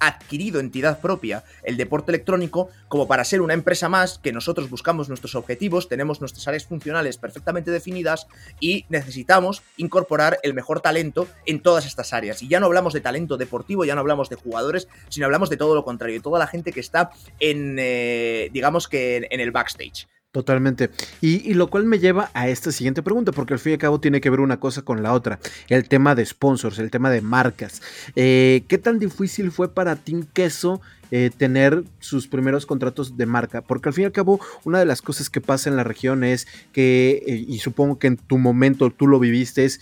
adquirido 0.00 0.60
entidad 0.60 1.00
propia 1.00 1.44
el 1.62 1.76
deporte 1.76 2.10
electrónico 2.10 2.70
como 2.88 3.06
para 3.06 3.24
ser 3.24 3.42
una 3.42 3.52
empresa 3.52 3.88
más 3.88 4.18
que 4.18 4.32
nosotros 4.32 4.70
buscamos 4.70 5.08
nuestros 5.08 5.34
objetivos, 5.34 5.88
tenemos 5.88 6.20
nuestras 6.20 6.46
áreas 6.48 6.64
funcionales 6.64 7.18
perfectamente 7.18 7.70
definidas 7.70 8.28
y 8.60 8.86
necesitamos 8.88 9.62
incorporar 9.76 10.38
el 10.42 10.54
mejor 10.54 10.80
talento 10.80 11.26
en 11.44 11.60
todas 11.60 11.84
estas 11.84 12.12
áreas. 12.12 12.42
Y 12.42 12.48
ya 12.48 12.60
no 12.60 12.66
hablamos 12.66 12.94
de 12.94 13.00
talento 13.00 13.36
deportivo, 13.36 13.84
ya 13.84 13.94
no 13.94 14.00
hablamos 14.00 14.30
de 14.30 14.36
jugadores, 14.36 14.88
sino 15.08 15.26
hablamos 15.26 15.50
de 15.50 15.56
todo 15.56 15.74
lo 15.74 15.84
contrario, 15.84 16.16
de 16.16 16.22
toda 16.22 16.38
la 16.38 16.46
gente 16.46 16.72
que 16.72 16.80
está 16.80 17.10
en, 17.40 17.76
eh, 17.78 18.48
digamos 18.52 18.88
que 18.88 19.28
en 19.30 19.40
el 19.40 19.50
backstage. 19.50 20.06
Totalmente. 20.30 20.90
Y, 21.22 21.54
lo 21.54 21.68
cual 21.70 21.84
me 21.84 21.98
lleva 21.98 22.30
a 22.34 22.48
esta 22.48 22.70
siguiente 22.70 23.02
pregunta, 23.02 23.32
porque 23.32 23.54
al 23.54 23.58
fin 23.58 23.70
y 23.70 23.74
al 23.74 23.78
cabo 23.78 23.98
tiene 23.98 24.20
que 24.20 24.28
ver 24.28 24.40
una 24.40 24.60
cosa 24.60 24.82
con 24.82 25.02
la 25.02 25.14
otra. 25.14 25.40
El 25.68 25.88
tema 25.88 26.14
de 26.14 26.26
sponsors, 26.26 26.78
el 26.78 26.90
tema 26.90 27.10
de 27.10 27.22
marcas. 27.22 27.80
Eh, 28.14 28.62
¿Qué 28.68 28.76
tan 28.76 28.98
difícil 28.98 29.50
fue 29.50 29.72
para 29.72 29.96
Team 29.96 30.26
Queso 30.34 30.82
eh, 31.10 31.30
tener 31.34 31.82
sus 31.98 32.28
primeros 32.28 32.66
contratos 32.66 33.16
de 33.16 33.24
marca? 33.24 33.62
Porque 33.62 33.88
al 33.88 33.94
fin 33.94 34.02
y 34.02 34.06
al 34.06 34.12
cabo, 34.12 34.38
una 34.64 34.78
de 34.78 34.84
las 34.84 35.00
cosas 35.00 35.30
que 35.30 35.40
pasa 35.40 35.70
en 35.70 35.76
la 35.76 35.84
región 35.84 36.22
es 36.22 36.46
que, 36.72 37.22
eh, 37.26 37.46
y 37.48 37.58
supongo 37.60 37.98
que 37.98 38.08
en 38.08 38.18
tu 38.18 38.36
momento 38.36 38.90
tú 38.90 39.06
lo 39.06 39.18
viviste, 39.18 39.64
es 39.64 39.80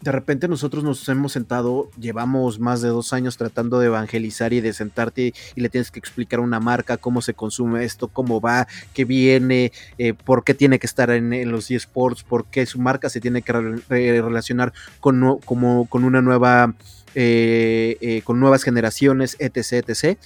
de 0.00 0.12
repente 0.12 0.48
nosotros 0.48 0.82
nos 0.82 1.06
hemos 1.08 1.32
sentado, 1.32 1.90
llevamos 1.98 2.58
más 2.58 2.80
de 2.80 2.88
dos 2.88 3.12
años 3.12 3.36
tratando 3.36 3.78
de 3.78 3.86
evangelizar 3.86 4.52
y 4.52 4.60
de 4.60 4.72
sentarte 4.72 5.34
y 5.54 5.60
le 5.60 5.68
tienes 5.68 5.90
que 5.90 5.98
explicar 5.98 6.40
a 6.40 6.42
una 6.42 6.60
marca 6.60 6.96
cómo 6.96 7.20
se 7.20 7.34
consume 7.34 7.84
esto, 7.84 8.08
cómo 8.08 8.40
va, 8.40 8.66
qué 8.94 9.04
viene, 9.04 9.72
eh, 9.98 10.14
por 10.14 10.42
qué 10.44 10.54
tiene 10.54 10.78
que 10.78 10.86
estar 10.86 11.10
en, 11.10 11.50
los 11.50 11.70
eSports, 11.70 12.22
por 12.22 12.46
qué 12.46 12.64
su 12.66 12.78
marca 12.78 13.10
se 13.10 13.20
tiene 13.20 13.42
que 13.42 13.52
relacionar 13.52 14.72
con, 15.00 15.38
como, 15.44 15.86
con 15.86 16.04
una 16.04 16.22
nueva... 16.22 16.74
Eh, 17.16 17.98
eh, 18.00 18.22
con 18.22 18.38
nuevas 18.38 18.62
generaciones, 18.62 19.36
etc, 19.40 19.88
etc. 19.88 20.16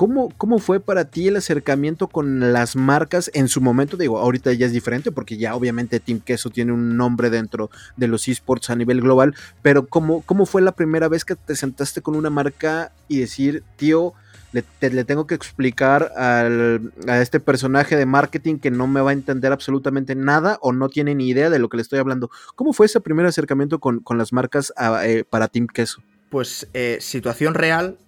¿Cómo, 0.00 0.58
fue 0.60 0.80
para 0.80 1.10
ti 1.10 1.28
el 1.28 1.36
acercamiento 1.36 2.08
con 2.08 2.54
las 2.54 2.74
marcas 2.74 3.30
en 3.34 3.48
su 3.48 3.60
momento? 3.60 3.98
Digo, 3.98 4.18
ahorita 4.18 4.50
ya 4.54 4.64
es 4.64 4.72
diferente 4.72 5.12
porque 5.12 5.36
ya 5.36 5.54
obviamente 5.54 6.00
Team 6.00 6.20
Queso 6.20 6.48
tiene 6.48 6.72
un 6.72 6.96
nombre 6.96 7.28
dentro 7.28 7.68
de 7.98 8.08
los 8.08 8.26
esports 8.26 8.70
a 8.70 8.76
nivel 8.76 9.02
global, 9.02 9.34
pero 9.60 9.88
¿cómo, 9.88 10.22
cómo 10.22 10.46
fue 10.46 10.62
la 10.62 10.72
primera 10.72 11.08
vez 11.08 11.26
que 11.26 11.36
te 11.36 11.54
sentaste 11.54 12.00
con 12.00 12.16
una 12.16 12.30
marca 12.30 12.92
y 13.08 13.18
decir, 13.18 13.62
tío, 13.76 14.14
le, 14.52 14.64
le 14.80 15.04
tengo 15.04 15.26
que 15.26 15.34
explicar 15.34 16.10
al, 16.16 16.94
a 17.06 17.20
este 17.20 17.38
personaje 17.38 17.94
de 17.94 18.06
marketing 18.06 18.56
que 18.56 18.70
no 18.70 18.86
me 18.86 19.02
va 19.02 19.10
a 19.10 19.12
entender 19.12 19.52
absolutamente 19.52 20.14
nada 20.14 20.58
o 20.62 20.72
no 20.72 20.88
tiene 20.88 21.14
ni 21.14 21.28
idea 21.28 21.50
de 21.50 21.58
lo 21.58 21.68
que 21.68 21.76
le 21.76 21.82
estoy 21.82 21.98
hablando? 21.98 22.30
¿Cómo 22.54 22.72
fue 22.72 22.86
ese 22.86 23.02
primer 23.02 23.26
acercamiento 23.26 23.80
con, 23.80 24.02
las 24.16 24.32
marcas 24.32 24.72
eh, 25.04 25.24
para 25.28 25.48
Team 25.48 25.66
Queso? 25.66 26.02
Pues 26.30 26.68
eh, 26.72 26.96
situación 27.02 27.52
real, 27.52 27.98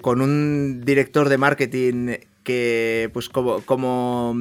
con 0.00 0.20
un 0.20 0.82
director 0.84 1.28
de 1.28 1.38
marketing 1.38 2.16
que, 2.42 3.10
pues 3.12 3.28
como, 3.28 3.62
como, 3.62 4.34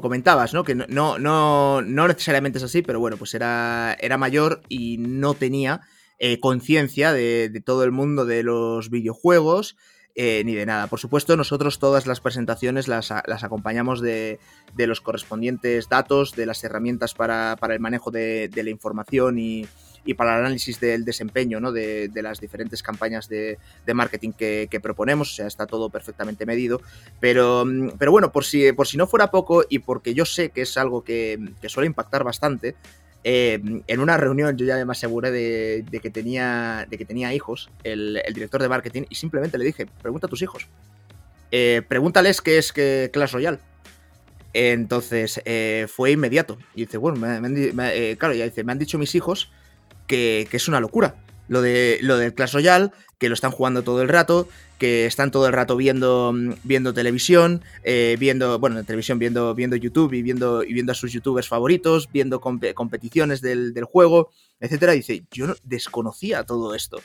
comentabas, 0.00 0.54
¿no? 0.54 0.64
Que 0.64 0.74
no, 0.74 1.18
no, 1.18 1.82
no 1.82 2.08
necesariamente 2.08 2.58
es 2.58 2.64
así, 2.64 2.82
pero 2.82 3.00
bueno, 3.00 3.16
pues 3.16 3.34
era, 3.34 3.96
era 4.00 4.18
mayor 4.18 4.62
y 4.68 4.98
no 4.98 5.34
tenía 5.34 5.80
eh, 6.18 6.40
conciencia 6.40 7.12
de, 7.12 7.62
todo 7.64 7.84
el 7.84 7.92
mundo 7.92 8.24
de 8.24 8.42
los 8.42 8.90
videojuegos. 8.90 9.76
Eh, 10.18 10.42
ni 10.46 10.54
de 10.54 10.64
nada. 10.64 10.86
Por 10.86 10.98
supuesto, 10.98 11.36
nosotros 11.36 11.78
todas 11.78 12.06
las 12.06 12.20
presentaciones 12.20 12.88
las, 12.88 13.10
acompañamos 13.10 14.00
de, 14.00 14.38
los 14.74 15.02
correspondientes 15.02 15.90
datos, 15.90 16.32
de 16.32 16.46
las 16.46 16.64
herramientas 16.64 17.12
para, 17.12 17.58
el 17.68 17.80
manejo 17.80 18.10
de 18.10 18.50
la 18.54 18.70
información 18.70 19.38
y, 19.38 19.66
y 20.06 20.14
para 20.14 20.34
el 20.34 20.40
análisis 20.40 20.80
del 20.80 21.04
desempeño 21.04 21.60
¿no? 21.60 21.72
de, 21.72 22.10
las 22.14 22.40
diferentes 22.40 22.82
campañas 22.82 23.28
de, 23.28 23.58
marketing 23.92 24.32
que, 24.32 24.80
proponemos, 24.80 25.32
o 25.32 25.34
sea, 25.34 25.46
está 25.46 25.66
todo 25.66 25.90
perfectamente 25.90 26.46
medido. 26.46 26.80
Pero, 27.20 27.64
mm, 27.66 27.90
pero 27.98 28.12
bueno, 28.12 28.32
por 28.32 28.44
si, 28.44 28.72
por 28.72 28.86
si 28.86 28.96
no 28.96 29.06
fuera 29.06 29.30
poco 29.30 29.64
y 29.68 29.80
porque 29.80 30.14
yo 30.14 30.24
sé 30.24 30.50
que 30.50 30.62
es 30.62 30.76
algo 30.78 31.02
que, 31.02 31.38
suele 31.66 31.88
impactar 31.88 32.22
bastante, 32.22 32.76
eh, 33.24 33.60
en 33.86 34.00
una 34.00 34.16
reunión 34.16 34.56
yo 34.56 34.64
ya 34.64 34.82
me 34.84 34.92
aseguré 34.92 35.32
de, 35.32 36.00
que, 36.00 36.10
tenía, 36.10 36.86
de 36.88 36.96
que 36.96 37.04
tenía 37.04 37.34
hijos, 37.34 37.70
el, 37.82 38.22
director 38.32 38.62
de 38.62 38.68
marketing, 38.68 39.02
y 39.10 39.16
simplemente 39.16 39.58
le 39.58 39.64
dije, 39.64 39.86
pregunta 40.00 40.28
a 40.28 40.30
tus 40.30 40.42
hijos. 40.42 40.68
Eh, 41.50 41.82
pregúntales 41.88 42.40
qué 42.40 42.58
es 42.58 42.72
que 42.72 43.10
Clash 43.12 43.32
Royale. 43.32 43.58
Entonces 44.52 45.42
eh, 45.44 45.86
fue 45.88 46.12
inmediato. 46.12 46.56
Y 46.74 46.86
dice, 46.86 46.96
bueno, 46.96 47.20
claro, 48.16 48.34
ya 48.34 48.44
dice, 48.44 48.64
me 48.64 48.72
han 48.72 48.78
dicho 48.78 48.96
mis 48.96 49.14
hijos 49.14 49.50
que, 50.06 50.48
es 50.50 50.68
una 50.68 50.80
locura. 50.80 51.16
Lo, 51.48 51.62
de, 51.62 51.98
lo 52.02 52.16
del 52.16 52.34
Clash 52.34 52.54
Royale, 52.54 52.90
que 53.18 53.28
lo 53.28 53.34
están 53.34 53.52
jugando 53.52 53.82
todo 53.82 54.02
el 54.02 54.08
rato, 54.08 54.48
que 54.78 55.06
están 55.06 55.30
todo 55.30 55.46
el 55.46 55.52
rato 55.52 55.76
viendo, 55.76 56.34
viendo 56.64 56.92
televisión, 56.92 57.62
eh, 57.82 58.16
viendo, 58.18 58.58
bueno, 58.58 58.78
en 58.78 58.84
televisión 58.84 59.18
viendo, 59.18 59.54
viendo 59.54 59.76
YouTube 59.76 60.12
y 60.12 60.22
viendo, 60.22 60.64
y 60.64 60.72
viendo 60.72 60.92
a 60.92 60.94
sus 60.94 61.12
youtubers 61.12 61.48
favoritos, 61.48 62.10
viendo 62.12 62.40
competiciones 62.40 63.40
del, 63.40 63.72
juego, 63.84 64.30
etcétera. 64.60 64.92
Dice, 64.92 65.24
yo 65.30 65.54
desconocía 65.62 66.44
todo 66.44 66.74
esto. 66.74 67.00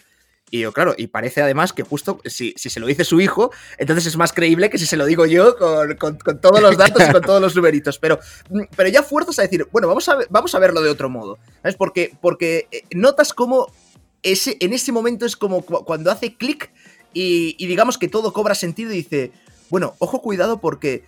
Y 0.53 0.59
yo, 0.59 0.73
claro, 0.73 0.93
y 0.97 1.07
parece 1.07 1.41
además 1.41 1.71
que 1.71 1.83
justo 1.83 2.19
si, 2.25 2.53
se 2.57 2.79
lo 2.81 2.85
dice 2.85 3.05
su 3.05 3.21
hijo, 3.21 3.51
entonces 3.77 4.05
es 4.05 4.17
más 4.17 4.33
creíble 4.33 4.69
que 4.69 4.77
si 4.77 4.85
se 4.85 4.97
lo 4.97 5.05
digo 5.05 5.25
yo 5.25 5.55
con, 5.57 6.17
todos 6.41 6.61
los 6.61 6.77
datos 6.77 7.01
y 7.07 7.11
con 7.11 7.21
todos 7.21 7.41
los 7.41 7.55
numeritos. 7.55 7.97
Pero, 7.97 8.19
pero 8.75 8.89
ya 8.89 9.01
fuerzas 9.01 9.39
a 9.39 9.43
decir, 9.43 9.65
bueno, 9.71 9.87
vamos 9.87 10.09
a, 10.09 10.17
vamos 10.29 10.53
a 10.53 10.59
verlo 10.59 10.81
de 10.81 10.89
otro 10.89 11.09
modo. 11.09 11.39
¿Sabes? 11.61 11.77
Porque, 11.77 12.13
porque 12.19 12.67
eh, 12.71 12.83
notas 12.91 13.33
cómo 13.33 13.71
ese, 14.23 14.57
en 14.59 14.73
ese 14.73 14.91
momento 14.91 15.25
es 15.25 15.37
como 15.37 15.61
cuando 15.61 16.11
hace 16.11 16.35
clic 16.35 16.69
y, 17.13 17.55
y 17.57 17.67
digamos 17.67 17.97
que 17.97 18.09
todo 18.09 18.33
cobra 18.33 18.53
sentido 18.53 18.91
y 18.91 18.97
dice, 18.97 19.31
bueno, 19.69 19.95
ojo 19.99 20.21
cuidado 20.21 20.59
porque 20.59 21.05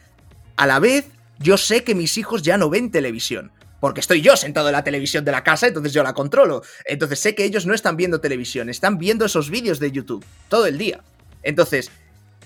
a 0.56 0.66
la 0.68 0.80
vez 0.80 1.06
yo 1.40 1.58
sé 1.58 1.84
que 1.84 1.96
mis 1.96 2.18
hijos 2.18 2.44
ya 2.44 2.58
no 2.58 2.70
ven 2.70 2.92
televisión 2.92 3.52
porque 3.84 4.00
estoy 4.00 4.22
yo 4.22 4.38
sentado 4.38 4.70
en 4.70 4.72
la 4.72 4.84
televisión 4.86 5.26
de 5.26 5.34
la 5.34 5.44
casa, 5.44 5.68
entonces 5.68 5.92
yo 5.92 6.04
la 6.04 6.14
controlo. 6.14 6.64
Entonces 6.86 7.20
sé 7.20 7.36
que 7.36 7.44
ellos 7.44 7.66
no 7.66 7.74
están 7.74 7.98
viendo 7.98 8.22
televisión, 8.22 8.70
están 8.70 8.98
viendo 8.98 9.26
esos 9.26 9.50
vídeos 9.50 9.78
de 9.78 9.92
YouTube 9.92 10.24
todo 10.48 10.68
el 10.68 10.78
día. 10.78 11.02
Entonces, 11.42 11.92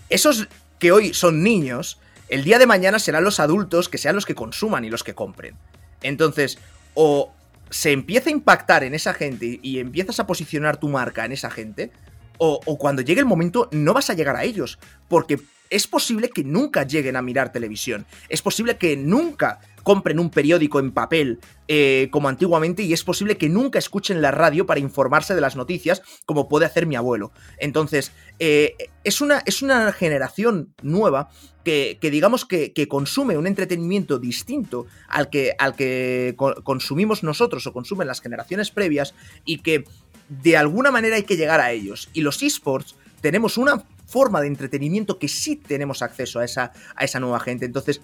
esos 0.10 0.48
que 0.80 0.92
hoy 0.92 1.14
son 1.14 1.44
niños, 1.44 2.00
el 2.28 2.44
día 2.44 2.58
de 2.58 2.66
mañana 2.66 2.98
serán 2.98 3.24
los 3.24 3.40
adultos 3.40 3.88
que 3.88 4.00
sean 4.00 4.16
los 4.16 4.26
que 4.26 4.34
consuman 4.34 4.84
y 4.84 4.90
los 4.90 5.04
que 5.04 5.14
compren. 5.14 5.56
Entonces, 6.02 6.58
o 6.96 7.32
se 7.70 7.92
empieza 7.92 8.30
a 8.30 8.34
impactar 8.34 8.84
en 8.84 8.96
esa 8.96 9.14
gente 9.14 9.60
y 9.62 9.78
empiezas 9.78 10.20
a 10.20 10.26
posicionar 10.26 10.78
tu 10.78 10.90
marca 10.90 11.24
en 11.24 11.34
esa 11.34 11.52
gente, 11.52 11.92
o, 12.40 12.62
o, 12.66 12.80
cuando 12.80 13.04
llegue 13.04 13.20
el 13.20 13.28
momento 13.28 13.70
no 13.72 13.94
vas 13.94 14.10
a 14.10 14.16
llegar 14.16 14.38
a 14.38 14.44
ellos, 14.44 14.80
porque 15.08 15.40
es 15.70 15.86
posible 15.86 16.30
que 16.30 16.44
nunca 16.44 16.82
lleguen 16.82 17.16
a 17.16 17.22
mirar 17.22 17.52
televisión, 17.52 18.08
es 18.28 18.42
posible 18.42 18.78
que 18.78 18.98
nunca 18.98 19.60
compren 19.88 20.20
un 20.20 20.30
periódico 20.30 20.82
en 20.82 20.92
papel 20.92 21.40
eh, 21.70 22.10
como 22.12 22.28
antiguamente 22.28 22.84
y 22.84 22.92
es 22.92 23.06
posible 23.06 23.38
que 23.38 23.48
nunca 23.48 23.80
escuchen 23.80 24.22
la 24.22 24.32
radio 24.32 24.66
para 24.66 24.82
informarse 24.82 25.34
de 25.34 25.40
las 25.40 25.56
noticias 25.56 26.02
como 26.26 26.50
puede 26.50 26.66
hacer 26.66 26.86
mi 26.86 26.98
abuelo. 26.98 27.32
Entonces, 27.58 28.12
eh, 28.38 28.76
es, 29.06 29.22
una, 29.22 29.42
es, 29.46 29.62
una, 29.62 29.94
generación 29.94 30.74
nueva 30.82 31.30
que, 31.64 31.98
digamos 32.02 32.44
que, 32.44 32.74
consume 32.90 33.38
un 33.38 33.48
entretenimiento 33.48 34.20
distinto 34.20 34.88
al 35.08 35.30
que, 35.30 35.56
al 35.58 35.74
que 35.78 36.36
consumimos 36.66 37.24
nosotros 37.24 37.66
o 37.66 37.72
consumen 37.72 38.08
las 38.08 38.20
generaciones 38.20 38.72
previas 38.72 39.16
y 39.46 39.60
que 39.60 39.86
de 40.28 40.58
alguna 40.58 40.92
manera 40.92 41.16
hay 41.16 41.24
que 41.24 41.38
llegar 41.38 41.62
a 41.62 41.72
ellos. 41.72 42.10
Y 42.12 42.24
los 42.24 42.44
esports 42.44 42.98
tenemos 43.22 43.58
una 43.58 43.86
forma 44.06 44.42
de 44.42 44.48
entretenimiento 44.48 45.18
que 45.18 45.30
sí 45.30 45.56
tenemos 45.56 46.02
acceso 46.02 46.40
a 46.40 46.46
esa, 46.46 46.74
a 46.94 47.06
esa 47.06 47.22
nueva 47.22 47.40
gente. 47.40 47.66
Entonces, 47.66 48.02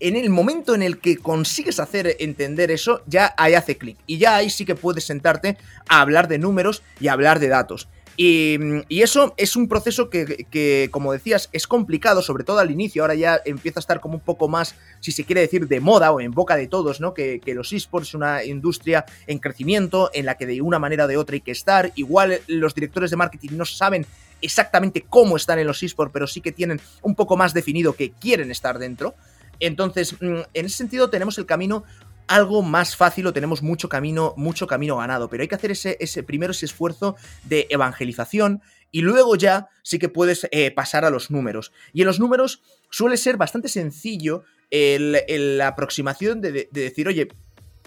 en 0.00 0.16
el 0.16 0.30
momento 0.30 0.74
en 0.74 0.82
el 0.82 0.98
que 0.98 1.16
consigues 1.16 1.80
hacer 1.80 2.16
entender 2.20 2.70
eso, 2.70 3.02
ya 3.06 3.34
ahí 3.36 3.54
hace 3.54 3.76
clic. 3.76 3.98
Y 4.06 4.18
ya 4.18 4.36
ahí 4.36 4.50
sí 4.50 4.64
que 4.64 4.74
puedes 4.74 5.04
sentarte 5.04 5.56
a 5.88 6.00
hablar 6.00 6.28
de 6.28 6.38
números 6.38 6.82
y 7.00 7.08
a 7.08 7.12
hablar 7.12 7.40
de 7.40 7.48
datos. 7.48 7.88
Y, 8.20 8.58
eso 9.00 9.32
es 9.36 9.54
un 9.54 9.68
proceso 9.68 10.10
que, 10.10 10.88
como 10.90 11.12
decías, 11.12 11.48
es 11.52 11.68
complicado, 11.68 12.20
sobre 12.20 12.42
todo 12.42 12.58
al 12.58 12.72
inicio. 12.72 13.02
Ahora 13.02 13.14
ya 13.14 13.40
empieza 13.44 13.78
a 13.78 13.82
estar 13.82 14.00
como 14.00 14.14
un 14.14 14.20
poco 14.20 14.48
más, 14.48 14.74
si 14.98 15.12
se 15.12 15.22
quiere 15.22 15.40
decir, 15.40 15.68
de 15.68 15.78
moda 15.78 16.10
o 16.10 16.20
en 16.20 16.32
boca 16.32 16.56
de 16.56 16.66
todos, 16.66 17.00
¿no? 17.00 17.14
Que, 17.14 17.38
que 17.38 17.54
los 17.54 17.72
esports 17.72 18.08
es 18.08 18.14
una 18.14 18.42
industria 18.42 19.06
en 19.28 19.38
crecimiento, 19.38 20.10
en 20.12 20.26
la 20.26 20.36
que 20.36 20.46
de 20.46 20.60
una 20.60 20.80
manera 20.80 21.04
o 21.04 21.08
de 21.08 21.16
otra 21.16 21.34
hay 21.34 21.42
que 21.42 21.52
estar. 21.52 21.92
Igual 21.94 22.40
los 22.48 22.74
directores 22.74 23.10
de 23.12 23.16
marketing 23.16 23.50
no 23.52 23.64
saben 23.64 24.04
exactamente 24.42 25.04
cómo 25.08 25.36
están 25.36 25.60
en 25.60 25.68
los 25.68 25.80
esports, 25.84 26.12
pero 26.12 26.26
sí 26.26 26.40
que 26.40 26.50
tienen 26.50 26.80
un 27.02 27.14
poco 27.14 27.36
más 27.36 27.54
definido 27.54 27.92
que 27.92 28.10
quieren 28.10 28.50
estar 28.50 28.80
dentro. 28.80 29.14
Entonces, 29.60 30.14
mm, 30.20 30.40
en 30.54 30.66
ese 30.66 30.76
sentido 30.76 31.10
tenemos 31.10 31.38
el 31.38 31.46
camino 31.46 31.84
algo 32.28 32.62
más 32.62 32.94
fácil 32.94 33.26
o 33.26 33.32
tenemos 33.32 33.62
mucho 33.62 33.88
camino, 33.88 34.34
mucho 34.36 34.66
camino 34.66 34.98
ganado, 34.98 35.28
pero 35.28 35.42
hay 35.42 35.48
que 35.48 35.54
hacer 35.54 35.70
ese, 35.70 35.96
ese 35.98 36.22
primero 36.22 36.50
ese 36.52 36.66
esfuerzo 36.66 37.16
de 37.44 37.66
evangelización 37.70 38.60
y 38.90 39.00
luego 39.00 39.34
ya 39.36 39.68
sí 39.82 39.98
que 39.98 40.08
puedes 40.08 40.46
eh, 40.50 40.70
pasar 40.70 41.04
a 41.04 41.10
los 41.10 41.30
números. 41.30 41.72
Y 41.92 42.02
en 42.02 42.06
los 42.06 42.20
números 42.20 42.62
suele 42.90 43.16
ser 43.16 43.36
bastante 43.36 43.68
sencillo 43.68 44.44
la 44.70 45.68
aproximación 45.68 46.42
de, 46.42 46.52
de, 46.52 46.68
decir, 46.70 47.08
oye, 47.08 47.28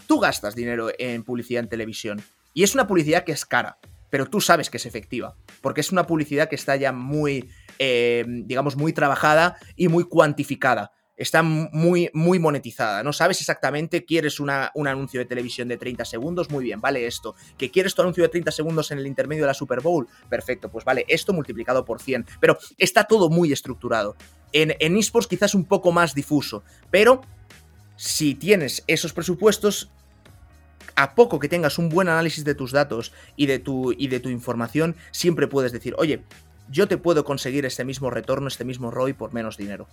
tú 0.07 0.19
gastas 0.19 0.55
dinero 0.55 0.89
en 0.97 1.23
publicidad 1.23 1.63
en 1.63 1.69
televisión 1.69 2.21
y 2.55 2.63
es 2.63 2.73
una 2.73 2.87
publicidad 2.87 3.23
que 3.23 3.31
es 3.31 3.45
cara, 3.45 3.77
pero 4.09 4.25
tú 4.25 4.41
sabes 4.41 4.69
que 4.71 4.77
es 4.77 4.85
efectiva, 4.87 5.35
porque 5.61 5.81
es 5.81 5.91
una 5.91 6.07
publicidad 6.07 6.49
que 6.49 6.55
está 6.55 6.75
ya 6.75 6.91
muy, 6.91 7.49
eh, 7.77 8.25
digamos, 8.27 8.75
muy 8.75 8.93
trabajada 8.93 9.57
y 9.75 9.87
muy 9.87 10.03
cuantificada 10.05 10.91
está 11.17 11.43
muy, 11.43 12.09
muy 12.13 12.39
monetizada, 12.39 13.03
¿no? 13.03 13.13
Sabes 13.13 13.39
exactamente, 13.41 14.05
quieres 14.05 14.39
un 14.39 14.49
anuncio 14.49 15.19
de 15.19 15.25
televisión 15.25 15.67
de 15.67 15.77
30 15.77 16.05
segundos, 16.05 16.49
muy 16.49 16.63
bien, 16.63 16.81
vale 16.81 17.05
esto. 17.05 17.35
Que 17.57 17.69
quieres 17.69 17.93
tu 17.93 18.01
anuncio 18.01 18.23
de 18.23 18.29
30 18.29 18.51
segundos 18.51 18.91
en 18.91 18.99
el 18.99 19.07
intermedio 19.07 19.43
de 19.43 19.47
la 19.47 19.53
Super 19.53 19.81
Bowl, 19.81 20.07
perfecto, 20.29 20.69
pues 20.69 20.85
vale 20.85 21.05
esto 21.07 21.33
multiplicado 21.33 21.85
por 21.85 22.01
100. 22.01 22.25
Pero 22.39 22.57
está 22.77 23.03
todo 23.03 23.29
muy 23.29 23.51
estructurado. 23.51 24.15
En, 24.51 24.75
en 24.79 24.97
esports 24.97 25.27
quizás 25.27 25.55
un 25.55 25.65
poco 25.65 25.91
más 25.91 26.13
difuso, 26.15 26.63
pero 26.89 27.21
si 27.95 28.35
tienes 28.35 28.83
esos 28.87 29.13
presupuestos, 29.13 29.91
a 30.95 31.15
poco 31.15 31.39
que 31.39 31.47
tengas 31.47 31.77
un 31.77 31.89
buen 31.89 32.09
análisis 32.09 32.43
de 32.43 32.55
tus 32.55 32.71
datos 32.71 33.13
y 33.35 33.45
de 33.45 33.59
tu, 33.59 33.93
y 33.93 34.07
de 34.07 34.19
tu 34.19 34.29
información, 34.29 34.95
siempre 35.11 35.47
puedes 35.47 35.71
decir, 35.71 35.95
oye, 35.97 36.23
yo 36.69 36.87
te 36.87 36.97
puedo 36.97 37.23
conseguir 37.23 37.65
este 37.65 37.85
mismo 37.85 38.09
retorno, 38.09 38.47
este 38.47 38.65
mismo 38.65 38.91
ROI 38.91 39.13
por 39.13 39.33
menos 39.33 39.55
dinero 39.55 39.87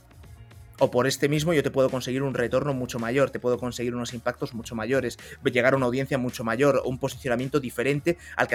o 0.79 0.91
por 0.91 1.07
este 1.07 1.29
mismo 1.29 1.53
yo 1.53 1.63
te 1.63 1.71
puedo 1.71 1.91
conseguir 1.91 2.23
un 2.23 2.35
retorno 2.35 2.75
mucho 2.75 2.99
mayor, 2.99 3.31
te 3.31 3.41
puedo 3.41 3.59
conseguir 3.59 3.95
unos 3.95 4.15
impactos 4.15 4.55
mucho 4.55 4.75
mayores, 4.75 5.19
llegar 5.45 5.75
a 5.75 5.77
una 5.77 5.87
audiencia 5.87 6.19
mucho 6.19 6.45
mayor, 6.45 6.83
un 6.85 6.99
posicionamiento 6.99 7.61
diferente 7.61 8.19
al 8.37 8.49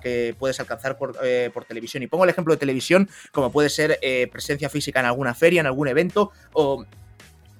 que, 0.00 0.34
puedes 0.38 0.58
alcanzar 0.60 0.96
por, 0.96 1.16
eh, 1.22 1.50
por, 1.52 1.64
televisión. 1.64 2.02
Y 2.02 2.06
pongo 2.06 2.24
el 2.24 2.30
ejemplo 2.30 2.54
de 2.54 2.58
televisión 2.58 3.08
como 3.32 3.52
puede 3.52 3.68
ser 3.68 3.98
eh, 4.02 4.28
presencia 4.30 4.68
física 4.68 5.00
en 5.00 5.06
alguna 5.06 5.34
feria, 5.34 5.60
en 5.60 5.66
algún 5.66 5.88
evento 5.88 6.32
o 6.52 6.84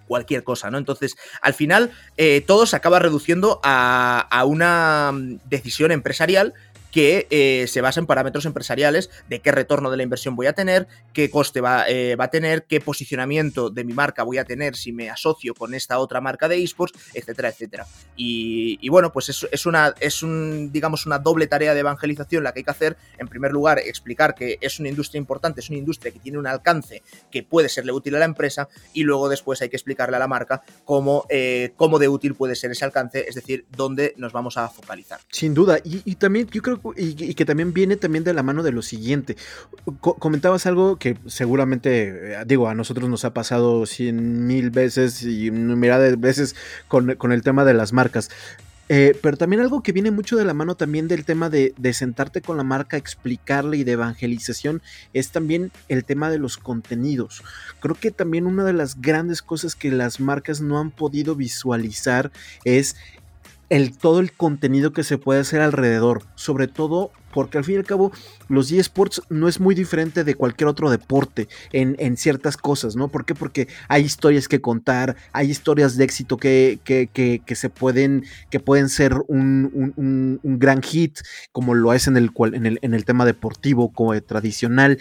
cualquier 0.08 0.42
cosa, 0.42 0.70
¿no? 0.70 0.78
Entonces, 0.78 1.16
al 1.40 1.54
final, 1.54 1.92
eh, 2.16 2.42
todo 2.44 2.66
se 2.66 2.74
acaba 2.74 2.98
reduciendo 2.98 3.60
a, 3.62 4.26
a 4.30 4.44
una 4.44 5.12
mm, 5.12 5.40
decisión 5.48 5.92
empresarial 5.92 6.54
que 6.91 7.26
eh, 7.30 7.66
se 7.68 7.80
basa 7.80 8.01
en 8.01 8.07
parámetros 8.07 8.47
empresariales 8.47 9.11
de 9.28 9.41
qué 9.41 9.53
retorno 9.53 9.91
de 9.91 9.97
la 9.97 10.03
inversión 10.03 10.36
voy 10.36 10.47
a 10.47 10.53
tener, 10.53 10.89
qué 11.12 11.30
coste 11.30 11.61
va, 11.61 11.89
eh, 11.89 12.16
va, 12.16 12.24
a 12.24 12.30
tener, 12.30 12.64
qué 12.64 12.80
posicionamiento 12.80 13.70
de 13.70 13.84
mi 13.84 13.93
marca 13.93 14.22
voy 14.22 14.39
a 14.39 14.45
tener 14.45 14.76
si 14.76 14.93
me 14.93 15.11
asocio 15.11 15.55
con 15.55 15.74
esta 15.74 15.99
otra 15.99 16.20
marca 16.20 16.49
de 16.49 16.62
esports, 16.62 16.99
etcétera, 17.14 17.49
etcétera. 17.49 17.86
Y, 18.16 18.89
bueno, 18.89 19.12
pues 19.12 19.28
es, 19.28 19.47
es, 19.51 19.66
una, 19.66 19.95
es 20.01 20.22
un, 20.22 20.70
digamos, 20.72 21.07
una 21.07 21.18
doble 21.18 21.47
tarea 21.47 21.74
de 21.74 21.80
evangelización 21.80 22.45
la 22.45 22.53
que 22.53 22.61
hay 22.61 22.64
que 22.64 22.70
hacer. 22.70 22.97
En 23.18 23.28
primer 23.28 23.53
lugar, 23.53 23.78
explicar 23.78 24.34
que 24.34 24.59
es 24.61 24.80
una 24.80 24.89
industria 24.89 25.18
importante, 25.18 25.61
es 25.61 25.68
una 25.68 25.78
industria 25.78 26.12
que 26.12 26.18
tiene 26.18 26.39
un 26.39 26.47
alcance 26.47 27.03
que 27.30 27.43
puede 27.43 27.68
serle 27.68 27.93
útil 27.93 28.14
a 28.16 28.18
la 28.18 28.24
empresa 28.24 28.68
y 28.93 29.03
luego 29.03 29.28
después 29.28 29.61
hay 29.62 29.68
que 29.68 29.76
explicarle 29.76 30.16
a 30.16 30.18
la 30.18 30.28
marca 30.28 30.62
cómo, 30.84 31.26
eh, 31.28 31.72
cómo 31.76 31.99
de 31.99 32.09
útil 32.09 32.34
puede 32.34 32.57
ser 32.57 32.70
ese 32.70 32.84
alcance, 32.84 33.26
es 33.28 33.34
decir, 33.34 33.66
dónde 33.70 34.14
nos 34.16 34.32
vamos 34.32 34.57
a 34.57 34.68
focalizar. 34.68 35.20
Sin 35.30 35.55
duda, 35.55 35.78
y, 35.84 36.03
y 36.05 36.16
también 36.16 36.49
yo 36.49 36.62
creo 36.62 36.78
y, 36.97 37.35
que 37.35 37.45
también 37.45 37.72
viene 37.72 37.97
también 37.97 38.24
de 38.24 38.35
la 38.35 38.43
mano 38.43 38.62
de 38.62 38.72
lo 38.72 38.83
siguiente. 38.83 39.37
comentabas 40.01 40.66
algo 40.66 40.97
que 40.97 41.16
seguramente, 41.26 42.35
eh, 42.35 42.45
digo, 42.47 42.68
a 42.68 42.74
nosotros 42.74 43.09
nos 43.09 43.24
ha 43.24 43.35
pasado 43.35 43.87
cien 43.87 44.47
mil 44.47 44.70
veces 44.70 45.22
y 45.22 45.51
mirada 45.51 46.05
de 46.05 46.16
veces 46.16 46.57
con, 46.89 47.11
el 47.11 47.43
tema 47.43 47.64
de 47.64 47.74
las 47.74 47.93
marcas. 47.93 48.31
Eh, 48.91 49.14
pero 49.22 49.37
también 49.37 49.61
algo 49.61 49.83
que 49.83 49.93
viene 49.93 50.11
mucho 50.11 50.39
de 50.39 50.47
la 50.47 50.55
mano 50.55 50.74
también 50.74 51.09
del 51.09 51.26
tema 51.26 51.51
de, 51.51 51.74
de, 51.76 51.93
sentarte 51.93 52.41
con 52.41 52.57
la 52.57 52.64
marca, 52.64 52.97
explicarle 52.97 53.76
y 53.76 53.85
de 53.85 53.93
evangelización, 53.93 54.81
es 55.12 55.31
también 55.31 55.70
el 55.89 56.07
tema 56.07 56.31
de 56.31 56.39
los 56.39 56.57
contenidos. 56.57 57.43
Creo 57.81 57.95
que 57.95 58.11
también 58.11 58.47
una 58.47 58.64
de 58.64 58.72
las 58.72 58.99
grandes 58.99 59.43
cosas 59.43 59.74
que 59.74 59.91
las 59.91 60.20
marcas 60.20 60.62
no 60.62 60.79
han 60.79 60.91
podido 60.91 61.35
visualizar 61.35 62.33
es 62.64 62.97
el, 63.68 63.96
todo 63.96 64.20
el 64.20 64.32
contenido 64.32 64.92
que 64.92 65.04
se 65.04 65.18
puede 65.18 65.40
hacer 65.40 65.60
alrededor. 65.60 66.24
Sobre 66.34 66.68
todo 66.68 67.12
porque 67.32 67.58
al 67.58 67.64
fin 67.64 67.76
y 67.76 67.78
al 67.78 67.84
cabo 67.84 68.10
los 68.48 68.72
eSports 68.72 69.22
no 69.28 69.48
es 69.48 69.60
muy 69.60 69.74
diferente 69.74 70.24
de 70.24 70.34
cualquier 70.34 70.68
otro 70.68 70.90
deporte 70.90 71.48
en, 71.72 72.16
ciertas 72.16 72.56
cosas, 72.56 72.96
¿no? 72.96 73.08
¿Por 73.08 73.24
qué? 73.24 73.34
Porque 73.34 73.68
hay 73.88 74.02
historias 74.02 74.48
que 74.48 74.60
contar, 74.60 75.16
hay 75.32 75.50
historias 75.50 75.96
de 75.96 76.04
éxito 76.04 76.36
que, 76.36 76.80
que, 76.84 77.54
se 77.54 77.70
pueden, 77.70 78.24
que 78.50 78.60
pueden 78.60 78.88
ser 78.88 79.14
un, 79.28 80.40
gran 80.42 80.82
hit, 80.82 81.18
como 81.52 81.74
lo 81.74 81.92
es 81.92 82.06
en 82.08 82.16
el, 82.16 82.30
en 82.52 82.66
el, 82.66 82.78
en 82.82 82.94
el 82.94 83.04
tema 83.04 83.24
deportivo 83.24 83.92
como 83.92 84.20
tradicional. 84.22 84.98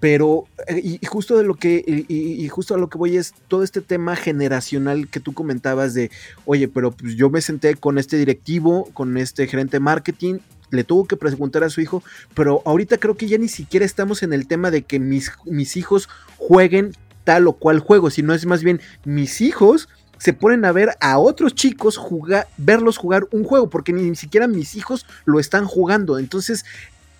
Pero, 0.00 0.44
eh, 0.66 0.80
y, 1.00 1.06
justo 1.06 1.36
de 1.36 1.44
lo 1.44 1.54
que, 1.54 1.82
y, 2.08 2.48
justo 2.48 2.74
a 2.74 2.78
lo 2.78 2.88
que 2.88 2.98
voy 2.98 3.16
es 3.16 3.34
todo 3.48 3.62
este 3.62 3.80
tema 3.80 4.16
generacional 4.16 5.08
que 5.08 5.20
tú 5.20 5.32
comentabas 5.32 5.94
de, 5.94 6.10
oye, 6.44 6.68
pero 6.68 6.92
pues 6.92 7.14
yo 7.16 7.30
me 7.30 7.40
senté 7.40 7.74
con 7.74 7.98
este 7.98 8.16
directivo, 8.16 8.88
con 8.92 9.16
este 9.16 9.46
gerente 9.46 9.76
de 9.76 9.80
marketing, 9.80 10.38
le 10.70 10.84
tuvo 10.84 11.06
que 11.06 11.16
preguntar 11.16 11.64
a 11.64 11.70
su 11.70 11.80
hijo, 11.80 12.02
pero 12.34 12.62
ahorita 12.66 12.98
creo 12.98 13.16
que 13.16 13.26
ya 13.26 13.38
ni 13.38 13.48
siquiera 13.48 13.86
estamos 13.86 14.22
en 14.22 14.32
el 14.34 14.46
tema 14.46 14.70
de 14.70 14.82
que 14.82 14.98
mis, 14.98 15.32
mis 15.44 15.76
hijos 15.76 16.08
jueguen 16.36 16.92
tal 17.24 17.46
o 17.46 17.54
cual 17.54 17.78
juego, 17.80 18.10
sino 18.10 18.34
es 18.34 18.44
más 18.46 18.62
bien 18.62 18.80
mis 19.04 19.40
hijos 19.40 19.88
se 20.18 20.32
ponen 20.32 20.64
a 20.64 20.72
ver 20.72 20.90
a 21.00 21.18
otros 21.18 21.54
chicos 21.54 21.96
jugar, 21.96 22.48
verlos 22.56 22.96
jugar 22.96 23.26
un 23.30 23.44
juego, 23.44 23.70
porque 23.70 23.92
ni 23.92 24.14
siquiera 24.16 24.46
mis 24.46 24.74
hijos 24.74 25.06
lo 25.24 25.38
están 25.38 25.64
jugando. 25.64 26.18
Entonces, 26.18 26.64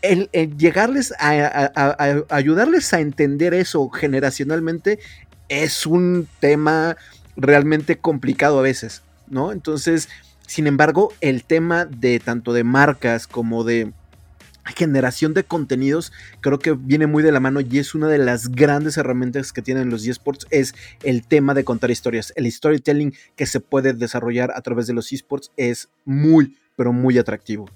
el, 0.03 0.29
llegarles 0.57 1.13
a, 1.19 2.25
ayudarles 2.29 2.93
a 2.93 3.01
entender 3.01 3.55
eso 3.55 3.89
generacionalmente 3.91 4.99
es 5.49 5.87
un 5.87 6.29
tema 6.41 6.97
realmente 7.37 7.99
complicado 7.99 8.59
a 8.59 8.63
veces, 8.63 9.03
¿no? 9.29 9.53
Entonces, 9.53 10.09
sin 10.47 10.67
embargo, 10.67 11.13
el 11.21 11.45
tema 11.45 11.85
de 11.85 12.21
tanto 12.21 12.53
de 12.53 12.65
marcas 12.65 13.27
como 13.27 13.65
de 13.65 13.93
generación 14.77 15.35
de 15.35 15.45
contenidos 15.45 16.13
creo 16.41 16.59
que 16.59 16.73
viene 16.73 17.07
muy 17.07 17.23
de 17.23 17.33
la 17.33 17.41
mano 17.41 17.61
y 17.61 17.79
es 17.79 17.95
una 17.95 18.09
de 18.09 18.19
las 18.19 18.49
grandes 18.49 18.99
herramientas 18.99 19.53
que 19.53 19.63
tienen 19.63 19.89
los 19.89 20.07
esports 20.07 20.47
es 20.51 20.75
el 21.03 21.27
tema 21.27 21.55
de 21.55 21.65
contar 21.65 21.91
historias 21.91 22.35
el 22.37 22.51
storytelling 22.53 23.15
que 23.35 23.47
se 23.47 23.61
puede 23.61 23.95
desarrollar 23.95 24.53
a 24.55 24.61
través 24.61 24.87
de 24.87 24.93
los 24.93 25.11
esports 25.11 25.53
es 25.57 25.89
muy 26.05 26.59
pero 26.77 26.93
muy 26.93 27.17
atractivo 27.17 27.71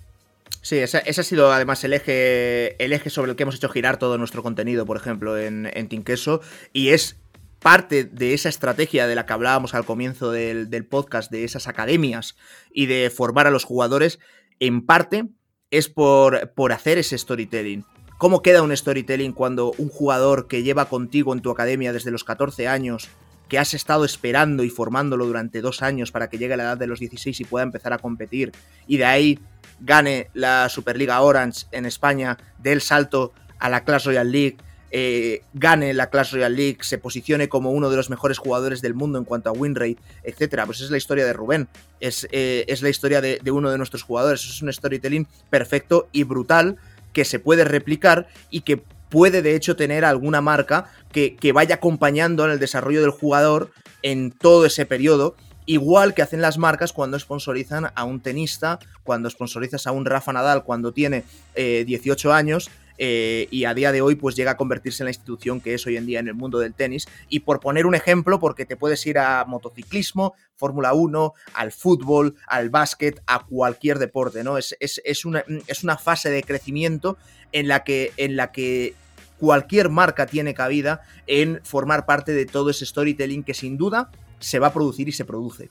Sí, 0.63 0.79
ese, 0.79 0.99
ha 0.99 1.23
sido 1.25 1.53
además 1.53 1.83
el 1.83 1.93
eje, 1.93 2.83
el 2.83 2.93
eje 2.93 3.11
sobre 3.11 3.33
el 3.33 3.37
que 3.37 3.43
hemos 3.43 3.57
hecho 3.57 3.69
girar 3.69 3.99
todo 3.99 4.17
nuestro 4.17 4.43
contenido, 4.45 4.87
por 4.87 4.97
ejemplo, 4.97 5.37
en, 5.37 5.69
en 5.75 5.89
Tinqueso, 5.89 6.41
y 6.73 6.91
es 6.91 7.21
parte 7.63 8.05
de 8.05 8.35
esa 8.35 8.49
estrategia 8.49 9.07
de 9.07 9.15
la 9.15 9.25
que 9.27 9.33
hablábamos 9.33 9.75
al 9.75 9.85
comienzo 9.85 10.31
del, 10.31 10.87
podcast, 10.87 11.31
de 11.31 11.45
esas 11.45 11.69
academias 11.69 12.37
y 12.73 12.87
de 12.87 13.11
formar 13.11 13.47
a 13.47 13.51
los 13.51 13.65
jugadores, 13.65 14.19
en 14.61 14.85
parte 14.85 15.29
es 15.71 15.89
por, 15.89 16.53
por 16.53 16.73
hacer 16.73 16.99
ese 16.99 17.17
storytelling. 17.17 17.85
¿Cómo 18.19 18.43
queda 18.43 18.63
un 18.63 18.77
storytelling 18.77 19.33
cuando 19.33 19.73
un 19.79 19.89
jugador 19.89 20.47
que 20.47 20.63
lleva 20.63 20.89
contigo 20.89 21.33
en 21.33 21.41
tu 21.41 21.51
academia 21.51 21.93
desde 21.93 22.11
los 22.11 22.25
14 22.25 22.69
años, 22.69 23.09
que 23.53 23.59
has 23.59 23.75
estado 23.75 24.07
esperando 24.07 24.65
y 24.65 24.71
formándolo 24.71 25.27
durante 25.27 25.61
dos 25.61 25.83
años 25.83 26.11
para 26.11 26.31
que 26.31 26.39
llegue 26.39 26.55
a 26.55 26.57
la 26.57 26.63
edad 26.63 26.79
de 26.79 26.87
los 26.87 27.01
16 27.01 27.39
y 27.39 27.45
pueda 27.45 27.63
empezar 27.63 27.93
a 27.93 27.99
competir, 27.99 28.51
y 28.87 28.97
de 28.97 29.05
ahí 29.05 29.39
gane 29.79 30.31
la 30.33 30.71
Superliga 30.71 31.21
Orange 31.21 31.67
en 31.71 31.85
España, 31.85 32.39
dé 32.63 32.73
el 32.73 32.81
salto 32.81 33.35
a 33.59 33.69
la 33.69 33.85
Clash 33.85 34.07
Royale 34.07 34.31
League, 34.31 34.57
eh, 34.91 35.43
gane 35.53 35.93
la 35.93 36.09
Clash 36.09 36.33
Royale 36.33 36.57
League, 36.57 36.79
se 36.81 36.97
posicione 36.97 37.51
como 37.51 37.73
uno 37.73 37.91
de 37.91 37.97
los 37.97 38.09
mejores 38.09 38.39
jugadores 38.39 38.81
del 38.81 38.95
mundo 38.95 39.19
en 39.19 39.27
cuanto 39.27 39.51
a 39.51 39.53
win 39.53 39.75
rate, 39.75 39.99
etcétera. 40.23 40.65
Pues 40.65 40.81
es 40.81 40.91
la 40.91 40.97
historia 40.97 41.27
de 41.27 41.35
Rubén, 41.35 41.69
es, 42.01 42.27
eh, 42.33 42.65
es 42.69 42.81
la 42.81 42.89
historia 42.89 43.21
de, 43.21 43.39
uno 43.51 43.71
de 43.71 43.77
nuestros 43.77 44.03
jugadores. 44.03 44.47
Es 44.47 44.63
un 44.63 44.73
storytelling 44.73 45.29
perfecto 45.51 46.09
y 46.11 46.25
brutal 46.25 46.79
que 47.13 47.27
se 47.27 47.39
puede 47.39 47.65
replicar 47.65 48.29
y 48.49 48.63
que 48.63 48.83
puede 49.13 49.43
de 49.43 49.55
hecho 49.55 49.77
tener 49.77 50.05
alguna 50.05 50.41
marca 50.41 50.91
que, 51.13 51.37
que 51.37 51.53
vaya 51.53 51.77
acompañando 51.77 52.45
en 52.47 52.51
el 52.51 52.59
desarrollo 52.59 53.03
del 53.03 53.11
jugador 53.11 53.71
en 54.03 54.33
todo 54.33 54.67
ese 54.67 54.87
periodo 54.87 55.37
Igual 55.65 56.13
que 56.15 56.23
hacen 56.23 56.41
las 56.41 56.59
marcas 56.59 56.93
cuando 56.93 57.19
sponsorizan 57.19 57.93
a 57.95 58.05
un 58.05 58.21
tenista, 58.21 58.81
cuando 59.05 59.31
sponsorizas 59.31 59.87
a 59.87 59.93
un 59.93 60.05
Rafa 60.05 60.33
Nadal 60.33 60.65
cuando 60.65 60.93
tiene 60.93 61.25
18 61.55 62.29
eh, 62.29 62.35
años 62.35 62.71
eh, 62.99 63.49
y 63.51 63.65
a 63.65 63.75
día 63.75 63.93
de 63.93 64.03
hoy 64.03 64.15
pues 64.15 64.37
llega 64.37 64.53
a 64.53 64.57
convertirse 64.57 65.03
en 65.03 65.07
la 65.07 65.11
institución 65.11 65.61
que 65.61 65.75
es 65.75 65.87
hoy 65.87 65.97
en 65.97 66.07
día 66.07 66.21
en 66.21 66.29
el 66.29 66.35
mundo 66.35 66.59
del 66.59 66.75
tenis. 66.75 67.07
Y 67.29 67.41
por 67.41 67.61
poner 67.61 67.87
un 67.87 67.95
ejemplo, 67.95 68.39
porque 68.39 68.67
te 68.67 68.77
puedes 68.77 69.05
ir 69.07 69.19
a 69.19 69.45
motociclismo, 69.45 70.35
Fórmula 70.57 70.93
1, 70.93 71.35
al 71.55 71.73
fútbol, 71.73 72.37
al 72.47 72.71
básquet, 72.71 73.23
a 73.27 73.45
cualquier 73.45 73.99
deporte, 73.99 74.45
¿no? 74.45 74.59
Es, 74.59 74.77
es, 74.81 75.25
una, 75.25 75.45
es 75.67 75.85
una 75.85 75.97
fase 75.97 76.31
de 76.31 76.43
crecimiento 76.43 77.17
en 77.53 77.69
la 77.69 77.85
que, 77.85 78.13
en 78.17 78.37
la 78.37 78.53
que 78.53 78.95
cualquier 79.39 79.89
marca 79.89 80.27
tiene 80.27 80.55
cabida 80.55 81.03
en 81.27 81.61
formar 81.65 82.07
parte 82.07 82.33
de 82.33 82.47
todo 82.47 82.71
ese 82.71 82.87
storytelling 82.87 83.43
que 83.43 83.55
sin 83.55 83.77
duda 83.77 84.11
se 84.39 84.59
va 84.59 84.69
a 84.69 84.73
producir 84.73 85.09
y 85.09 85.13
se 85.13 85.25
produce. 85.25 85.71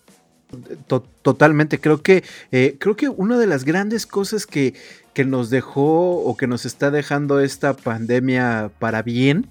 Totalmente, 1.21 1.79
creo 1.79 2.01
que, 2.01 2.23
eh, 2.51 2.75
creo 2.77 2.97
que 2.97 3.07
una 3.07 3.37
de 3.39 3.47
las 3.47 3.63
grandes 3.63 4.05
cosas 4.05 4.45
que, 4.45 4.73
que, 5.13 5.25
nos 5.25 5.49
dejó 5.49 6.17
o 6.23 6.37
que 6.37 6.47
nos 6.47 6.65
está 6.65 6.91
dejando 6.91 7.39
esta 7.39 7.73
pandemia 7.73 8.71
para 8.79 9.01
bien 9.01 9.47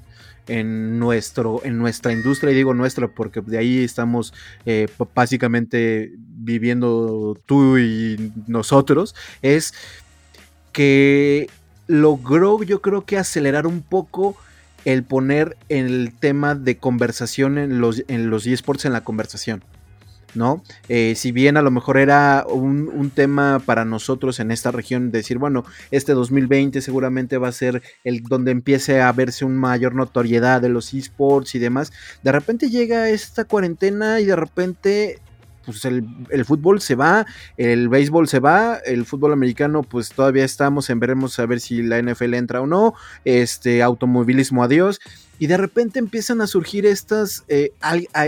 en, 0.46 0.98
nuestro, 0.98 1.60
en 1.64 1.78
nuestra 1.78 2.12
industria, 2.12 2.52
y 2.52 2.56
digo 2.56 2.74
nuestra 2.74 3.08
porque 3.08 3.40
de 3.40 3.58
ahí 3.58 3.84
estamos 3.84 4.34
eh, 4.66 4.88
básicamente 5.14 6.12
viviendo 6.16 7.38
tú 7.46 7.78
y 7.78 8.32
nosotros, 8.46 9.14
es 9.42 9.74
que 10.72 11.48
logró 11.86 12.62
yo 12.62 12.80
creo 12.80 13.04
que 13.04 13.18
acelerar 13.18 13.66
un 13.66 13.82
poco 13.82 14.36
el 14.84 15.02
poner 15.02 15.56
el 15.68 16.12
tema 16.18 16.54
de 16.54 16.78
conversación 16.78 17.58
en 17.58 17.80
los, 17.80 18.02
en 18.08 18.30
los 18.30 18.46
eSports 18.46 18.84
en 18.84 18.92
la 18.92 19.04
conversación. 19.04 19.62
¿No? 20.34 20.62
Eh, 20.88 21.14
si 21.16 21.32
bien 21.32 21.56
a 21.56 21.62
lo 21.62 21.70
mejor 21.70 21.98
era 21.98 22.44
un, 22.48 23.10
tema 23.14 23.60
para 23.64 23.84
nosotros 23.84 24.38
en 24.40 24.50
esta 24.50 24.70
región, 24.70 25.10
decir, 25.10 25.38
bueno, 25.38 25.64
este 25.90 26.12
2020 26.12 26.80
seguramente 26.80 27.38
va 27.38 27.48
a 27.48 27.52
ser 27.52 27.82
el 28.04 28.22
donde 28.22 28.52
empiece 28.52 29.00
a 29.00 29.10
verse 29.12 29.44
una 29.44 29.58
mayor 29.58 29.94
notoriedad 29.94 30.60
de 30.60 30.68
los 30.68 30.94
esports 30.94 31.54
y 31.54 31.58
demás, 31.58 31.92
de 32.22 32.32
repente 32.32 32.70
llega 32.70 33.08
esta 33.08 33.44
cuarentena 33.44 34.20
y 34.20 34.26
de 34.26 34.36
repente 34.36 35.18
pues 35.64 35.84
el, 35.84 36.04
el, 36.30 36.44
fútbol 36.44 36.80
se 36.80 36.94
va, 36.94 37.26
el 37.56 37.88
béisbol 37.88 38.28
se 38.28 38.40
va, 38.40 38.76
el 38.84 39.04
fútbol 39.04 39.32
americano 39.32 39.82
pues 39.82 40.10
todavía 40.10 40.44
estamos 40.44 40.90
en 40.90 41.00
veremos 41.00 41.38
a 41.38 41.46
ver 41.46 41.60
si 41.60 41.82
la 41.82 42.00
NFL 42.00 42.34
entra 42.34 42.60
o 42.60 42.66
no, 42.66 42.94
este 43.24 43.82
automovilismo 43.82 44.62
adiós 44.62 45.00
y 45.40 45.46
de 45.46 45.56
repente 45.56 45.98
empiezan 45.98 46.42
a 46.42 46.46
surgir 46.46 46.84
estas, 46.84 47.44
eh, 47.48 47.72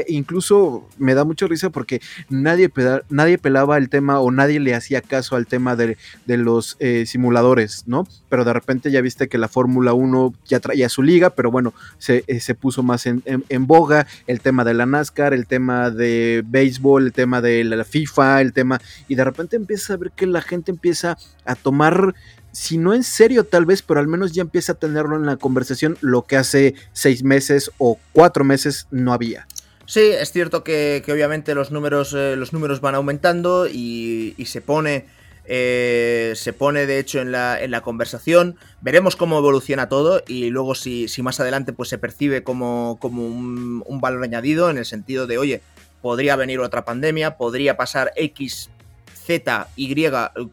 incluso 0.08 0.88
me 0.96 1.12
da 1.12 1.24
mucha 1.24 1.46
risa 1.46 1.68
porque 1.68 2.00
nadie, 2.30 2.72
nadie 3.10 3.36
pelaba 3.36 3.76
el 3.76 3.90
tema 3.90 4.18
o 4.18 4.30
nadie 4.30 4.58
le 4.60 4.74
hacía 4.74 5.02
caso 5.02 5.36
al 5.36 5.46
tema 5.46 5.76
de, 5.76 5.98
los 6.26 6.78
eh, 6.80 7.04
simuladores, 7.06 7.84
¿no? 7.86 8.08
Pero 8.30 8.46
de 8.46 8.54
repente 8.54 8.90
ya 8.90 9.02
viste 9.02 9.28
que 9.28 9.36
la 9.36 9.48
Fórmula 9.48 9.92
1 9.92 10.32
ya 10.46 10.58
traía 10.60 10.88
su 10.88 11.02
liga, 11.02 11.28
pero 11.28 11.50
bueno, 11.50 11.74
se, 11.98 12.24
eh, 12.26 12.54
puso 12.58 12.82
más 12.82 13.04
en, 13.04 13.22
boga 13.66 14.06
el 14.26 14.40
tema 14.40 14.64
de 14.64 14.72
la 14.72 14.86
NASCAR, 14.86 15.34
el 15.34 15.46
tema 15.46 15.90
de 15.90 16.42
béisbol, 16.46 17.04
el 17.04 17.12
tema 17.12 17.21
de 17.26 17.64
la 17.64 17.84
FIFA, 17.84 18.40
el 18.40 18.52
tema, 18.52 18.80
y 19.08 19.14
de 19.14 19.24
repente 19.24 19.56
empieza 19.56 19.94
a 19.94 19.96
ver 19.96 20.12
que 20.12 20.26
la 20.26 20.42
gente 20.42 20.70
empieza 20.70 21.16
a 21.44 21.54
tomar 21.54 22.14
si 22.52 22.78
no 22.78 22.94
en 22.94 23.02
serio 23.02 23.44
tal 23.44 23.66
vez, 23.66 23.82
pero 23.82 23.98
al 23.98 24.06
menos 24.06 24.32
ya 24.32 24.42
empieza 24.42 24.72
a 24.72 24.74
tenerlo 24.76 25.16
en 25.16 25.26
la 25.26 25.36
conversación, 25.36 25.96
lo 26.00 26.22
que 26.22 26.36
hace 26.36 26.74
seis 26.92 27.24
meses 27.24 27.70
o 27.78 27.98
cuatro 28.12 28.44
meses 28.44 28.86
no 28.90 29.12
había. 29.12 29.46
Sí, 29.86 30.00
es 30.00 30.30
cierto 30.30 30.62
que, 30.62 31.02
obviamente 31.08 31.54
los 31.54 31.70
números, 31.70 32.14
eh, 32.16 32.36
los 32.36 32.52
números 32.52 32.80
van 32.80 32.94
aumentando 32.94 33.66
y, 33.66 34.34
se 34.46 34.60
pone... 34.60 35.06
Eh, 35.44 36.34
se 36.36 36.52
pone 36.52 36.86
de 36.86 37.00
hecho 37.00 37.20
en 37.20 37.32
la, 37.32 37.60
en 37.60 37.72
la, 37.72 37.80
conversación. 37.80 38.54
Veremos 38.80 39.16
cómo 39.16 39.38
evoluciona 39.38 39.88
todo 39.88 40.22
y 40.28 40.50
luego 40.50 40.76
si, 40.76 41.08
si 41.08 41.20
más 41.20 41.40
adelante 41.40 41.72
pues 41.72 41.88
se 41.88 41.98
percibe 41.98 42.44
como, 42.44 42.96
como 43.00 43.26
un, 43.26 43.82
un, 43.84 44.00
valor 44.00 44.22
añadido 44.22 44.70
en 44.70 44.78
el 44.78 44.84
sentido 44.84 45.26
de, 45.26 45.38
oye, 45.38 45.60
podría 46.02 46.36
venir 46.36 46.60
otra 46.60 46.84
pandemia, 46.84 47.36
podría 47.36 47.76
pasar 47.76 48.12
X 48.16 48.68
Z, 49.22 49.68
Y, 49.76 50.06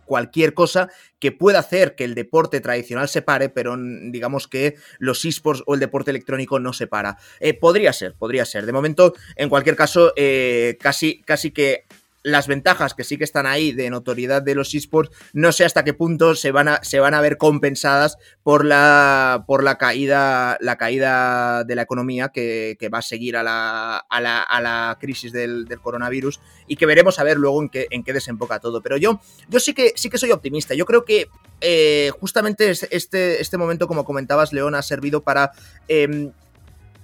cualquier 0.05 0.53
cosa 0.53 0.89
que 1.19 1.31
pueda 1.31 1.59
hacer 1.59 1.95
que 1.95 2.03
el 2.05 2.15
deporte 2.15 2.61
tradicional 2.61 3.09
se 3.09 3.21
pare, 3.21 3.49
pero 3.49 3.75
digamos 3.77 4.47
que 4.47 4.75
los 4.99 5.25
esports 5.25 5.63
o 5.65 5.73
el 5.73 5.79
deporte 5.79 6.11
electrónico 6.11 6.59
no 6.59 6.71
se 6.71 6.87
para. 6.87 7.17
Eh, 7.39 7.53
podría 7.53 7.91
ser, 7.93 8.13
podría 8.13 8.45
ser. 8.45 8.65
De 8.65 8.71
momento, 8.71 9.13
en 9.35 9.49
cualquier 9.49 9.75
caso, 9.75 10.13
eh, 10.15 10.77
casi, 10.79 11.21
casi 11.23 11.51
que 11.51 11.85
las 12.23 12.47
ventajas 12.47 12.93
que 12.93 13.03
sí 13.03 13.17
que 13.17 13.23
están 13.23 13.45
ahí 13.45 13.71
de 13.71 13.89
notoriedad 13.89 14.41
de 14.41 14.55
los 14.55 14.73
esports, 14.73 15.15
no 15.33 15.51
sé 15.51 15.65
hasta 15.65 15.83
qué 15.83 15.93
punto 15.93 16.35
se 16.35 16.51
van 16.51 16.67
a, 16.67 16.83
se 16.83 16.99
van 16.99 17.13
a 17.13 17.21
ver 17.21 17.37
compensadas 17.37 18.17
por 18.43 18.65
la, 18.65 19.45
por 19.47 19.63
la 19.63 19.77
caída, 19.77 20.57
la 20.59 20.77
caída 20.77 21.63
de 21.63 21.75
la 21.75 21.83
economía 21.83 22.29
que, 22.29 22.77
va 22.93 22.99
a 22.99 23.03
seguir 23.03 23.37
a 23.37 23.43
la, 23.43 23.97
a 23.97 24.21
la, 24.21 24.41
a 24.41 24.61
la 24.61 24.97
crisis 24.99 25.31
del, 25.31 25.67
coronavirus 25.81 26.39
y 26.67 26.75
que 26.75 26.85
veremos 26.85 27.19
a 27.19 27.23
ver 27.23 27.37
luego 27.37 27.61
en 27.61 27.69
qué, 27.69 27.87
en 27.91 28.03
qué 28.03 28.13
desemboca 28.13 28.59
todo. 28.59 28.81
Pero 28.81 28.97
yo, 28.97 29.21
yo 29.47 29.59
sí 29.59 29.73
que 29.73 29.93
sí 29.95 30.09
que 30.09 30.17
soy 30.17 30.31
optimista. 30.31 30.73
Yo 30.73 30.85
creo 30.85 31.05
que 31.05 31.27
eh, 31.61 32.11
justamente 32.19 32.71
este, 32.71 33.41
este 33.41 33.57
momento, 33.57 33.87
como 33.87 34.05
comentabas, 34.05 34.53
León, 34.53 34.75
ha 34.75 34.81
servido 34.81 35.21
para 35.21 35.51
em, 35.87 36.31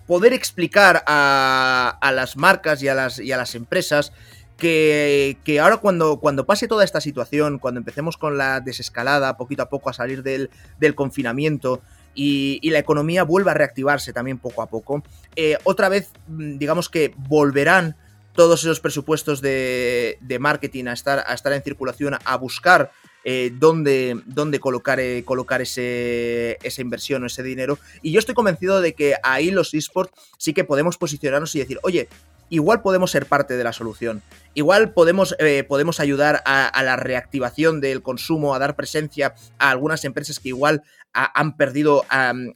poder 0.07 0.33
explicar 0.33 1.03
a, 1.07 1.97
a, 2.01 2.11
las 2.11 2.37
marcas 2.37 2.81
y 2.81 2.87
a 2.87 2.95
las, 2.95 3.19
y 3.19 3.31
a 3.31 3.37
las 3.37 3.55
empresas 3.55 4.11
que, 4.57 5.59
ahora 5.61 5.77
cuando, 5.77 6.19
cuando, 6.19 6.45
pase 6.45 6.67
toda 6.67 6.83
esta 6.83 7.01
situación, 7.01 7.59
cuando 7.59 7.79
empecemos 7.79 8.17
con 8.17 8.37
la 8.37 8.61
desescalada, 8.61 9.37
poquito 9.37 9.63
a 9.63 9.69
poco 9.69 9.89
a 9.89 9.93
salir 9.93 10.23
del, 10.23 10.49
confinamiento 10.95 11.81
y, 12.13 12.69
la 12.69 12.79
economía 12.79 13.23
vuelva 13.23 13.51
a 13.51 13.55
reactivarse 13.55 14.13
también 14.13 14.37
poco 14.37 14.61
a 14.61 14.67
poco, 14.67 15.03
eh, 15.35 15.57
otra 15.63 15.89
vez 15.89 16.11
mm, 16.27 16.57
digamos 16.57 16.89
que 16.89 17.13
volverán 17.17 17.95
todos 18.33 18.61
esos 18.63 18.79
presupuestos 18.79 19.41
de, 19.41 20.17
marketing 20.39 20.85
a 20.87 20.93
estar, 20.93 21.23
a 21.25 21.33
estar 21.33 21.53
en 21.53 21.63
circulación, 21.63 22.17
a 22.23 22.37
buscar 22.37 22.91
eh, 23.23 23.51
dónde, 23.57 24.21
dónde, 24.25 24.59
colocar, 24.59 24.99
eh, 24.99 25.23
colocar 25.25 25.61
ese, 25.61 26.57
esa 26.61 26.81
inversión 26.81 27.23
o 27.23 27.27
ese 27.27 27.43
dinero. 27.43 27.79
Y 28.01 28.11
yo 28.11 28.19
estoy 28.19 28.35
convencido 28.35 28.81
de 28.81 28.93
que 28.93 29.15
ahí 29.23 29.51
los 29.51 29.73
esports 29.73 30.13
sí 30.37 30.53
que 30.53 30.63
podemos 30.63 30.97
posicionarnos 30.97 31.55
y 31.55 31.59
decir, 31.59 31.79
oye, 31.81 32.09
igual 32.49 32.81
podemos 32.81 33.11
ser 33.11 33.25
parte 33.25 33.57
de 33.57 33.63
la 33.63 33.73
solución. 33.73 34.21
Igual 34.53 34.93
podemos, 34.93 35.35
eh, 35.39 35.65
podemos 35.67 35.99
ayudar 35.99 36.41
a, 36.45 36.81
la 36.83 36.95
reactivación 36.95 37.81
del 37.81 38.01
consumo, 38.01 38.55
a 38.55 38.59
dar 38.59 38.75
presencia 38.75 39.35
a 39.59 39.69
algunas 39.69 40.05
empresas 40.05 40.39
que 40.39 40.49
igual 40.49 40.83
han, 41.11 41.55
perdido, 41.55 42.03
han, 42.09 42.53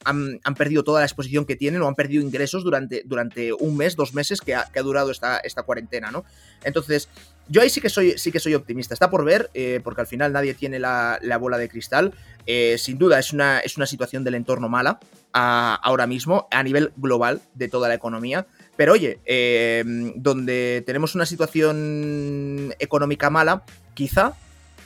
perdido 0.57 0.83
toda 0.83 0.99
la 0.99 1.05
exposición 1.05 1.45
que 1.45 1.55
tienen 1.55 1.81
o 1.81 1.87
han 1.87 1.95
perdido 1.95 2.21
ingresos 2.21 2.63
durante, 2.63 3.03
durante 3.05 3.53
un 3.53 3.77
mes, 3.77 3.95
dos 3.95 4.13
meses 4.13 4.41
que 4.41 4.53
ha, 4.53 4.69
durado 4.83 5.11
esta, 5.11 5.37
esta 5.39 5.63
cuarentena, 5.63 6.11
¿no? 6.11 6.25
Entonces, 6.63 7.09
yo 7.47 7.61
ahí 7.61 7.69
sí 7.69 7.81
que 7.81 7.89
soy, 7.89 8.17
sí 8.17 8.31
que 8.31 8.39
soy 8.39 8.55
optimista. 8.55 8.93
Está 8.93 9.09
por 9.09 9.25
ver, 9.25 9.49
eh, 9.53 9.81
porque 9.83 10.01
al 10.01 10.07
final 10.07 10.31
nadie 10.31 10.53
tiene 10.53 10.77
la, 10.77 11.19
bola 11.39 11.57
de 11.57 11.67
cristal. 11.67 12.13
Eh, 12.45 12.77
sin 12.77 12.97
duda 12.97 13.17
es 13.17 13.33
una, 13.33 13.59
es 13.59 13.77
una 13.77 13.85
situación 13.85 14.23
del 14.23 14.35
entorno 14.35 14.69
mala 14.69 14.99
ahora 15.31 16.07
mismo, 16.07 16.47
a 16.51 16.63
nivel 16.63 16.91
global 16.97 17.41
de 17.53 17.67
toda 17.67 17.87
la 17.87 17.95
economía. 17.95 18.45
Pero 18.79 18.93
oye, 18.93 19.19
eh, 19.25 19.83
donde 20.15 20.83
tenemos 20.85 21.13
una 21.13 21.25
situación 21.25 22.73
económica 22.79 23.29
mala, 23.29 23.63
quizá 23.93 24.35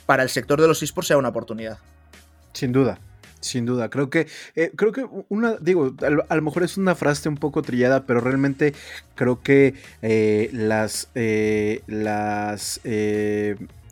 para 0.04 0.24
el 0.24 0.30
sector 0.30 0.60
de 0.60 0.66
los 0.66 0.82
esports 0.82 1.06
sea 1.06 1.16
una 1.16 1.28
oportunidad. 1.28 1.78
Sin 2.54 2.72
duda, 2.72 2.98
Sin 3.38 3.66
duda, 3.66 3.90
creo 3.90 4.10
que, 4.10 4.26
eh, 4.56 4.72
creo 4.74 4.90
que 4.90 5.06
una, 5.28 5.58
digo, 5.60 5.94
a, 6.28 6.34
lo 6.34 6.42
mejor 6.42 6.64
es 6.64 6.76
una 6.76 6.96
frase 6.96 7.28
un 7.28 7.36
poco 7.36 7.62
trillada, 7.62 8.04
pero 8.04 8.18
realmente 8.18 8.74
creo 9.14 9.42
que 9.42 9.74
eh, 10.02 10.50
las, 10.52 11.08
las, 11.86 12.80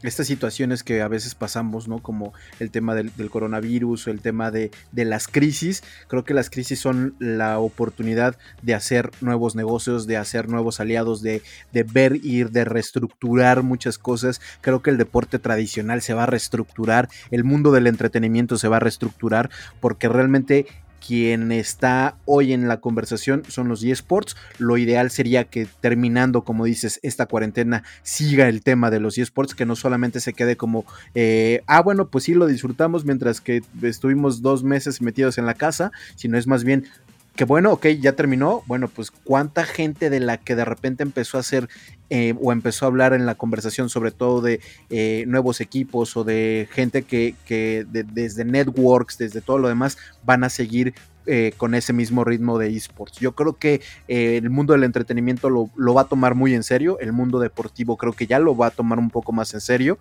estas 0.02 0.26
situaciones 0.26 0.82
que 0.82 1.02
a 1.02 1.08
veces 1.08 1.34
pasamos, 1.34 1.88
¿no? 1.88 2.00
Como 2.00 2.32
el 2.58 2.70
tema 2.70 2.94
del, 2.94 3.12
coronavirus 3.30 4.06
o 4.06 4.10
el 4.10 4.20
tema 4.20 4.50
de, 4.50 4.70
las 4.92 5.28
crisis. 5.28 5.82
Creo 6.08 6.24
que 6.24 6.34
las 6.34 6.50
crisis 6.50 6.80
son 6.80 7.14
la 7.18 7.58
oportunidad 7.58 8.36
de 8.62 8.74
hacer 8.74 9.10
nuevos 9.20 9.54
negocios, 9.54 10.06
de 10.06 10.16
hacer 10.16 10.48
nuevos 10.48 10.80
aliados, 10.80 11.22
de, 11.22 11.42
de 11.72 11.82
ver 11.82 12.16
ir, 12.22 12.50
de 12.50 12.64
reestructurar 12.64 13.62
muchas 13.62 13.98
cosas. 13.98 14.40
Creo 14.60 14.82
que 14.82 14.90
el 14.90 14.98
deporte 14.98 15.38
tradicional 15.38 16.02
se 16.02 16.14
va 16.14 16.24
a 16.24 16.26
reestructurar, 16.26 17.08
el 17.30 17.44
mundo 17.44 17.72
del 17.72 17.86
entretenimiento 17.86 18.56
se 18.56 18.68
va 18.68 18.76
a 18.76 18.80
reestructurar, 18.80 19.50
porque 19.80 20.08
realmente 20.08 20.66
quien 21.04 21.52
está 21.52 22.16
hoy 22.24 22.52
en 22.52 22.68
la 22.68 22.80
conversación 22.80 23.42
son 23.48 23.68
los 23.68 23.82
eSports. 23.82 24.36
Lo 24.58 24.76
ideal 24.78 25.10
sería 25.10 25.44
que 25.44 25.66
terminando, 25.80 26.42
como 26.42 26.64
dices, 26.64 27.00
esta 27.02 27.26
cuarentena 27.26 27.82
siga 28.02 28.48
el 28.48 28.62
tema 28.62 28.90
de 28.90 29.00
los 29.00 29.18
eSports, 29.18 29.54
que 29.54 29.66
no 29.66 29.76
solamente 29.76 30.20
se 30.20 30.32
quede 30.32 30.56
como, 30.56 30.84
eh, 31.14 31.62
ah, 31.66 31.82
bueno, 31.82 32.08
pues 32.08 32.24
sí 32.24 32.34
lo 32.34 32.46
disfrutamos 32.46 33.04
mientras 33.04 33.40
que 33.40 33.62
estuvimos 33.82 34.42
dos 34.42 34.62
meses 34.62 35.02
metidos 35.02 35.38
en 35.38 35.46
la 35.46 35.54
casa, 35.54 35.92
sino 36.14 36.38
es 36.38 36.46
más 36.46 36.64
bien, 36.64 36.86
que 37.34 37.44
bueno, 37.44 37.72
ok, 37.72 37.86
ya 38.00 38.12
terminó. 38.12 38.62
Bueno, 38.66 38.88
pues 38.88 39.10
cuánta 39.10 39.64
gente 39.64 40.10
de 40.10 40.20
la 40.20 40.36
que 40.36 40.54
de 40.54 40.64
repente 40.64 41.02
empezó 41.02 41.38
a 41.38 41.40
hacer 41.40 41.68
eh, 42.10 42.34
o 42.42 42.52
empezó 42.52 42.84
a 42.84 42.88
hablar 42.88 43.14
en 43.14 43.24
la 43.24 43.36
conversación 43.36 43.88
sobre 43.88 44.10
todo 44.10 44.42
de 44.42 44.60
eh, 44.90 45.24
nuevos 45.26 45.62
equipos 45.62 46.14
o 46.16 46.24
de 46.24 46.68
gente 46.70 47.02
que, 47.04 47.34
que 47.46 47.86
desde 47.88 48.44
networks, 48.44 49.16
desde 49.16 49.40
todo 49.40 49.58
lo 49.58 49.68
demás, 49.68 49.96
van 50.24 50.44
a 50.44 50.50
seguir 50.50 50.94
eh, 51.24 51.52
con 51.56 51.74
ese 51.74 51.94
mismo 51.94 52.22
ritmo 52.22 52.58
de 52.58 52.76
esports. 52.76 53.18
Yo 53.18 53.32
creo 53.32 53.54
que 53.54 53.80
el 54.08 54.50
mundo 54.50 54.74
del 54.74 54.84
entretenimiento 54.84 55.48
lo, 55.48 55.70
lo, 55.76 55.94
va 55.94 56.02
a 56.02 56.08
tomar 56.08 56.34
muy 56.34 56.52
en 56.52 56.64
serio, 56.64 56.98
el 57.00 57.12
mundo 57.12 57.38
deportivo 57.38 57.96
creo 57.96 58.12
que 58.12 58.26
ya 58.26 58.40
lo 58.40 58.54
va 58.56 58.66
a 58.66 58.70
tomar 58.70 58.98
un 58.98 59.08
poco 59.08 59.32
más 59.32 59.54
en 59.54 59.62
serio. 59.62 59.98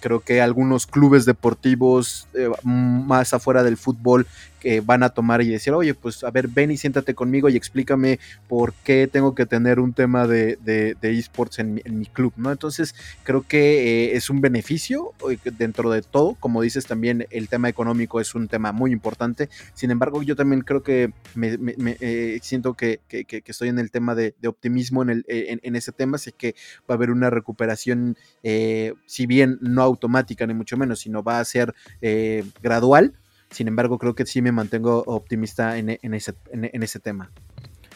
Creo 0.00 0.20
que 0.20 0.40
algunos 0.40 0.86
clubes 0.86 1.24
deportivos 1.24 2.28
más 2.62 3.34
afuera 3.34 3.64
del 3.64 3.76
fútbol 3.76 4.28
que 4.60 4.80
van 4.80 5.02
a 5.02 5.10
tomar 5.10 5.42
y 5.42 5.48
decir, 5.48 5.72
oye, 5.72 5.94
pues 5.94 6.24
a 6.24 6.30
ver, 6.30 6.48
ven 6.48 6.70
y 6.70 6.76
siéntate 6.76 7.14
conmigo 7.14 7.48
y 7.48 7.56
explícame 7.56 8.18
por 8.48 8.72
qué 8.84 9.08
tengo 9.10 9.34
que 9.34 9.46
tener 9.46 9.80
un 9.80 9.92
tema 9.92 10.26
de, 10.26 10.58
de, 10.62 10.96
esports 11.18 11.58
en, 11.58 11.80
mi 11.86 12.06
club, 12.06 12.32
¿no? 12.36 12.52
Entonces, 12.52 12.94
creo 13.24 13.42
que 13.42 14.10
eh, 14.10 14.16
es 14.16 14.30
un 14.30 14.40
beneficio 14.40 15.12
eh, 15.30 15.38
dentro 15.58 15.90
de 15.90 16.02
todo. 16.02 16.34
Como 16.38 16.62
dices, 16.62 16.86
también 16.86 17.26
el 17.30 17.48
tema 17.48 17.68
económico 17.68 18.20
es 18.20 18.34
un 18.34 18.48
tema 18.48 18.72
muy 18.72 18.92
importante. 18.92 19.48
Sin 19.74 19.90
embargo, 19.90 20.22
yo 20.22 20.36
también 20.36 20.62
creo 20.62 20.82
que 20.82 21.12
me, 21.34 21.56
siento 22.42 22.74
que, 22.74 23.00
estoy 23.08 23.68
en 23.68 23.78
el 23.78 23.90
tema 23.90 24.14
de, 24.14 24.34
optimismo 24.46 25.02
en, 25.02 25.10
el, 25.10 25.24
en, 25.28 25.76
ese 25.76 25.92
tema, 25.92 26.16
así 26.16 26.32
que 26.32 26.54
va 26.88 26.94
a 26.94 26.96
haber 26.96 27.10
una 27.10 27.30
recuperación, 27.30 28.16
si 28.42 29.26
bien 29.26 29.58
no 29.60 29.82
automática 29.82 30.46
ni 30.46 30.54
mucho 30.54 30.76
menos, 30.76 31.00
sino 31.00 31.22
va 31.22 31.40
a 31.40 31.44
ser 31.44 31.74
eh, 32.00 32.44
gradual. 32.62 33.14
Sin 33.50 33.68
embargo, 33.68 33.98
creo 33.98 34.14
que 34.14 34.26
sí 34.26 34.42
me 34.42 34.52
mantengo 34.52 35.02
optimista 35.06 35.78
en, 35.78 35.88
ese, 35.90 36.34
en, 36.52 36.82
ese, 36.82 37.00
tema. 37.00 37.30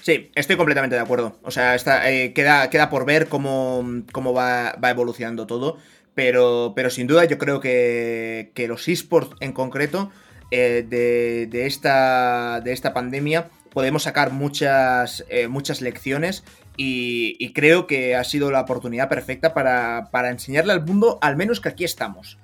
Sí, 0.01 0.31
estoy 0.35 0.57
completamente 0.57 0.97
de 0.97 1.03
acuerdo. 1.03 1.39
O 1.43 1.51
sea, 1.51 1.75
está, 1.75 2.11
eh, 2.11 2.33
queda, 2.33 2.71
queda 2.71 2.89
por 2.91 3.05
ver 3.05 3.29
cómo, 3.29 3.85
cómo 4.13 4.33
va, 4.33 4.77
va, 4.83 4.91
evolucionando 4.91 5.47
todo. 5.47 5.77
Pero, 6.15 6.73
pero 6.77 6.91
sin 6.91 7.07
duda 7.07 7.25
yo 7.25 7.39
creo 7.39 7.61
que, 7.61 8.53
que 8.55 8.69
los 8.69 8.87
esports 8.89 9.35
en 9.41 9.53
concreto 9.53 10.11
eh, 10.51 10.85
de, 10.87 11.47
de, 11.47 11.67
esta, 11.67 12.61
de 12.61 12.73
esta 12.73 12.93
pandemia 12.93 13.49
podemos 13.71 14.03
sacar 14.03 14.31
muchas, 14.31 15.25
muchas 15.49 15.81
lecciones 15.81 16.45
y, 16.77 17.53
creo 17.53 17.87
que 17.87 18.17
ha 18.17 18.25
sido 18.25 18.51
la 18.51 18.61
oportunidad 18.61 19.09
perfecta 19.09 19.53
para, 19.55 20.31
enseñarle 20.31 20.73
al 20.73 20.85
mundo 20.85 21.19
al 21.21 21.37
menos 21.37 21.61
que 21.61 21.69
aquí 21.69 21.85
estamos. 21.85 22.39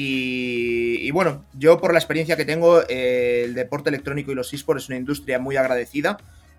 Y, 0.00 1.10
bueno, 1.10 1.44
yo 1.54 1.80
por 1.80 1.92
la 1.92 1.98
experiencia 1.98 2.36
que 2.36 2.44
tengo, 2.44 2.82
eh, 2.88 3.42
el 3.44 3.54
deporte 3.54 3.88
electrónico 3.88 4.30
y 4.30 4.36
los 4.36 4.52
esports 4.54 4.84
es 4.84 4.88
una 4.88 4.96
industria 4.96 5.40
muy 5.40 5.56
agradecida 5.56 6.18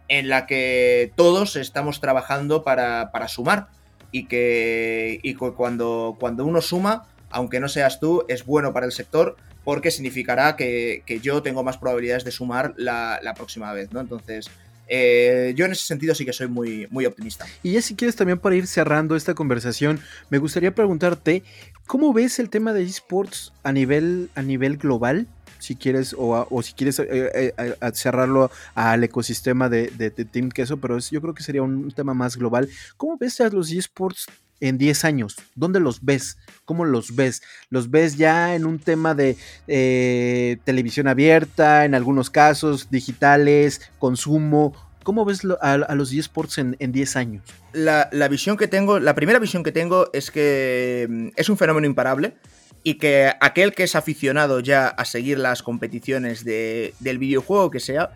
en 0.09 0.27
la 0.27 0.45
que 0.45 1.13
todos 1.15 1.55
estamos 1.55 2.01
trabajando 2.01 2.65
para, 2.65 3.09
sumar 3.29 3.69
y 4.11 4.25
que 4.25 5.21
cuando, 5.55 6.17
cuando 6.19 6.43
uno 6.45 6.59
suma, 6.59 7.05
aunque 7.29 7.61
no 7.61 7.69
seas 7.69 8.01
tú, 8.01 8.25
es 8.27 8.45
bueno 8.45 8.73
para 8.73 8.85
el 8.85 8.91
sector 8.91 9.37
porque 9.63 9.91
significará 9.91 10.57
que, 10.57 11.03
yo 11.23 11.41
tengo 11.41 11.63
más 11.63 11.77
probabilidades 11.77 12.25
de 12.25 12.31
sumar 12.31 12.73
la, 12.75 13.21
la 13.23 13.35
próxima 13.35 13.71
vez, 13.71 13.93
¿no? 13.93 14.01
Entonces, 14.01 14.49
eh, 14.89 15.53
yo 15.55 15.65
en 15.65 15.71
ese 15.71 15.85
sentido 15.85 16.15
sí 16.15 16.25
que 16.25 16.33
soy 16.33 16.47
muy, 16.47 16.87
muy 16.89 17.05
optimista. 17.05 17.45
Y 17.61 17.73
ya 17.73 17.81
si 17.81 17.95
quieres 17.95 18.15
también 18.15 18.39
para 18.39 18.55
ir 18.55 18.65
cerrando 18.65 19.15
esta 19.15 19.35
conversación, 19.35 20.01
me 20.29 20.39
gustaría 20.39 20.73
preguntarte, 20.73 21.43
¿cómo 21.89 22.13
ves 22.13 22.37
el 22.37 22.51
tema 22.51 22.71
de 22.71 22.83
esports 22.83 23.51
a 23.63 23.71
nivel, 23.71 24.29
a 24.35 24.43
nivel 24.43 24.77
global? 24.77 25.27
si 25.57 25.75
quieres, 25.75 26.15
o, 26.17 26.61
si 26.61 26.71
quieres 26.71 26.99
eh, 26.99 27.53
eh, 27.57 27.75
cerrarlo 27.93 28.49
al 28.75 29.03
ecosistema 29.03 29.67
de, 29.67 29.87
de, 29.87 30.09
Team 30.09 30.49
Queso, 30.51 30.77
pero 30.77 30.97
yo 30.99 31.19
creo 31.19 31.33
que 31.33 31.43
sería 31.43 31.63
un 31.63 31.91
tema 31.91 32.13
más 32.13 32.37
global. 32.37 32.69
¿Cómo 32.95 33.17
ves 33.17 33.39
los 33.51 33.69
esports 33.71 34.27
en 34.61 34.77
10 34.77 35.03
años? 35.03 35.35
¿Dónde 35.55 35.81
los 35.81 36.05
ves? 36.05 36.37
¿Cómo 36.63 36.85
los 36.85 37.15
ves? 37.15 37.41
¿Los 37.69 37.91
ves 37.91 38.15
ya 38.15 38.55
en 38.55 38.65
un 38.65 38.79
tema 38.79 39.15
de 39.15 39.35
eh, 39.67 40.57
televisión 40.63 41.09
abierta, 41.09 41.83
en 41.83 41.93
algunos 41.93 42.29
casos, 42.29 42.89
digitales, 42.89 43.81
consumo? 43.99 44.73
¿Cómo 45.09 45.25
ves 45.25 45.41
a, 45.59 45.95
los 45.95 46.13
eSports 46.13 46.59
en, 46.59 46.75
en 46.77 46.91
10 46.91 47.15
años? 47.15 47.43
La, 47.73 48.27
visión 48.29 48.57
que 48.57 48.67
tengo, 48.67 48.99
la 48.99 49.15
primera 49.15 49.39
visión 49.39 49.63
que 49.63 49.71
tengo 49.71 50.11
es 50.13 50.29
que 50.29 51.07
mm, 51.09 51.29
es 51.35 51.49
un 51.49 51.57
fenómeno 51.57 51.87
imparable 51.87 52.35
y 52.83 52.99
que 52.99 53.33
aquel 53.41 53.73
que 53.73 53.85
es 53.85 53.95
aficionado 53.95 54.59
ya 54.59 54.87
a 54.87 55.05
seguir 55.05 55.39
las 55.39 55.63
competiciones 55.63 56.45
del 56.45 57.17
videojuego 57.17 57.71
que 57.71 57.79
sea, 57.79 58.11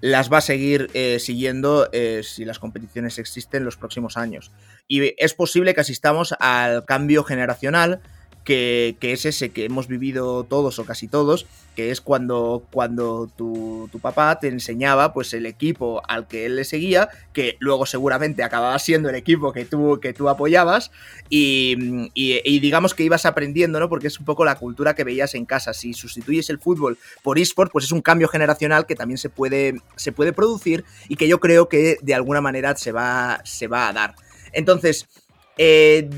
las 0.00 0.32
va 0.32 0.38
a 0.38 0.40
seguir 0.40 0.88
eh, 0.94 1.18
siguiendo 1.18 1.88
eh, 1.90 2.20
si 2.22 2.44
las 2.44 2.60
competiciones 2.60 3.18
existen 3.18 3.62
en 3.62 3.64
los 3.64 3.76
próximos 3.76 4.16
años. 4.16 4.52
Y 4.86 5.14
es 5.20 5.34
posible 5.34 5.74
que 5.74 5.80
asistamos 5.80 6.36
al 6.38 6.84
cambio 6.84 7.24
generacional 7.24 8.00
que, 8.48 8.96
es 9.02 9.26
ese 9.26 9.50
que 9.50 9.66
hemos 9.66 9.88
vivido 9.88 10.42
todos 10.42 10.78
o 10.78 10.86
casi 10.86 11.06
todos, 11.06 11.46
que 11.76 11.90
es 11.90 12.00
cuando, 12.00 12.64
cuando 12.72 13.30
tu, 13.36 13.90
papá 14.00 14.40
te 14.40 14.48
enseñaba 14.48 15.12
pues 15.12 15.34
el 15.34 15.44
equipo 15.44 16.00
al 16.08 16.28
que 16.28 16.46
él 16.46 16.56
le 16.56 16.64
seguía, 16.64 17.10
que 17.34 17.58
luego 17.58 17.84
seguramente 17.84 18.42
acababa 18.42 18.78
siendo 18.78 19.10
el 19.10 19.16
equipo 19.16 19.52
que 19.52 19.66
tú, 19.66 20.00
que 20.00 20.14
tú 20.14 20.30
apoyabas, 20.30 20.90
y, 21.28 22.08
digamos 22.60 22.94
que 22.94 23.02
ibas 23.02 23.26
aprendiendo, 23.26 23.80
¿no? 23.80 23.90
Porque 23.90 24.06
es 24.06 24.18
un 24.18 24.24
poco 24.24 24.46
la 24.46 24.54
cultura 24.54 24.94
que 24.94 25.04
veías 25.04 25.34
en 25.34 25.44
casa. 25.44 25.74
Si 25.74 25.92
sustituyes 25.92 26.48
el 26.48 26.58
fútbol 26.58 26.96
por 27.22 27.38
eSport, 27.38 27.70
pues 27.70 27.84
es 27.84 27.92
un 27.92 28.00
cambio 28.00 28.28
generacional 28.28 28.86
que 28.86 28.94
también 28.94 29.18
se 29.18 29.28
puede, 29.28 29.74
se 29.96 30.12
puede 30.12 30.32
producir 30.32 30.86
y 31.06 31.16
que 31.16 31.28
yo 31.28 31.38
creo 31.38 31.68
que 31.68 31.98
de 32.00 32.14
alguna 32.14 32.40
manera 32.40 32.74
se 32.76 32.92
va, 32.92 33.42
se 33.44 33.66
va 33.66 33.88
a 33.88 33.92
dar. 33.92 34.14
Entonces, 34.54 35.06
eh, 35.58 36.08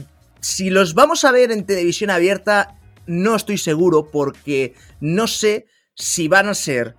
si 0.41 0.71
los 0.71 0.95
vamos 0.95 1.25
a 1.25 1.33
ver 1.33 1.53
en 1.53 1.67
televisión 1.67 2.11
abierta, 2.11 2.79
no 3.07 3.37
estoy 3.37 3.59
seguro 3.59 4.11
porque 4.11 4.75
no 5.01 5.27
sé 5.27 5.67
si 5.95 6.29
van 6.29 6.49
a 6.49 6.55
ser 6.55 6.97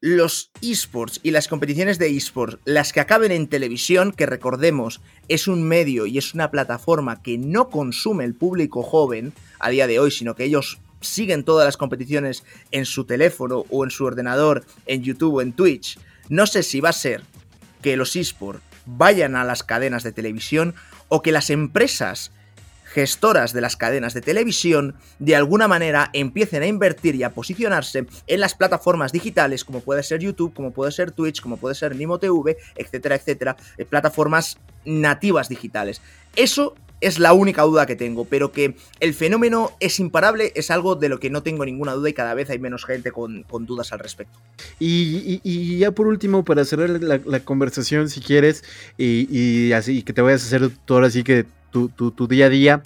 los 0.00 0.52
esports 0.60 1.20
y 1.22 1.30
las 1.30 1.48
competiciones 1.48 1.98
de 1.98 2.14
esports 2.14 2.58
las 2.64 2.92
que 2.92 3.00
acaben 3.00 3.32
en 3.32 3.48
televisión, 3.48 4.12
que 4.12 4.26
recordemos 4.26 5.00
es 5.28 5.48
un 5.48 5.62
medio 5.62 6.06
y 6.06 6.18
es 6.18 6.34
una 6.34 6.50
plataforma 6.50 7.22
que 7.22 7.38
no 7.38 7.70
consume 7.70 8.24
el 8.24 8.34
público 8.34 8.82
joven 8.82 9.32
a 9.58 9.70
día 9.70 9.86
de 9.86 9.98
hoy, 9.98 10.10
sino 10.10 10.34
que 10.34 10.44
ellos 10.44 10.78
siguen 11.00 11.44
todas 11.44 11.64
las 11.64 11.76
competiciones 11.76 12.44
en 12.72 12.84
su 12.84 13.04
teléfono 13.04 13.64
o 13.70 13.84
en 13.84 13.90
su 13.90 14.04
ordenador, 14.04 14.64
en 14.86 15.02
YouTube 15.02 15.36
o 15.36 15.40
en 15.40 15.52
Twitch. 15.52 15.98
No 16.28 16.46
sé 16.46 16.62
si 16.62 16.80
va 16.80 16.90
a 16.90 16.94
ser 16.94 17.22
que 17.80 17.96
los 17.96 18.16
esports 18.16 18.62
vayan 18.84 19.34
a 19.34 19.44
las 19.44 19.62
cadenas 19.62 20.02
de 20.02 20.12
televisión 20.12 20.74
o 21.08 21.22
que 21.22 21.32
las 21.32 21.50
empresas 21.50 22.32
gestoras 22.96 23.52
de 23.52 23.60
las 23.60 23.76
cadenas 23.76 24.14
de 24.14 24.22
televisión 24.22 24.94
de 25.18 25.36
alguna 25.36 25.68
manera 25.68 26.08
empiecen 26.14 26.62
a 26.62 26.66
invertir 26.66 27.14
y 27.14 27.24
a 27.24 27.34
posicionarse 27.34 28.06
en 28.26 28.40
las 28.40 28.54
plataformas 28.54 29.12
digitales 29.12 29.66
como 29.66 29.80
puede 29.80 30.02
ser 30.02 30.20
YouTube, 30.20 30.54
como 30.54 30.70
puede 30.70 30.92
ser 30.92 31.10
Twitch, 31.10 31.42
como 31.42 31.58
puede 31.58 31.74
ser 31.74 31.94
Nimo 31.94 32.18
TV, 32.18 32.56
etcétera, 32.74 33.16
etcétera, 33.16 33.54
eh, 33.76 33.84
plataformas 33.84 34.56
nativas 34.86 35.50
digitales. 35.50 36.00
Eso 36.36 36.74
es 37.02 37.18
la 37.18 37.34
única 37.34 37.64
duda 37.64 37.84
que 37.84 37.96
tengo, 37.96 38.24
pero 38.24 38.50
que 38.50 38.76
el 39.00 39.12
fenómeno 39.12 39.72
es 39.78 40.00
imparable 40.00 40.52
es 40.54 40.70
algo 40.70 40.94
de 40.94 41.10
lo 41.10 41.20
que 41.20 41.28
no 41.28 41.42
tengo 41.42 41.66
ninguna 41.66 41.92
duda 41.92 42.08
y 42.08 42.14
cada 42.14 42.32
vez 42.32 42.48
hay 42.48 42.58
menos 42.58 42.86
gente 42.86 43.12
con, 43.12 43.44
dudas 43.66 43.92
al 43.92 43.98
respecto. 43.98 44.38
Y, 44.80 45.76
ya 45.76 45.90
por 45.90 46.06
último, 46.06 46.46
para 46.46 46.64
cerrar 46.64 46.88
la, 47.02 47.40
conversación, 47.40 48.08
si 48.08 48.22
quieres, 48.22 48.64
y, 48.96 49.72
así 49.72 50.02
que 50.02 50.14
te 50.14 50.22
vayas 50.22 50.44
a 50.44 50.46
hacer 50.46 50.70
todo 50.86 51.04
así 51.04 51.22
que 51.22 51.44
tu, 51.70 52.26
día 52.28 52.46
a 52.46 52.50
día. 52.50 52.82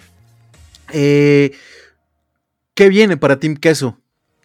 Eh, 0.92 1.52
¿Qué 2.74 2.88
viene 2.88 3.16
para 3.16 3.38
Team 3.38 3.56
Queso? 3.56 3.98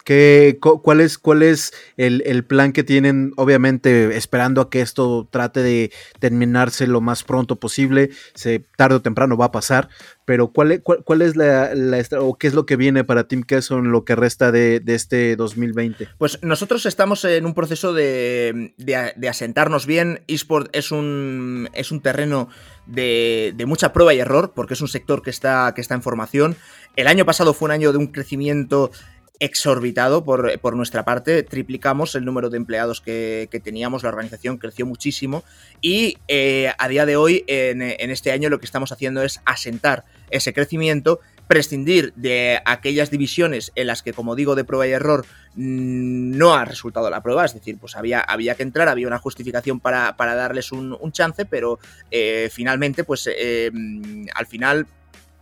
¿Qué, 0.05 0.59
¿Cuál 0.61 1.01
es, 1.01 1.19
es 1.41 1.73
el, 1.97 2.43
plan 2.45 2.73
que 2.73 2.83
tienen? 2.83 3.33
Obviamente, 3.37 4.15
esperando 4.15 4.61
a 4.61 4.69
que 4.69 4.81
esto 4.81 5.27
trate 5.31 5.63
de 5.63 5.91
terminarse 6.19 6.85
lo 6.85 7.01
más 7.01 7.23
pronto 7.23 7.55
posible. 7.55 8.11
Se, 8.35 8.59
tarde 8.77 8.97
o 8.97 9.01
temprano 9.01 9.35
va 9.35 9.45
a 9.45 9.51
pasar. 9.51 9.89
Pero, 10.23 10.49
¿cuál, 10.49 10.83
cuál, 10.83 11.21
es 11.23 11.35
la, 11.35 11.71
o 12.19 12.37
qué 12.37 12.45
es 12.45 12.53
lo 12.53 12.67
que 12.67 12.75
viene 12.75 13.03
para 13.03 13.27
Queso 13.27 13.79
en 13.79 13.91
lo 13.91 14.05
que 14.05 14.15
resta 14.15 14.51
de, 14.51 14.79
este 14.85 15.35
2020? 15.35 16.07
Pues 16.19 16.37
nosotros 16.43 16.85
estamos 16.85 17.25
en 17.25 17.47
un 17.47 17.55
proceso 17.55 17.91
de, 17.91 18.75
de, 18.77 19.27
asentarnos 19.27 19.87
bien. 19.87 20.21
eSport 20.27 20.69
es 20.75 20.91
un, 20.91 21.67
es 21.73 21.91
un 21.91 22.01
terreno 22.01 22.49
de, 22.85 23.55
mucha 23.65 23.91
prueba 23.91 24.13
y 24.13 24.19
error, 24.19 24.53
porque 24.55 24.75
es 24.75 24.81
un 24.81 24.87
sector 24.87 25.23
que 25.23 25.31
está, 25.31 25.73
que 25.75 25.81
está 25.81 25.95
en 25.95 26.03
formación. 26.03 26.55
El 26.95 27.07
año 27.07 27.25
pasado 27.25 27.53
fue 27.53 27.67
un 27.67 27.71
año 27.71 27.91
de 27.91 27.97
un 27.97 28.07
crecimiento 28.07 28.91
exorbitado 29.39 30.23
por, 30.23 30.75
nuestra 30.75 31.05
parte, 31.05 31.43
triplicamos 31.43 32.15
el 32.15 32.25
número 32.25 32.49
de 32.49 32.57
empleados 32.57 33.01
que, 33.01 33.49
teníamos, 33.63 34.03
la 34.03 34.09
organización 34.09 34.57
creció 34.57 34.85
muchísimo 34.85 35.43
y 35.81 36.17
eh, 36.27 36.71
a 36.77 36.87
día 36.87 37.05
de 37.05 37.15
hoy, 37.15 37.43
en, 37.47 37.81
este 37.81 38.31
año, 38.31 38.49
lo 38.49 38.59
que 38.59 38.65
estamos 38.65 38.91
haciendo 38.91 39.23
es 39.23 39.41
asentar 39.45 40.05
ese 40.29 40.53
crecimiento, 40.53 41.19
prescindir 41.47 42.13
de 42.15 42.59
aquellas 42.65 43.11
divisiones 43.11 43.71
en 43.75 43.87
las 43.87 44.01
que, 44.01 44.13
como 44.13 44.35
digo, 44.35 44.55
de 44.55 44.63
prueba 44.63 44.87
y 44.87 44.91
error 44.91 45.25
mm, 45.55 46.37
no 46.37 46.55
ha 46.55 46.65
resultado 46.65 47.09
la 47.09 47.21
prueba, 47.21 47.45
es 47.45 47.53
decir, 47.53 47.77
pues 47.79 47.95
había, 47.95 48.19
había 48.19 48.55
que 48.55 48.63
entrar, 48.63 48.89
había 48.89 49.07
una 49.07 49.19
justificación 49.19 49.79
para, 49.79 50.15
darles 50.17 50.71
un, 50.71 51.11
chance, 51.11 51.45
pero 51.45 51.79
eh, 52.09 52.49
finalmente, 52.51 53.03
pues 53.03 53.29
eh, 53.31 53.69
mm, 53.71 54.27
al 54.33 54.47
final 54.47 54.87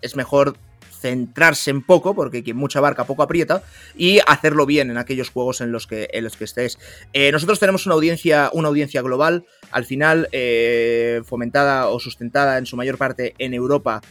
es 0.01 0.15
mejor 0.15 0.57
centrarse 1.03 1.69
en 1.69 1.81
poco, 1.81 2.15
porque 2.15 2.43
quien 2.43 2.55
mucha 2.55 2.79
barca 2.79 3.03
poco 3.03 3.23
aprieta, 3.23 3.61
y 3.95 4.19
hacerlo 4.25 4.65
bien 4.65 4.89
en 4.89 4.97
aquellos 4.97 5.29
juegos 5.29 5.59
en 5.59 5.73
los 5.73 5.85
que, 5.85 6.09
en 6.13 6.23
los 6.23 6.37
que 6.37 6.45
estés. 6.45 6.79
Eh, 7.11 7.31
nosotros 7.33 7.59
tenemos 7.59 7.85
una 7.85 7.95
audiencia, 7.95 8.49
una 8.53 8.69
audiencia 8.69 9.01
global, 9.01 9.45
al 9.71 9.83
final 9.83 10.29
eh, 10.31 11.21
fomentada 11.25 11.89
o 11.89 11.99
sustentada 11.99 12.57
en 12.57 12.65
su 12.65 12.77
mayor 12.77 12.97
parte 12.97 13.35
en 13.37 13.53
Europa 13.53 14.01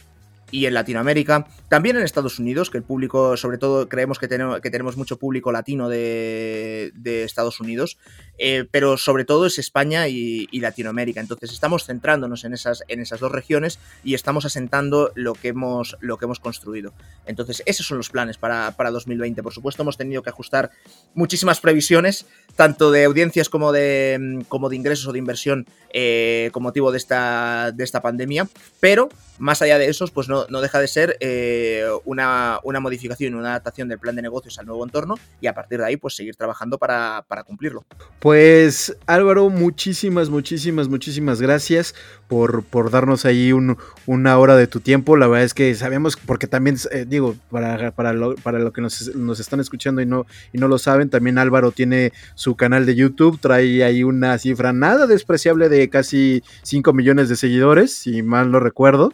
y 0.53 0.67
en 0.67 0.75
Latinoamérica, 0.75 1.47
también 1.67 1.97
en 1.97 2.03
Estados 2.03 2.37
Unidos, 2.37 2.69
que 2.69 2.77
el 2.77 2.83
público, 2.83 3.35
sobre 3.37 3.57
todo 3.57 3.89
creemos 3.89 4.19
que 4.19 4.27
tenemos, 4.27 4.61
que 4.61 4.69
tenemos 4.69 4.97
mucho 4.97 5.17
público 5.17 5.51
latino 5.51 5.89
de, 5.89 6.93
Estados 7.03 7.59
Unidos, 7.59 7.97
eh, 8.37 8.65
pero 8.71 8.97
sobre 8.97 9.25
todo 9.25 9.45
es 9.45 9.59
España 9.59 10.07
y, 10.07 10.47
Latinoamérica. 10.63 11.19
Entonces 11.19 11.51
estamos 11.51 11.85
centrándonos 11.85 12.45
en 12.45 12.53
esas, 12.53 12.83
en 12.87 13.01
esas 13.01 13.19
dos 13.19 13.31
regiones 13.31 13.79
y 14.03 14.13
estamos 14.13 14.45
asentando 14.45 15.11
lo 15.15 15.33
que 15.33 15.49
hemos, 15.49 15.97
lo 15.99 16.17
que 16.17 16.25
hemos 16.25 16.39
construido. 16.39 16.93
Entonces 17.25 17.61
esos 17.65 17.85
son 17.85 17.97
los 17.97 18.09
planes 18.09 18.37
para, 18.37 18.71
para 18.71 18.91
2020. 18.91 19.43
Por 19.43 19.53
supuesto 19.53 19.81
hemos 19.81 19.97
tenido 19.97 20.23
que 20.23 20.29
ajustar 20.29 20.71
muchísimas 21.13 21.59
previsiones, 21.59 22.25
tanto 22.55 22.91
de 22.91 23.03
audiencias 23.03 23.49
como 23.49 23.73
de, 23.73 24.45
como 24.47 24.69
de 24.69 24.77
ingresos 24.77 25.07
o 25.07 25.11
de 25.11 25.19
inversión 25.19 25.67
eh, 25.91 26.49
con 26.53 26.63
motivo 26.63 26.91
de 26.91 26.97
esta, 26.97 27.71
de 27.71 27.83
esta 27.83 28.01
pandemia, 28.01 28.47
pero 28.79 29.09
más 29.39 29.61
allá 29.61 29.77
de 29.77 29.87
esos, 29.87 30.11
pues 30.11 30.27
no, 30.29 30.45
deja 30.45 30.79
de 30.79 30.87
ser 30.87 31.17
eh, 31.19 31.85
una, 32.05 32.59
una, 32.63 32.79
modificación, 32.79 33.35
una 33.35 33.49
adaptación 33.49 33.89
del 33.89 33.99
plan 33.99 34.15
de 34.15 34.21
negocios 34.21 34.57
al 34.59 34.65
nuevo 34.65 34.83
entorno 34.83 35.15
y 35.41 35.47
a 35.47 35.53
partir 35.53 35.79
de 35.79 35.85
ahí, 35.85 35.97
pues 35.97 36.15
seguir 36.15 36.35
trabajando 36.35 36.77
para, 36.77 37.25
cumplirlo. 37.45 37.85
Pues 38.23 38.95
Álvaro, 39.05 39.49
muchísimas, 39.49 40.29
muchísimas, 40.29 40.87
muchísimas 40.87 41.41
gracias 41.41 41.93
por, 42.29 42.63
por 42.63 42.89
darnos 42.89 43.25
ahí 43.25 43.51
una 43.51 44.37
hora 44.37 44.55
de 44.55 44.65
tu 44.65 44.79
tiempo. 44.79 45.17
La 45.17 45.27
verdad 45.27 45.43
es 45.43 45.53
que 45.53 45.75
sabemos, 45.75 46.15
porque 46.15 46.47
también, 46.47 46.77
eh, 46.91 47.03
digo, 47.05 47.35
para, 47.51 47.91
para, 47.91 48.13
lo, 48.13 48.35
para 48.35 48.59
lo 48.59 48.71
que 48.71 48.79
nos, 48.79 49.13
nos, 49.13 49.41
están 49.41 49.59
escuchando 49.59 50.01
y 50.01 50.05
no, 50.05 50.25
y 50.53 50.57
no 50.57 50.69
lo 50.69 50.77
saben, 50.77 51.09
también 51.09 51.37
Álvaro 51.37 51.73
tiene 51.73 52.13
su 52.33 52.55
canal 52.55 52.85
de 52.85 52.95
YouTube, 52.95 53.41
trae 53.41 53.83
ahí 53.83 54.05
una 54.05 54.37
cifra 54.37 54.71
nada 54.71 55.05
despreciable 55.05 55.67
de 55.67 55.89
casi 55.89 56.43
5 56.61 56.93
millones 56.93 57.27
de 57.27 57.35
seguidores, 57.35 57.93
si 57.93 58.23
mal 58.23 58.51
no 58.51 58.61
recuerdo. 58.61 59.11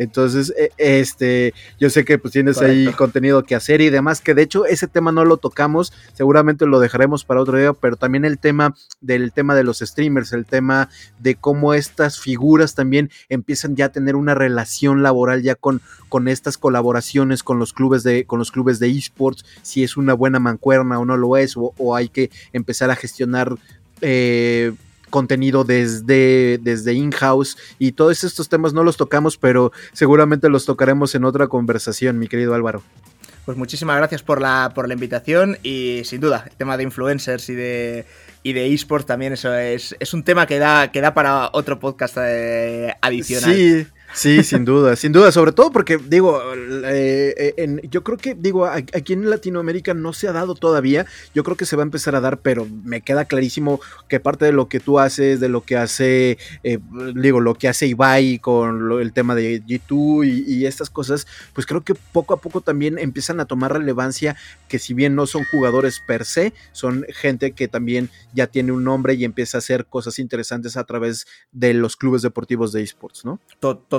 Entonces, 0.00 0.50
e, 0.56 0.70
este, 0.78 1.52
yo 1.78 1.90
sé 1.90 2.06
que 2.06 2.18
pues 2.18 2.32
tienes 2.32 2.62
ahí 2.62 2.86
contenido 2.96 3.44
que 3.44 3.54
hacer 3.54 3.82
y 3.82 3.90
demás, 3.90 4.22
que 4.22 4.32
de 4.32 4.40
hecho 4.40 4.64
ese 4.64 4.88
tema 4.88 5.12
no 5.12 5.26
lo 5.26 5.36
tocamos, 5.36 5.92
seguramente 6.14 6.64
lo 6.64 6.80
dejaremos 6.80 7.26
para 7.26 7.42
otro 7.42 7.58
día, 7.58 7.74
pero 7.74 7.96
también 7.96 8.24
el 8.24 8.38
tema 8.38 8.74
del 9.02 9.30
tema 9.32 9.54
de 9.54 9.62
los 9.62 9.80
streamers, 9.80 10.32
el 10.32 10.46
tema 10.46 10.88
de 11.18 11.34
cómo 11.34 11.74
estas 11.74 12.18
figuras 12.18 12.74
también 12.74 13.10
empiezan 13.28 13.76
ya 13.76 13.84
a 13.84 13.92
tener 13.92 14.16
una 14.16 14.34
relación 14.34 15.02
laboral 15.02 15.42
ya 15.42 15.54
con, 15.54 15.82
con 16.08 16.28
estas 16.28 16.56
colaboraciones 16.56 17.42
con 17.42 17.58
los 17.58 17.74
clubes 17.74 18.02
de, 18.02 18.24
con 18.24 18.38
los 18.38 18.50
clubes 18.50 18.78
de 18.78 18.88
esports, 18.88 19.44
si 19.60 19.82
es 19.84 19.98
una 19.98 20.14
buena 20.14 20.38
mancuerna 20.38 20.98
o 20.98 21.04
no 21.04 21.18
lo 21.18 21.36
es, 21.36 21.58
o, 21.58 21.74
o 21.76 21.94
hay 21.94 22.08
que 22.08 22.30
empezar 22.54 22.90
a 22.90 22.96
gestionar 22.96 23.54
eh, 24.00 24.72
contenido 25.10 25.64
desde, 25.64 26.58
desde 26.62 26.94
in-house 26.94 27.56
y 27.78 27.92
todos 27.92 28.24
estos 28.24 28.48
temas 28.48 28.72
no 28.72 28.82
los 28.84 28.96
tocamos, 28.96 29.36
pero 29.36 29.72
seguramente 29.92 30.48
los 30.48 30.64
tocaremos 30.64 31.14
en 31.14 31.24
otra 31.24 31.48
conversación, 31.48 32.18
mi 32.18 32.28
querido 32.28 32.54
Álvaro. 32.54 32.82
Pues 33.44 33.58
muchísimas 33.58 33.96
gracias 33.96 34.22
por 34.22 34.40
la, 34.40 34.72
por 34.74 34.86
la 34.86 34.94
invitación 34.94 35.58
y 35.62 36.02
sin 36.04 36.20
duda, 36.20 36.44
el 36.48 36.56
tema 36.56 36.76
de 36.76 36.84
influencers 36.84 37.48
y 37.48 37.54
de, 37.54 38.06
y 38.42 38.52
de 38.52 38.72
esports 38.72 39.06
también 39.06 39.32
eso 39.32 39.54
es, 39.54 39.96
es 39.98 40.14
un 40.14 40.22
tema 40.22 40.46
que 40.46 40.58
da, 40.58 40.92
que 40.92 41.00
da 41.00 41.14
para 41.14 41.50
otro 41.52 41.80
podcast 41.80 42.16
eh, 42.20 42.94
adicional. 43.00 43.54
Sí, 43.54 43.86
Sí, 44.12 44.42
sin 44.42 44.64
duda, 44.64 44.96
sin 44.96 45.12
duda, 45.12 45.30
sobre 45.30 45.52
todo 45.52 45.70
porque 45.70 45.96
digo, 45.96 46.40
eh, 46.84 47.54
eh, 47.56 47.80
yo 47.88 48.02
creo 48.02 48.18
que 48.18 48.34
digo, 48.34 48.66
aquí 48.66 49.12
en 49.12 49.30
Latinoamérica 49.30 49.94
no 49.94 50.12
se 50.12 50.26
ha 50.28 50.32
dado 50.32 50.54
todavía, 50.54 51.06
yo 51.34 51.44
creo 51.44 51.56
que 51.56 51.64
se 51.64 51.76
va 51.76 51.82
a 51.82 51.84
empezar 51.84 52.16
a 52.16 52.20
dar, 52.20 52.38
pero 52.38 52.66
me 52.84 53.02
queda 53.02 53.24
clarísimo 53.24 53.80
que 54.08 54.18
parte 54.18 54.44
de 54.44 54.52
lo 54.52 54.68
que 54.68 54.80
tú 54.80 54.98
haces, 54.98 55.38
de 55.38 55.48
lo 55.48 55.62
que 55.62 55.76
hace, 55.76 56.38
eh, 56.64 56.78
digo, 57.14 57.40
lo 57.40 57.54
que 57.54 57.68
hace 57.68 57.86
Ibai 57.86 58.38
con 58.40 59.00
el 59.00 59.12
tema 59.12 59.34
de 59.34 59.62
G2 59.62 60.26
y, 60.46 60.66
estas 60.66 60.90
cosas, 60.90 61.26
pues 61.54 61.66
creo 61.66 61.82
que 61.82 61.94
poco 61.94 62.34
a 62.34 62.40
poco 62.40 62.60
también 62.60 62.98
empiezan 62.98 63.40
a 63.40 63.46
tomar 63.46 63.72
relevancia, 63.72 64.36
que 64.68 64.78
si 64.78 64.92
bien 64.92 65.14
no 65.14 65.26
son 65.26 65.44
jugadores 65.44 66.00
per 66.00 66.24
se, 66.24 66.52
son 66.72 67.06
gente 67.08 67.52
que 67.52 67.66
también 67.66 68.10
ya 68.34 68.46
tiene 68.46 68.72
un 68.72 68.84
nombre 68.84 69.14
y 69.14 69.24
empieza 69.24 69.58
a 69.58 69.60
hacer 69.60 69.86
cosas 69.86 70.18
interesantes 70.18 70.76
a 70.76 70.84
través 70.84 71.26
de 71.52 71.74
los 71.74 71.96
clubes 71.96 72.22
deportivos 72.22 72.72
de 72.72 72.82
esports, 72.82 73.24
¿no? 73.24 73.40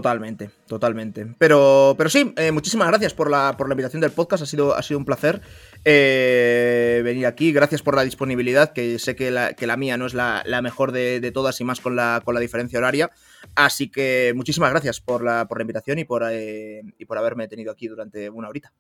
Totalmente, 0.02 0.50
totalmente. 0.66 1.28
Pero, 1.38 1.94
pero 1.96 2.10
sí, 2.10 2.34
eh, 2.36 2.52
muchísimas 2.52 2.88
gracias 2.88 3.14
por 3.14 3.30
la, 3.30 3.56
por 3.56 3.68
la 3.68 3.74
invitación 3.74 4.02
del 4.02 4.10
podcast. 4.10 4.42
Ha 4.42 4.48
sido, 4.48 4.76
ha 4.76 4.82
sido 4.82 4.98
un 4.98 5.06
placer 5.06 5.42
eh, 5.86 7.02
venir 7.04 7.28
aquí. 7.28 7.52
Gracias 7.52 7.84
por 7.84 7.96
la 7.96 8.02
disponibilidad, 8.02 8.74
que 8.74 8.98
sé 8.98 9.16
que 9.16 9.30
la, 9.30 9.54
que 9.54 9.68
la 9.68 9.78
mía 9.78 9.98
no 9.98 10.08
es 10.08 10.16
la, 10.16 10.44
mejor 10.64 10.92
de, 10.92 11.32
todas 11.32 11.62
y 11.62 11.66
más 11.66 11.82
con 11.82 11.96
la, 11.96 12.24
con 12.26 12.34
la 12.34 12.40
diferencia 12.40 12.80
horaria. 12.80 13.12
Así 13.54 13.90
que 13.90 14.34
muchísimas 14.36 14.72
gracias 14.72 15.02
por 15.02 15.24
la, 15.24 15.48
por 15.48 15.60
la 15.60 15.64
invitación 15.64 16.00
y 16.00 16.04
por, 16.04 16.24
eh, 16.28 16.82
y 16.98 17.06
por 17.06 17.20
haberme 17.20 17.48
tenido 17.48 17.72
aquí 17.72 17.88
durante 17.88 18.28
una 18.32 18.50
horita. 18.50 18.74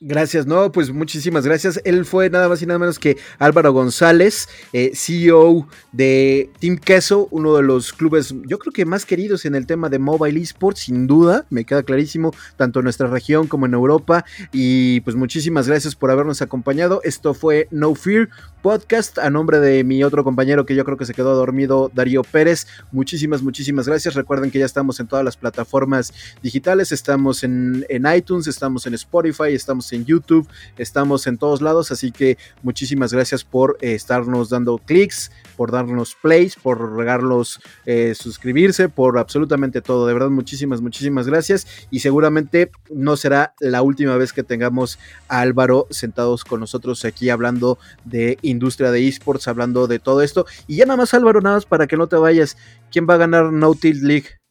Gracias, 0.00 0.44
no, 0.44 0.72
pues 0.72 0.92
muchísimas 0.92 1.46
gracias. 1.46 1.80
Él 1.84 2.04
fue 2.04 2.28
nada 2.28 2.48
más 2.48 2.60
y 2.60 2.66
nada 2.66 2.80
menos 2.80 2.98
que 2.98 3.16
Álvaro 3.38 3.72
González, 3.72 4.48
eh, 4.72 4.90
CEO 4.92 5.68
de 5.92 6.50
Team 6.58 6.78
Queso, 6.78 7.28
uno 7.30 7.54
de 7.54 7.62
los 7.62 7.92
clubes, 7.92 8.34
yo 8.44 8.58
creo 8.58 8.72
que 8.72 8.84
más 8.84 9.06
queridos 9.06 9.44
en 9.44 9.54
el 9.54 9.66
tema 9.66 9.88
de 9.88 10.00
mobile 10.00 10.40
esports, 10.40 10.80
sin 10.80 11.06
duda, 11.06 11.46
me 11.48 11.64
queda 11.64 11.84
clarísimo, 11.84 12.32
tanto 12.56 12.80
en 12.80 12.84
nuestra 12.84 13.06
región 13.06 13.46
como 13.46 13.66
en 13.66 13.74
Europa. 13.74 14.24
Y 14.52 15.00
pues 15.02 15.14
muchísimas 15.14 15.68
gracias 15.68 15.94
por 15.94 16.10
habernos 16.10 16.42
acompañado. 16.42 17.00
Esto 17.04 17.32
fue 17.32 17.68
No 17.70 17.94
Fear 17.94 18.28
Podcast, 18.62 19.18
a 19.18 19.30
nombre 19.30 19.60
de 19.60 19.84
mi 19.84 20.02
otro 20.02 20.24
compañero 20.24 20.66
que 20.66 20.74
yo 20.74 20.84
creo 20.84 20.96
que 20.96 21.06
se 21.06 21.14
quedó 21.14 21.34
dormido, 21.36 21.90
Darío 21.94 22.24
Pérez. 22.24 22.66
Muchísimas, 22.90 23.42
muchísimas 23.42 23.86
gracias. 23.86 24.14
Recuerden 24.14 24.50
que 24.50 24.58
ya 24.58 24.66
estamos 24.66 24.98
en 25.00 25.06
todas 25.06 25.24
las 25.24 25.36
plataformas 25.36 26.12
digitales, 26.42 26.90
estamos 26.90 27.44
en, 27.44 27.86
en 27.88 28.04
iTunes, 28.12 28.48
estamos 28.48 28.86
en 28.86 28.94
Spotify, 28.94 29.52
estamos 29.54 29.92
en 29.92 29.93
YouTube, 30.02 30.48
estamos 30.78 31.26
en 31.26 31.38
todos 31.38 31.62
lados, 31.62 31.92
así 31.92 32.10
que 32.10 32.38
muchísimas 32.62 33.12
gracias 33.12 33.44
por 33.44 33.76
eh, 33.80 33.94
estarnos 33.94 34.48
dando 34.48 34.78
clics, 34.78 35.30
por 35.56 35.70
darnos 35.70 36.16
plays, 36.20 36.56
por 36.56 36.96
regarlos, 36.96 37.60
eh, 37.86 38.14
suscribirse, 38.14 38.88
por 38.88 39.18
absolutamente 39.18 39.80
todo. 39.80 40.06
De 40.06 40.12
verdad, 40.12 40.30
muchísimas, 40.30 40.80
muchísimas 40.80 41.26
gracias. 41.26 41.66
Y 41.90 42.00
seguramente 42.00 42.70
no 42.90 43.16
será 43.16 43.54
la 43.60 43.82
última 43.82 44.16
vez 44.16 44.32
que 44.32 44.42
tengamos 44.42 44.98
a 45.28 45.40
Álvaro 45.40 45.86
sentados 45.90 46.44
con 46.44 46.60
nosotros 46.60 47.04
aquí 47.04 47.30
hablando 47.30 47.78
de 48.04 48.38
industria 48.42 48.90
de 48.90 49.06
esports, 49.06 49.48
hablando 49.48 49.86
de 49.86 49.98
todo 49.98 50.22
esto. 50.22 50.46
Y 50.66 50.76
ya 50.76 50.86
nada 50.86 50.96
más, 50.96 51.14
Álvaro, 51.14 51.40
nada 51.40 51.56
más 51.56 51.66
para 51.66 51.86
que 51.86 51.96
no 51.96 52.06
te 52.06 52.16
vayas. 52.16 52.56
¿Quién 52.90 53.06
va 53.08 53.14
a 53.14 53.18
ganar 53.18 53.52
No 53.52 53.74
Tilt 53.74 54.02
League? 54.02 54.43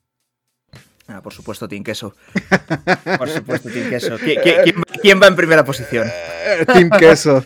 Ah, 1.07 1.21
por 1.21 1.33
supuesto, 1.33 1.67
Team 1.67 1.83
Queso. 1.83 2.15
Por 3.17 3.29
supuesto, 3.29 3.69
Team 3.69 3.89
Queso. 3.89 4.15
¿Quién, 5.01 5.21
va 5.21 5.27
en 5.27 5.35
primera 5.35 5.65
posición? 5.65 6.07
Eh, 6.07 6.65
Team 6.65 6.89
Queso. 6.97 7.43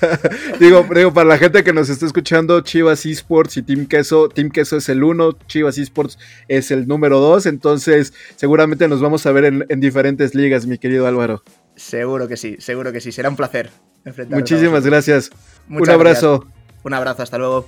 digo, 0.60 0.86
digo, 0.94 1.12
para 1.12 1.28
la 1.28 1.38
gente 1.38 1.64
que 1.64 1.72
nos 1.72 1.88
está 1.88 2.06
escuchando, 2.06 2.60
Chivas 2.60 3.04
Esports 3.04 3.56
y 3.56 3.62
Team 3.62 3.86
Queso, 3.86 4.28
Team 4.28 4.50
Queso 4.50 4.76
es 4.76 4.88
el 4.88 5.02
uno, 5.02 5.32
Chivas 5.46 5.78
Esports 5.78 6.16
es 6.46 6.70
el 6.70 6.86
número 6.86 7.18
dos, 7.18 7.46
entonces 7.46 8.14
seguramente 8.36 8.86
nos 8.86 9.00
vamos 9.00 9.26
a 9.26 9.32
ver 9.32 9.46
en, 9.46 9.80
diferentes 9.80 10.36
ligas, 10.36 10.66
mi 10.66 10.78
querido 10.78 11.08
Álvaro. 11.08 11.42
Seguro 11.74 12.28
que 12.28 12.36
sí, 12.36 12.56
seguro 12.60 12.92
que 12.92 13.00
sí, 13.00 13.10
será 13.10 13.28
un 13.28 13.36
placer. 13.36 13.70
Muchísimas 14.28 14.86
gracias. 14.86 15.30
un 15.68 15.90
abrazo. 15.90 16.46
Un 16.84 16.94
abrazo, 16.94 17.24
hasta 17.24 17.38
luego. 17.38 17.66